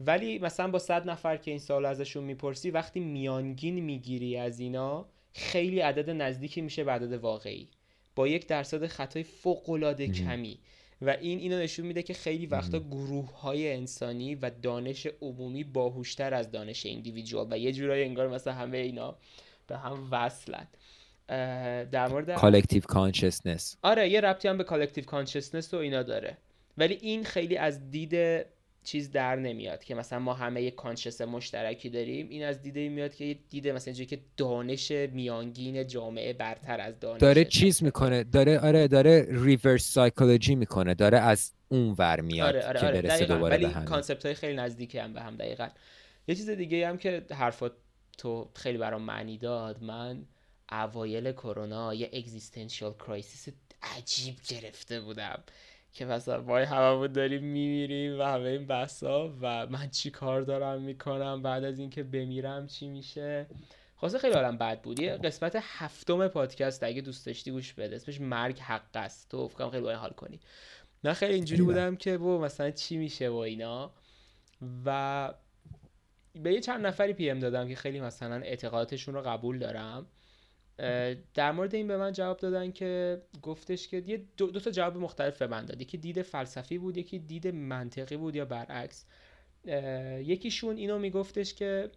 [0.00, 5.06] ولی مثلا با صد نفر که این سال ازشون می‌پرسی وقتی میانگین می‌گیری از اینا
[5.32, 7.68] خیلی عدد نزدیکی میشه به عدد واقعی.
[8.16, 10.58] با یک درصد خطای فوق العاده کمی.
[11.02, 16.34] و این اینو نشون میده که خیلی وقتا گروه های انسانی و دانش عمومی باهوشتر
[16.34, 19.16] از دانش ایندیویدوال و یه جورایی انگار مثلا همه اینا
[19.66, 20.66] به هم وصلن.
[21.90, 26.36] در مورد collective consciousness آره یه ربطی هم به collective consciousness و اینا داره.
[26.78, 28.46] ولی این خیلی از دید
[28.84, 33.14] چیز در نمیاد که مثلا ما همه یک conscious مشترکی داریم این از دیده میاد
[33.14, 37.20] که دیده مثلا اینجوری که دانش میانگین جامعه برتر از دانش.
[37.20, 42.66] داره چیز می‌کنه داره آره داره reverse psychology می‌کنه داره از اون ور میاد آره
[42.68, 45.68] آره که آره برسه دوباره ولی به concept های خیلی نزدیکی هم به هم دقیقا.
[46.28, 47.72] یه چیز دیگه هم که حرفات
[48.18, 50.24] تو خیلی برام معنی داد من
[50.72, 53.48] اوایل کرونا یه existential crisis
[53.82, 55.42] عجیب گرفته بودم.
[55.92, 60.82] که مثلا وای هممون داریم میمیریم و همه این بحثا و من چی کار دارم
[60.82, 63.46] می‌کنم بعد از اینکه بمیرم چی میشه؟
[63.96, 65.00] خلاصه خیلی حالم بد بود.
[65.00, 67.96] یه قسمت هفتم پادکست اگه دوست داشتی گوش بده.
[67.96, 69.28] اسمش مرگ حق است.
[69.30, 70.40] تو فکر کنم خیلی باید حال کنی.
[71.04, 73.90] من خیلی اینجوری بودم که بو مثلا چی میشه و اینا.
[74.84, 75.34] و
[76.34, 80.06] به یه چند نفری پی ام دادم که خیلی مثلا اعتقاداتشون رو قبول دارم.
[81.34, 84.96] در مورد این به من جواب دادن که گفتش که یه دو, دو تا جواب
[84.96, 85.80] مختلف به من داد.
[85.80, 89.04] یکی دید فلسفی بود یکی دید منطقی بود یا برعکس.
[90.24, 91.90] یکیشون اینو میگفتش که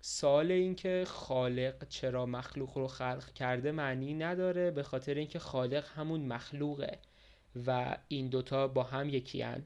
[0.00, 5.84] سال این که خالق چرا مخلوق رو خلق کرده معنی نداره به خاطر اینکه خالق
[5.96, 6.98] همون مخلوقه
[7.66, 9.64] و این دوتا با هم یکی هن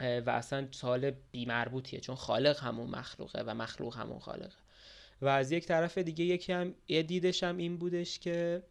[0.00, 4.63] و اصلا سال بیمربوطیه چون خالق همون مخلوقه و مخلوق همون خالقه.
[5.24, 8.62] و از یک طرف دیگه یکی هم یه دیدش هم این بودش که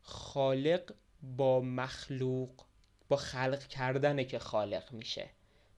[0.00, 2.50] خالق با مخلوق
[3.08, 5.30] با خلق کردنه که خالق میشه.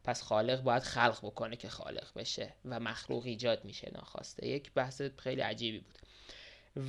[0.04, 4.46] پس خالق باید خلق بکنه که خالق بشه و مخلوق ایجاد میشه ناخواسته.
[4.46, 5.98] یک بحث خیلی عجیبی بود.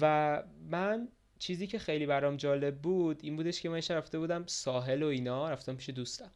[0.02, 1.08] و من
[1.40, 5.50] چیزی که خیلی برام جالب بود این بودش که من رفته بودم ساحل و اینا
[5.50, 6.32] رفتم پیش دوستم.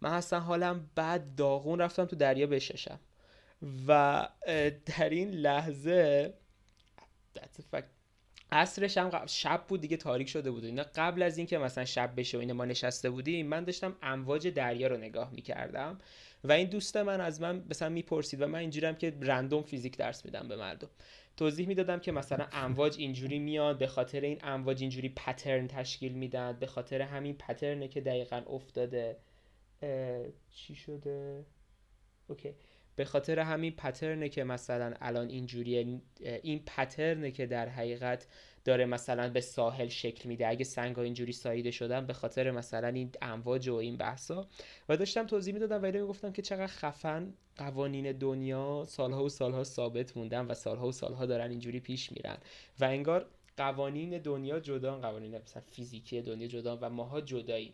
[0.00, 3.00] من اصلا حالم بد داغون رفتم تو دریا بششم.
[3.88, 4.28] و
[4.86, 6.34] در این لحظه
[8.52, 10.64] عصرش هم شب بود دیگه تاریک شده بود.
[10.64, 14.48] اینا قبل از اینکه مثلا شب بشه و اینا ما نشسته بودیم من داشتم امواج
[14.48, 15.98] دریا رو نگاه می‌کردم
[16.44, 20.24] و این دوست من از من مثلا می‌پرسید و من اینجوریم که رندوم فیزیک درس
[20.24, 20.88] میدم به مردم.
[21.36, 26.56] توضیح می‌دادم که مثلا امواج اینجوری میاد به خاطر این امواج اینجوری پترن تشکیل میدن
[26.60, 29.16] به خاطر همین پترنه که دقیقا افتاده.
[30.50, 31.44] چی شده؟
[32.28, 32.54] اوکی.
[32.96, 36.00] به خاطر همین پترنه که مثلا الان اینجوریه
[36.42, 38.26] این پترنه که در حقیقت
[38.64, 40.48] داره مثلا به ساحل شکل میده.
[40.48, 44.48] اگه سنگ ها اینجوری ساییده شدن به خاطر مثلا این امواج و این بحثا.
[44.88, 50.16] و داشتم توضیح می‌دادم و می‌گفتم که چقدر خفن قوانین دنیا سالها و سالها ثابت
[50.16, 52.36] موندن و سالها و سالها دارن اینجوری پیش میرن.
[52.80, 57.72] و انگار قوانین دنیا جدا قوانین مثلا فیزیکی دنیا جدا و ماها جداییم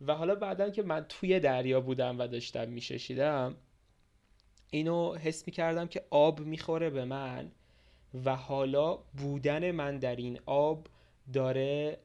[0.00, 3.56] و حالا بعدا که من توی دریا بودم و داشتم میششیدم
[4.70, 7.50] اینو حس می کردم که آب می‌خوره به من
[8.24, 10.86] و حالا بودن من در این آب
[11.32, 11.98] داره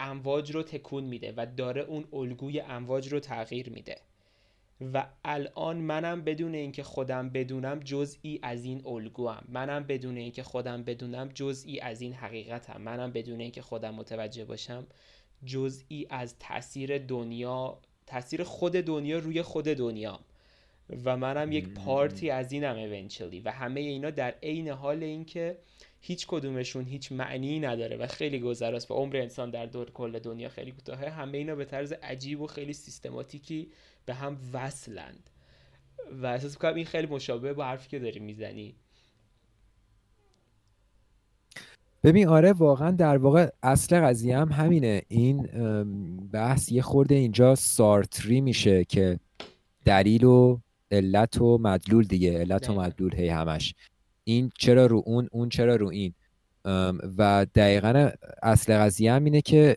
[0.00, 3.96] امواج رو تکون میده و داره اون الگوی امواج رو تغییر میده.
[4.92, 9.44] و الان منم بدون اینکه خودم بدونم جزئی از این الگوام.
[9.48, 12.82] منم بدون اینکه خودم بدونم جزئی از این حقیقتم.
[12.82, 14.86] منم بدون اینکه خودم متوجه باشم
[15.44, 20.20] جزئی از تاثیر دنیا تاثیر خود دنیا روی خود دنیا
[21.04, 25.58] و منم یک پارتی از اینم اونچلی و همه اینا در عین حال اینکه
[26.00, 28.90] هیچ کدومشون هیچ معنی نداره و خیلی گذراست.
[28.90, 31.08] و عمر انسان در دور کل دنیا خیلی کوتاهه.
[31.08, 33.70] همه اینا به طرز عجیب و خیلی سیستماتیکی
[34.06, 35.30] به هم وصلند.
[36.22, 38.74] و احساس می‌کنم این خیلی مشابه با حرفی که داری می‌زنی.
[42.04, 45.02] ببین آره واقعا در واقع اصل قضیه هم همینه.
[45.08, 45.42] این
[46.32, 49.18] بحث یه خورده اینجا سارتری میشه که
[49.84, 50.58] دلیل و
[50.90, 53.74] علت و مدلول دیگه علت و مدلول هی همش.
[54.24, 56.14] این چرا رو اون اون چرا رو این.
[57.18, 58.10] و دقیقا
[58.42, 59.76] اصل قضیه هم اینه که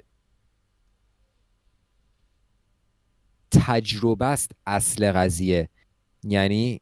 [3.51, 5.69] تجربه است اصل قضیه.
[6.23, 6.81] یعنی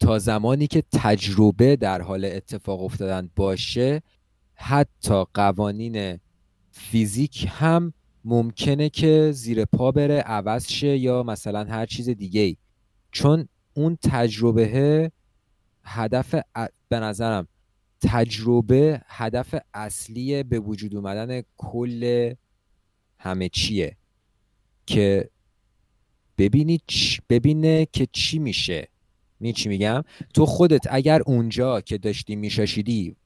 [0.00, 4.02] تا زمانی که تجربه در حال اتفاق افتادن باشه
[4.54, 6.20] حتی قوانین
[6.70, 7.92] فیزیک هم
[8.24, 12.56] ممکنه که زیر پا بره عوض شه یا مثلا هر چیز دیگه ای
[13.12, 15.12] چون اون تجربه
[15.84, 16.34] هدف
[16.88, 17.48] به نظرم
[18.00, 22.34] تجربه هدف اصلی به وجود اومدن کل
[23.18, 23.96] همه چیه
[24.86, 25.30] که
[26.38, 26.80] ببینی
[27.28, 28.88] ببینه که چی میشه.
[29.40, 30.02] می میگم؟
[30.34, 33.16] تو خودت اگر اونجا که داشتی میشاشیدی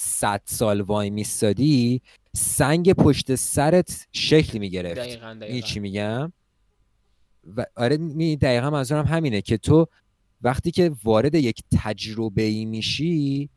[0.00, 2.02] صد سال وای میستادی
[2.34, 5.00] سنگ پشت سرت شکل می‌گرفت.
[5.00, 6.32] دقیقاً این چی میگم؟
[7.56, 9.86] و آره می دقیقا منظورم همینه که تو
[10.42, 13.50] وقتی که وارد یک تجربه ای میشی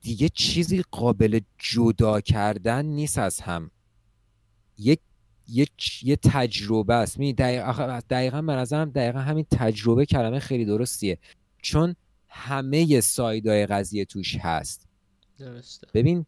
[0.00, 3.70] دیگه چیزی قابل جدا کردن نیست از هم.
[4.78, 5.00] یک
[5.48, 5.66] یه,
[6.02, 7.18] یه تجربه است.
[7.18, 11.18] می دقیقا, دقیقا من نظرم دقیقا همین تجربه کلمه خیلی درستیه.
[11.62, 11.94] چون
[12.28, 14.88] همه سایدای قضیه توش هست.
[15.38, 15.86] درسته.
[15.94, 16.26] ببین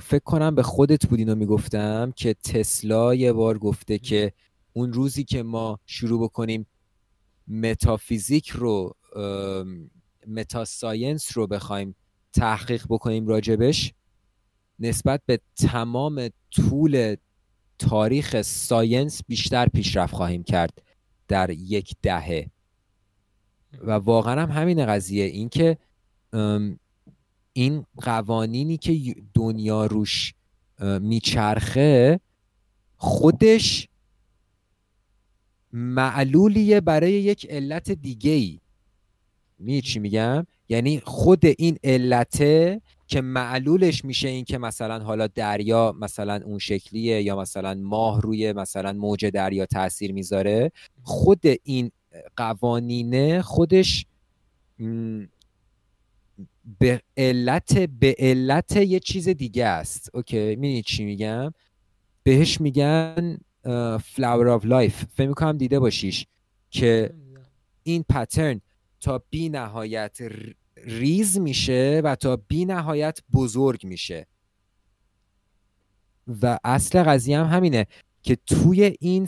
[0.00, 4.32] فکر کنم به خودت بود اینو می‌گفتم که تسلا یه بار گفته که
[4.72, 6.66] اون روزی که ما شروع بکنیم
[7.48, 8.96] متافیزیک رو
[10.26, 11.94] متاساینس رو بخوایم
[12.32, 13.92] تحقیق بکنیم راجبش
[14.78, 17.16] نسبت به تمام طول
[17.78, 20.82] تاریخ ساینس بیشتر پیشرفت خواهیم کرد
[21.28, 22.50] در یک دهه.
[23.80, 25.24] و واقعا هم همین قضیه.
[25.24, 25.78] این که
[27.52, 30.34] این قوانینی که دنیا روش
[31.00, 32.20] میچرخه
[32.96, 33.88] خودش
[35.72, 38.60] معلولیه برای یک علت دیگه ای
[39.58, 45.94] می چی میگم؟ یعنی خود این علته که معلولش میشه این که مثلا حالا دریا
[46.00, 50.72] مثلا اون شکلیه یا مثلا ماه روی مثلا موج دریا تاثیر می‌ذاره
[51.02, 51.90] خود این
[52.36, 54.06] قوانینه خودش
[56.78, 60.10] به علت به علت یه چیز دیگه است.
[60.14, 61.52] okay می‌دونی چی میگم؟
[62.22, 63.38] بهش میگن
[64.04, 66.26] flower of life فکر می‌کنم دیده باشیش
[66.70, 67.14] که
[67.82, 68.60] این pattern
[69.00, 70.18] تا بی نهایت
[70.76, 74.26] ریز میشه و تا بی نهایت بزرگ میشه.
[76.42, 77.86] و اصل قضیه هم همینه
[78.22, 79.26] که توی این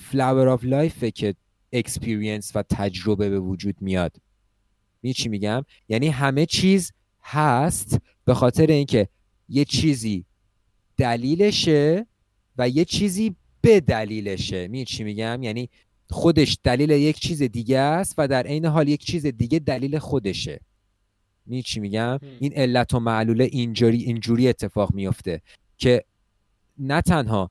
[0.00, 1.34] flower of life ه که
[1.72, 4.16] experience و تجربه به وجود میاد.
[5.02, 6.92] می چی میگم؟ یعنی همه چیز
[7.22, 9.08] هست به خاطر اینکه
[9.48, 10.24] یه چیزی
[10.96, 12.06] دلیلشه
[12.58, 14.68] و یه چیزی به دلیلشه.
[14.68, 15.68] می چی میگم؟ یعنی
[16.10, 20.60] خودش دلیل یک چیز دیگه است و در عین حال یک چیز دیگه دلیل خودشه.
[21.46, 22.18] می چی میگم.
[22.40, 25.42] این علت و معلوله اینجوری اینجوری اتفاق میفته
[25.76, 26.04] که
[26.78, 27.50] نه تنها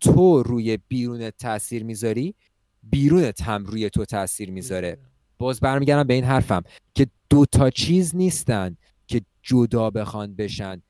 [0.00, 2.34] تو روی بیرونت تاثیر می‌ذاری
[2.82, 4.98] بیرونت هم روی تو تاثیر می‌ذاره.
[5.38, 6.62] باز برمیگردم به این حرفم
[6.94, 8.76] که دو تا چیز نیستن
[9.06, 10.82] که جدا بخوان بشن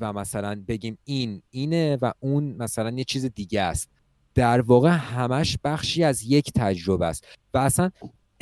[0.00, 3.88] و مثلا بگیم این اینه و اون مثلا یه چیز دیگه است.
[4.34, 7.24] در واقع همش بخشی از یک تجربه است.
[7.54, 7.90] و اصلا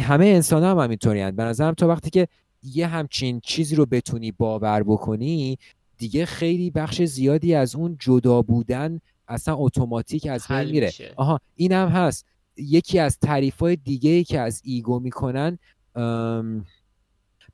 [0.01, 2.29] همه انسان هم همینطوری به نظرم تو وقتی که
[2.63, 5.59] یه همچین چیزی رو بتونی باور بکنی
[5.99, 10.93] دیگه خیلی بخش زیادی از اون جدا بودن اصلا اتوماتیک از بین میره.
[11.17, 12.27] آها این هم هست.
[12.59, 15.59] یکی از تعریف های دیگه ای که از ایگو می‌کنن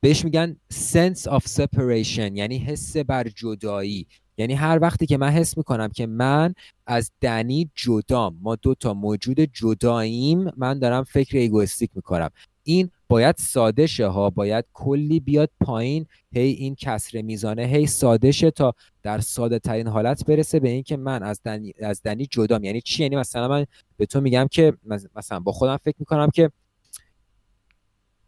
[0.00, 4.06] بهش میگن sense of separation یعنی حس بر جدایی.
[4.38, 6.54] یعنی هر وقتی که من حس می‌کنم که من
[6.86, 12.30] از دنی جدام ما دو تا موجود جداییم من دارم فکر ایگوستیک می‌کنم.
[12.62, 18.32] این باید ساده شه ها باید کلی بیاد پایین هی این کسر میزانه هی ساده
[18.32, 22.64] شه تا در ساده ترین حالت برسه به اینکه من از دنی, از دنی جدام.
[22.64, 23.66] یعنی چی؟ یعنی مثلا من
[23.96, 24.72] به تو میگم که
[25.14, 26.50] مثلا با خودم فکر می‌کنم که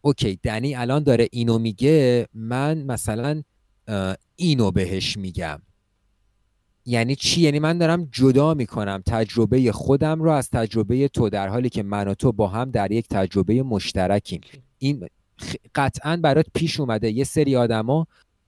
[0.01, 3.43] اوکی دنی الان داره اینو میگه من مثلا
[4.37, 5.63] اینو بهش میگم.
[6.85, 11.69] یعنی چی؟ یعنی من دارم جدا می‌کنم تجربه خودم رو از تجربه تو در حالی
[11.69, 14.41] که من و تو با هم در یک تجربه مشترکیم.
[14.79, 15.09] این
[15.75, 17.11] قطعا برات پیش اومده.
[17.11, 18.07] یه سری آدما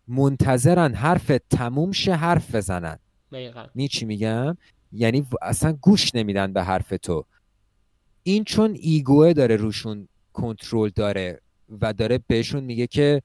[0.09, 2.99] منتظرن حرف تموم شه حرف بزنن.
[3.75, 4.57] می چی میگم؟
[4.93, 7.25] یعنی اصلا گوش نمیدن به حرف تو.
[8.23, 11.41] این چون ایگوه داره روشون کنترل داره
[11.81, 13.23] و داره بهشون میگه که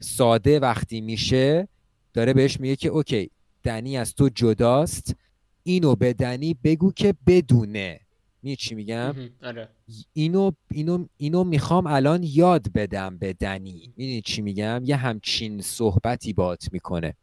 [0.00, 1.68] ساده وقتی میشه
[2.12, 3.30] داره بهش میگه که اوکی
[3.62, 5.14] دنی از تو جداست.
[5.62, 8.00] اینو به دنی بگو که بدونه.
[8.42, 9.14] می چی میگم.
[9.42, 9.68] آره.
[10.12, 13.92] اینو اینو اینو می‌خوام الان یاد بدم به دنی.
[13.96, 17.14] می‌دونی چی میگم؟ یه همچین صحبتی بات می‌کنه.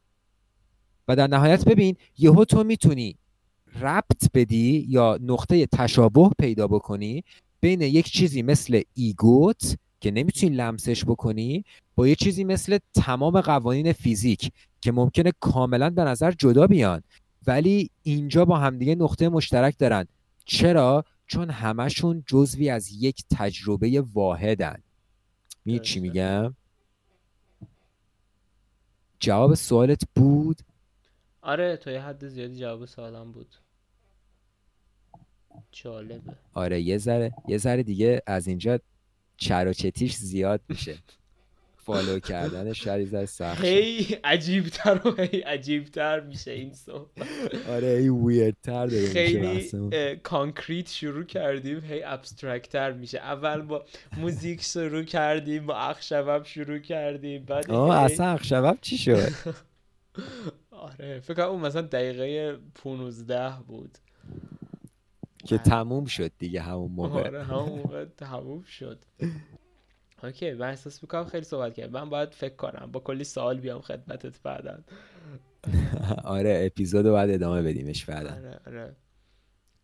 [1.08, 3.16] و در نهایت ببین یهو تو می‌تونی
[3.80, 7.24] ربط بدی یا نقطه تشابه پیدا بکنی
[7.62, 11.64] بین یک چیزی مثل ایگوت که نمی‌تونی لمسش بکنی
[11.96, 14.52] با یه چیزی مثل تمام قوانین فیزیک
[14.82, 17.02] که ممکنه کاملا به نظر جدا بیان
[17.48, 20.08] ولی اینجا با همدیگه نقطه مشترک دارن.
[20.50, 24.84] چرا؟ چون همشون جزوی از یک تجربه واحدن.
[25.66, 26.00] می چی.
[26.00, 26.56] میگم؟
[29.20, 30.62] جواب سوالت بود؟
[31.42, 33.56] آره تا یه حد زیادی جواب سوالم بود.
[35.72, 36.36] جالبه.
[36.54, 38.80] آره یه ذره یه ذره دیگه از اینجا
[39.38, 40.98] چر و چتیش زیاد میشه.
[41.90, 47.28] فالو کردن شریز سخت هی عجیبتر و هی عجیبتر میشه این صحبت.
[47.70, 53.18] آره هی ویردتر داره خیلی کانکریت شروع کردیم هی ابسترکتر میشه.
[53.18, 53.86] اول با
[54.18, 59.30] موزیک شروع کردیم با اخشبب شروع کردیم بعد آه اصلا اخشبب چی شد؟
[60.72, 63.98] آره فکر اون مثلا دقیقه 15 بود.
[65.45, 67.28] که تموم شد دیگه همون موقع.
[67.28, 69.06] آره همون موقع تموم شد.
[70.24, 73.82] اوکی من احساس می‌کنم خیلی صحبت کرد من باید فکر کنم با کلی سوال بیام
[73.82, 74.80] خدمتت بعدا.
[76.24, 78.32] آره اپیزود رو باید ادامه بدیمش بعدا.
[78.32, 78.96] آره آره.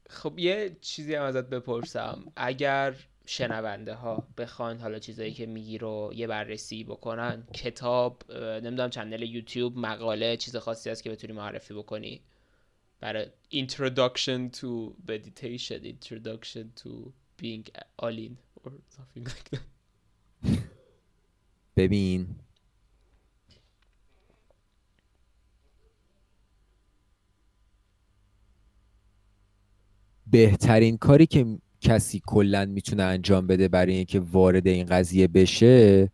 [0.10, 2.24] خب یه چیزی هم ازت بپرسم.
[2.36, 2.96] اگر
[3.26, 9.78] شنونده ها بخوان حالا چیزایی که میگی رو یه بررسی بکنن کتاب نمی‌دونم چنل یوتیوب
[9.78, 12.22] مقاله چیز خاصی هست که بتونی معرفی بکنی؟
[13.00, 16.90] برای introduction to meditation introduction to
[17.42, 17.66] being
[18.00, 19.75] all in or something like that.
[21.76, 22.28] ببین.
[30.28, 36.12] بهترین کاری که کسی کلا می‌تونه انجام بده برای اینکه وارد این قضیه بشه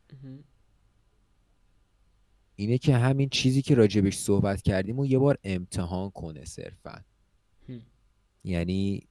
[2.55, 7.01] اینه که همین چیزی که راجبش صحبت کردیم و یه بار امتحان کنه صرفا.
[8.43, 9.07] یعنی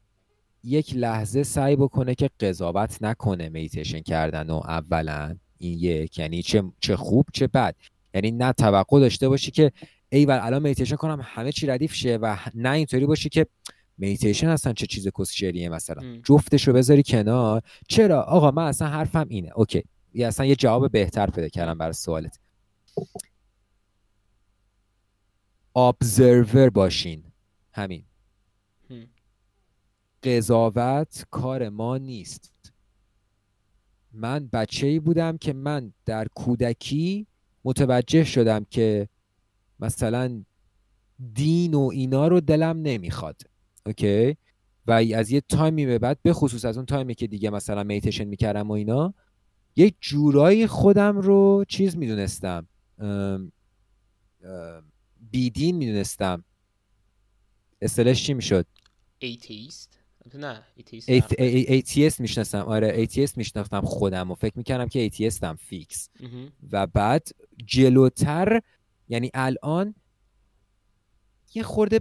[0.65, 5.37] یک لحظه سعی بکنه که قضاوت نکنه میتیشن کردن و اولا.
[5.61, 7.77] این یک یعنی چه, چه خوب چه بد.
[8.15, 9.73] یعنی نه توقع داشته باشی که
[10.09, 13.47] ای الان میتیشن کنم همه چی ردیف شه و نه اینطوری باشی که
[13.99, 16.21] میتیشن اصلا چه چیز کسشریه مثلا.
[16.25, 17.63] جفتش رو بذاری کنار.
[17.89, 19.51] چرا؟ آقا من اصلا حرفم اینه.
[19.55, 19.85] okay.
[20.15, 22.39] یا اصلا یه جواب بهتر پیدا کردم برای سوالت.
[25.77, 27.25] observer باشین.
[27.73, 28.05] همین.
[30.23, 32.53] قضاوت کار ما نیست.
[34.13, 37.27] من بچه ای بودم که من در کودکی
[37.65, 39.09] متوجه شدم که
[39.81, 40.45] مثلا
[41.35, 43.43] دین و اینا رو دلم نمی‌خواد
[43.87, 44.37] okay؟
[44.87, 48.25] و از یه تایمی به بعد به خصوص از اون تایمی که دیگه مثلا میتیشن
[48.25, 49.15] می‌کردم و اینا
[49.77, 52.67] یه جورایی خودم رو چیز می‌دونستم
[55.31, 56.45] بیدین می‌دونستم.
[57.83, 58.67] اصطلاحش چی می‌شد؟
[59.19, 60.00] atheist
[60.35, 60.63] نه
[61.47, 62.59] atheist می‌شناسم.
[62.59, 66.09] آره atheist میشناختم خودم و فکر می‌کردم که atheist م fix
[66.73, 67.29] و بعد
[67.67, 68.61] جلوتر
[69.09, 69.95] یعنی الان
[71.55, 72.01] یه خورده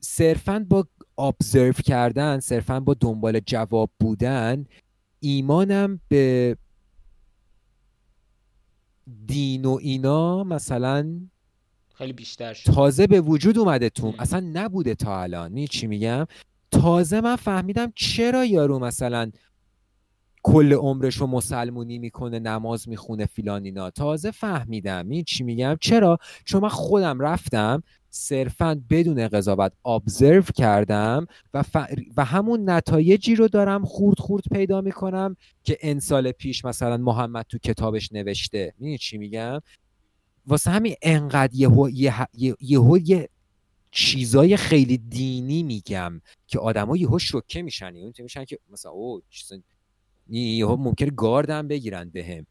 [0.00, 4.66] صرفا با observe کردن صرفا با دنبال جواب بودن
[5.20, 6.56] ایمانم به
[9.26, 11.20] دین و اینا مثلا
[11.94, 12.72] خیلی بیشتر شد.
[12.72, 14.14] تازه به وجود اومده تو.
[14.18, 15.52] اصلا نبوده تا الان.
[15.52, 16.26] می چی میگم؟
[16.86, 19.30] تازه من فهمیدم چرا یارو مثلا
[20.42, 23.90] کل عمرش رو مسلمونی می‌کنه نماز می‌خونه فیلان اینا.
[23.90, 25.08] تازه فهمیدم.
[25.08, 31.64] این چی میگم؟ چرا؟ چون من خودم رفتم صرفا بدون قضاوت ابزرو کردم و,
[32.16, 37.46] و همون نتایجی رو دارم خورد خورد پیدا می‌کنم که ان سال پیش مثلا محمد
[37.48, 38.74] تو کتابش نوشته.
[38.78, 39.60] می‌دونی چی میگم؟
[40.46, 43.28] واسه همین انقدر یهو یه, یه, یه
[43.96, 49.22] چیزای خیلی دینی میگم که آدما یهو شوکه میشن یهو میشن که مثلا او
[50.28, 52.46] یهو ممکن گاردم بگیرن بهم.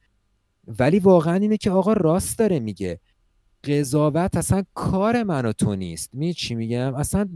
[0.67, 2.99] ولی واقعا اینه که آقا راست داره میگه.
[3.63, 6.09] قضاوت اصلا کار من و تو نیست.
[6.13, 7.29] می چی میگم؟ اصلا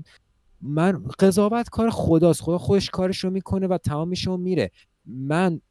[0.61, 2.41] من قضاوت کار خداست.
[2.41, 4.71] خدا خودش کارش رو می‌کنه و تمام میشه و میره.
[5.05, 5.61] من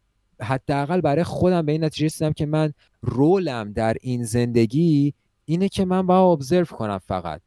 [0.40, 5.84] حداقل برای خودم به این نتیجه رسیدم که من رولم در این زندگی اینه که
[5.84, 7.40] من باید ابزرو کنم فقط.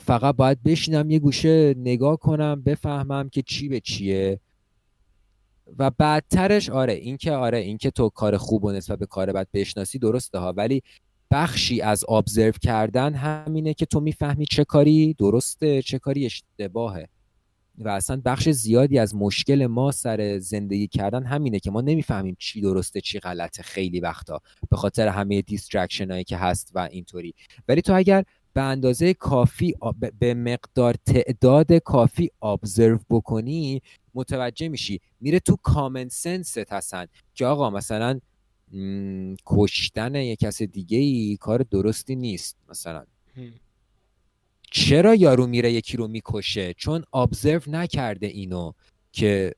[0.00, 4.40] فقط باید بشینم یه گوشه نگاه کنم بفهمم که چی به چیه.
[5.78, 9.32] و بعدترش آره این که آره این که تو کار خوب و نسبت به کار
[9.32, 10.52] بد بشناسی درسته ها.
[10.56, 10.82] ولی
[11.30, 17.08] بخشی از observe کردن همینه که تو می‌فهمی چه کاری درسته چه کاری اشتباهه.
[17.78, 22.60] و اصلا بخش زیادی از مشکل ما سر زندگی کردن همینه که ما نمی‌فهمیم چی
[22.60, 24.40] درسته چی غلطه خیلی وقتا.
[24.70, 27.34] به خاطر همه distraction هایی که هست و اینطوری.
[27.68, 28.24] ولی تو اگر
[28.56, 29.74] به اندازه کافی
[30.18, 33.82] به مقدار تعداد کافی observe بکنی
[34.14, 35.00] متوجه میشی.
[35.20, 38.20] میره تو common sense ت هستن که آقا مثلا
[39.46, 43.04] کشتن یک کس دیگه ای کار درستی نیست مثلا.
[44.70, 48.72] چرا یارو میره یکی رو می‌کشه؟ چون ابزرو نکرده اینو
[49.12, 49.54] که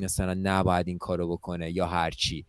[0.00, 2.44] مثلا نباید این کارو بکنه یا هرچی.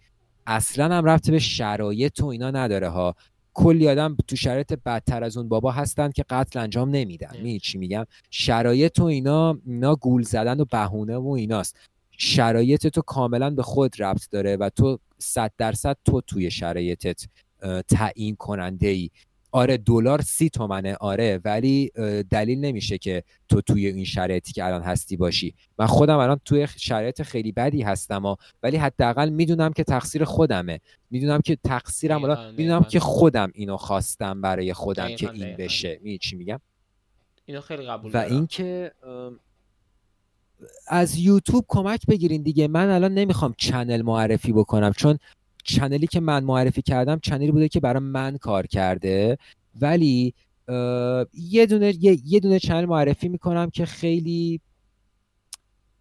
[0.47, 3.15] اصلا هم رفته به شرایط و اینا نداره ها.
[3.57, 7.37] کلی آدم تو شرایط بدتر از اون بابا هستن که قتل انجام نمیدن.
[7.41, 11.77] می چی میگم؟ شرایط و اینا اینا گول زدن و بهونه و ایناست.
[12.11, 17.25] شرایط تو کاملا به خود ربط داره و تو صد درصد تو توی شرایطت
[17.87, 19.09] تعیین کننده ای
[19.57, 20.95] آره دلار سی تومنه.
[20.95, 21.91] آره ولی
[22.29, 25.53] دلیل نمیشه که تو توی این شرایطی که الان هستی باشی.
[25.79, 30.79] من خودم الان توی شرایط خیلی بدی هستم و ولی حداقل می‌دونم که تقصیر خودمه.
[31.09, 35.99] می‌دونم که تقصیرم الان می‌دونم که خودم اینو خواستم برای خودم که این بشه.
[36.03, 36.59] می چی میگم؟
[37.45, 38.91] اینو خیلی قبول و اینکه
[40.87, 42.67] از یوتیوب کمک بگیرین دیگه.
[42.67, 45.19] من الان نمی‌خوام چنل معرفی بکنم چون
[45.67, 49.37] چنلی که من معرفی کردم چنلی بوده که برای من کار کرده.
[49.81, 50.33] ولی
[51.33, 51.93] یه دونه
[52.25, 54.61] یه, دونه چنل معرفی می‌کنم که خیلی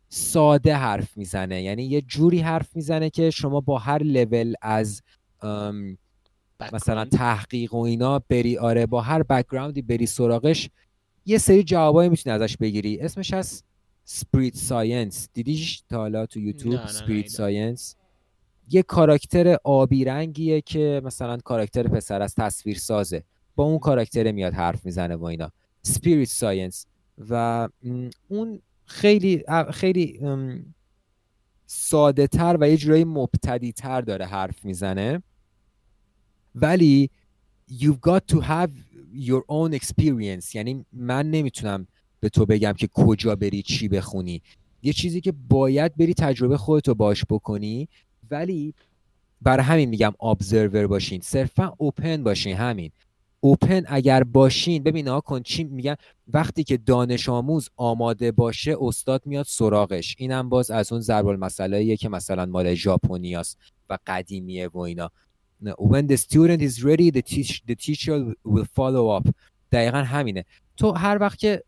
[0.09, 1.63] ساده حرف می‌زنه.
[1.63, 5.03] یعنی یه جوری حرف می‌زنه که شما با هر لول از
[6.73, 10.71] مثلا تحقیق و اینا بری آره با هر background ی بری سراغش
[11.27, 13.01] یه سری جوابایی می‌تونی ازش بگیری.
[13.01, 13.63] اسمش از
[14.05, 17.97] Spirit Science دیدیش تا حالا تو یوتیوب Spirit Science
[18.71, 23.23] یه کاراکتر آبی رنگیه که مثلا کاراکتر پسر از تصویر سازه.
[23.57, 25.53] با اون کاراکتر میاد حرف می‌زنه و اینا.
[25.83, 26.87] Spirit Science
[27.29, 27.69] و
[28.29, 30.21] اون خیلی خیلی
[31.67, 35.23] ساده تر و یه جورایی مبتدی تر داره حرف می‌زنه.
[36.55, 37.11] ولی
[37.71, 38.71] you've got to have
[39.15, 40.55] your own experience.
[40.55, 41.87] یعنی من نمی‌تونم
[42.21, 44.43] به تو بگم که کجا بری چی بخونی.
[44.83, 47.89] یه چیزی که باید بری تجربه خودتو باش بکنی
[48.31, 48.75] ولی
[49.43, 52.91] برای همین میگم ابزرور باشین صرفا اوپن باشین همین.
[53.41, 55.97] اوپن اگر باشین ببین ها کن چی میگن؟
[56.29, 60.17] وقتی که دانش آموز آماده باشه استاد میاد سراغش.
[60.19, 63.59] اینم باز از اون ضرب المثلاییه که مثلا مال ژاپنیاست
[63.91, 65.11] و قدیمیه و اینا.
[65.65, 69.31] When the student is ready the, teach, the teacher will follow up.
[69.73, 70.45] دقیقا همینه.
[70.77, 71.63] تو هر وقت که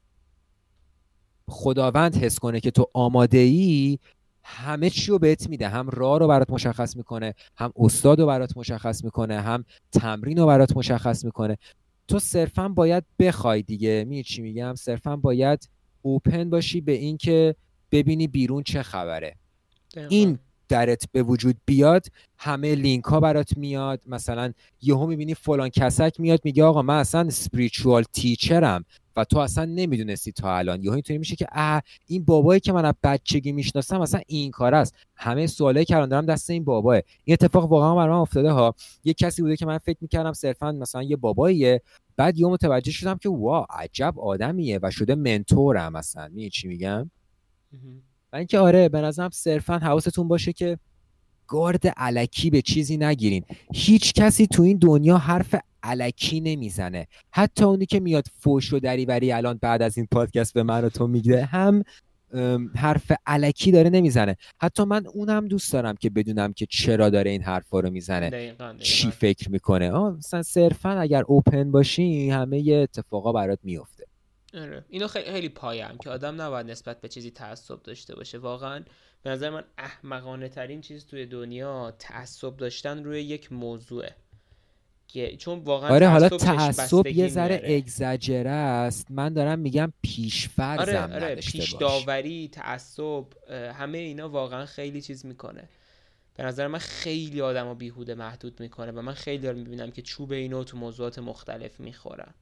[1.49, 3.99] خداوند حس کنه که تو آماده ای
[4.51, 5.69] همه چی رو بهت میده.
[5.69, 10.47] هم راه رو برات مشخص می‌کنه هم استاد رو برات مشخص می‌کنه هم تمرین رو
[10.47, 11.59] برات مشخص می‌کنه.
[12.09, 14.05] تو صرفا باید بخوای دیگه.
[14.09, 15.69] می چی میگم؟ صرفا باید
[16.03, 17.55] اوپن باشی به اینکه
[17.93, 19.37] ببینی بیرون چه خبره.
[20.09, 20.39] این
[20.69, 22.07] درت به وجود بیاد
[22.39, 24.01] همه لینک ها برات میاد.
[24.07, 24.53] مثلا
[24.83, 28.85] یهو می‌بینی فلان کسک میاد میگه آقا من اصلا سپریچوال تیچرم
[29.19, 30.83] و تو اصلا نمی‌دونستی تا الان.
[30.83, 34.75] یهو اینطوری میشه که اه این بابایی که من از بچگی می‌شناسم اصلا این کار
[34.75, 34.95] است.
[35.17, 36.95] همه سوالایی که الان دارم دست این باباه.
[37.25, 38.75] این اتفاق واقعا برای من افتاده ها.
[39.05, 41.83] یه کسی بوده که من فکر می‌کردم صرفا مثلا یه باباییه.
[42.17, 47.11] بعد یه متوجه شدم که وا عجب آدمیه و شده منتورم مثلا چی میگم؟
[48.33, 50.79] و اینکه آره به نظرم صرفا حواستون باشه که
[51.49, 53.45] گارد علکی به چیزی نگیرین.
[53.75, 57.07] هیچ کسی تو این دنیا حرف علکی نمی‌زنه.
[57.31, 60.89] حتی اونی که میاد فوش و دریوری الان بعد از این پادکست به من و
[60.89, 61.83] تو میگه هم
[62.77, 64.37] حرف علکی داره نمی‌زنه.
[64.61, 68.57] حتی من اونم دوست دارم که بدونم که چرا داره این حرفا رو می‌زنه.
[68.79, 69.91] چی فکر می‌کنه.
[69.91, 74.05] آه مثلا صرفا اگر اوپن باشی همه یه اتفاقا برات میفته.
[74.55, 74.85] آره.
[74.89, 78.39] اینو خیلی خیلی پایم که آدم نباید نسبت به چیزی تعصب داشته باشه.
[78.39, 78.85] واقعا
[79.23, 84.15] به نظر من احمقانه ترین چیز توی دنیا تعصب داشتن روی یک موضوعه.
[85.39, 89.11] چون واقعا آره حالا تعصب یه ذره اگزاجره است.
[89.11, 95.69] من دارم میگم پیشفرزم آره آره پیش داوری تعصب همه اینا واقعا خیلی چیز می‌کنه.
[96.37, 100.03] به نظر من خیلی آدم و بیهوده محدود می‌کنه و من خیلی دارم می‌بینم که
[100.03, 102.35] چوب اینو تو موضوعات مختلف می‌خورن.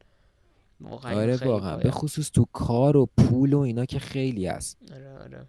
[0.81, 1.77] واقعا آره واقعا.
[1.77, 4.79] به خصوص تو کار و پول و اینا که خیلی هست.
[4.95, 5.47] آره آره.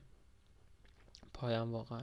[1.38, 2.02] پایم واقعا.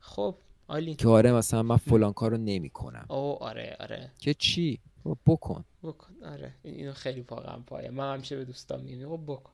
[0.00, 0.34] خب
[0.68, 0.94] عالی.
[0.94, 3.06] که آره مثلا من فلان کارو نمی‌کنم.
[3.08, 4.10] او آره آره.
[4.18, 4.78] که چی؟
[5.26, 5.64] بکن.
[5.82, 6.54] بکن آره.
[6.62, 7.90] اینو خیلی واقعا پایه.
[7.90, 9.52] من همیشه به دوستان میگم خب بکن.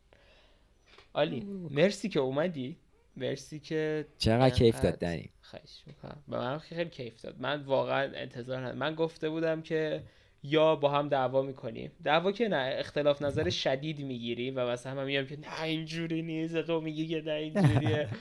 [1.14, 1.40] عالی.
[1.70, 2.76] مرسی که اومدی.
[3.16, 6.22] مرسی که چقدر کیف داد دنی؟ خواهش می‌کنم.
[6.28, 7.36] به من خیلی کیف داد.
[7.40, 8.78] من واقعا انتظار ندارم.
[8.78, 10.02] من گفته بودم که
[10.42, 11.92] یا با هم دعوا می‌کنیم.
[12.04, 16.62] دعوا که نه اختلاف نظر شدید می‌گیریم و مثلا هم میگم که نه اینجوری نیست.
[16.62, 18.08] تو میگی که نه اینجوریه.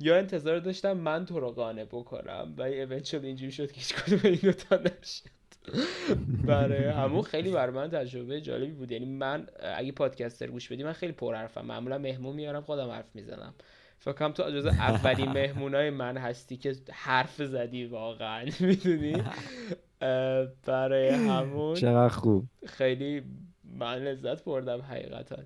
[0.00, 4.20] یا انتظار داشتم من تو رو قانع بکنم و ایونچوال اینجوری شد که هیچ کدوم
[4.24, 5.24] این دوتا نشد.
[6.46, 8.92] برای همون خیلی بر من تجربه جالبی بود.
[8.92, 9.46] یعنی من
[9.76, 11.66] اگه پادکستر گوش بدی من خیلی پر حرفم.
[11.66, 13.54] معمولا مهمون میارم خودم حرف می‌زنم.
[13.98, 19.22] فکرم تو جز اولین مهمونای من هستی که حرف زدی واقعا می‌دونی؟
[20.66, 22.44] برای همون چقدر خوب.
[22.66, 23.22] خیلی
[23.64, 25.36] من لذت بردم حقیقتا.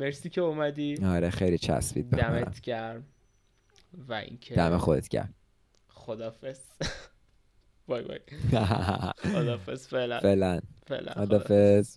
[0.00, 1.04] مرسی که اومدی.
[1.04, 3.04] آره خیلی چسبید دمت گرم.
[4.08, 5.34] و اینکه دم خودت گرم.
[5.88, 6.60] خدافظ.
[7.86, 8.18] بای بای
[9.34, 10.20] خدافظ فعلا.
[10.86, 11.12] فعلا.
[11.12, 11.96] خدافظ.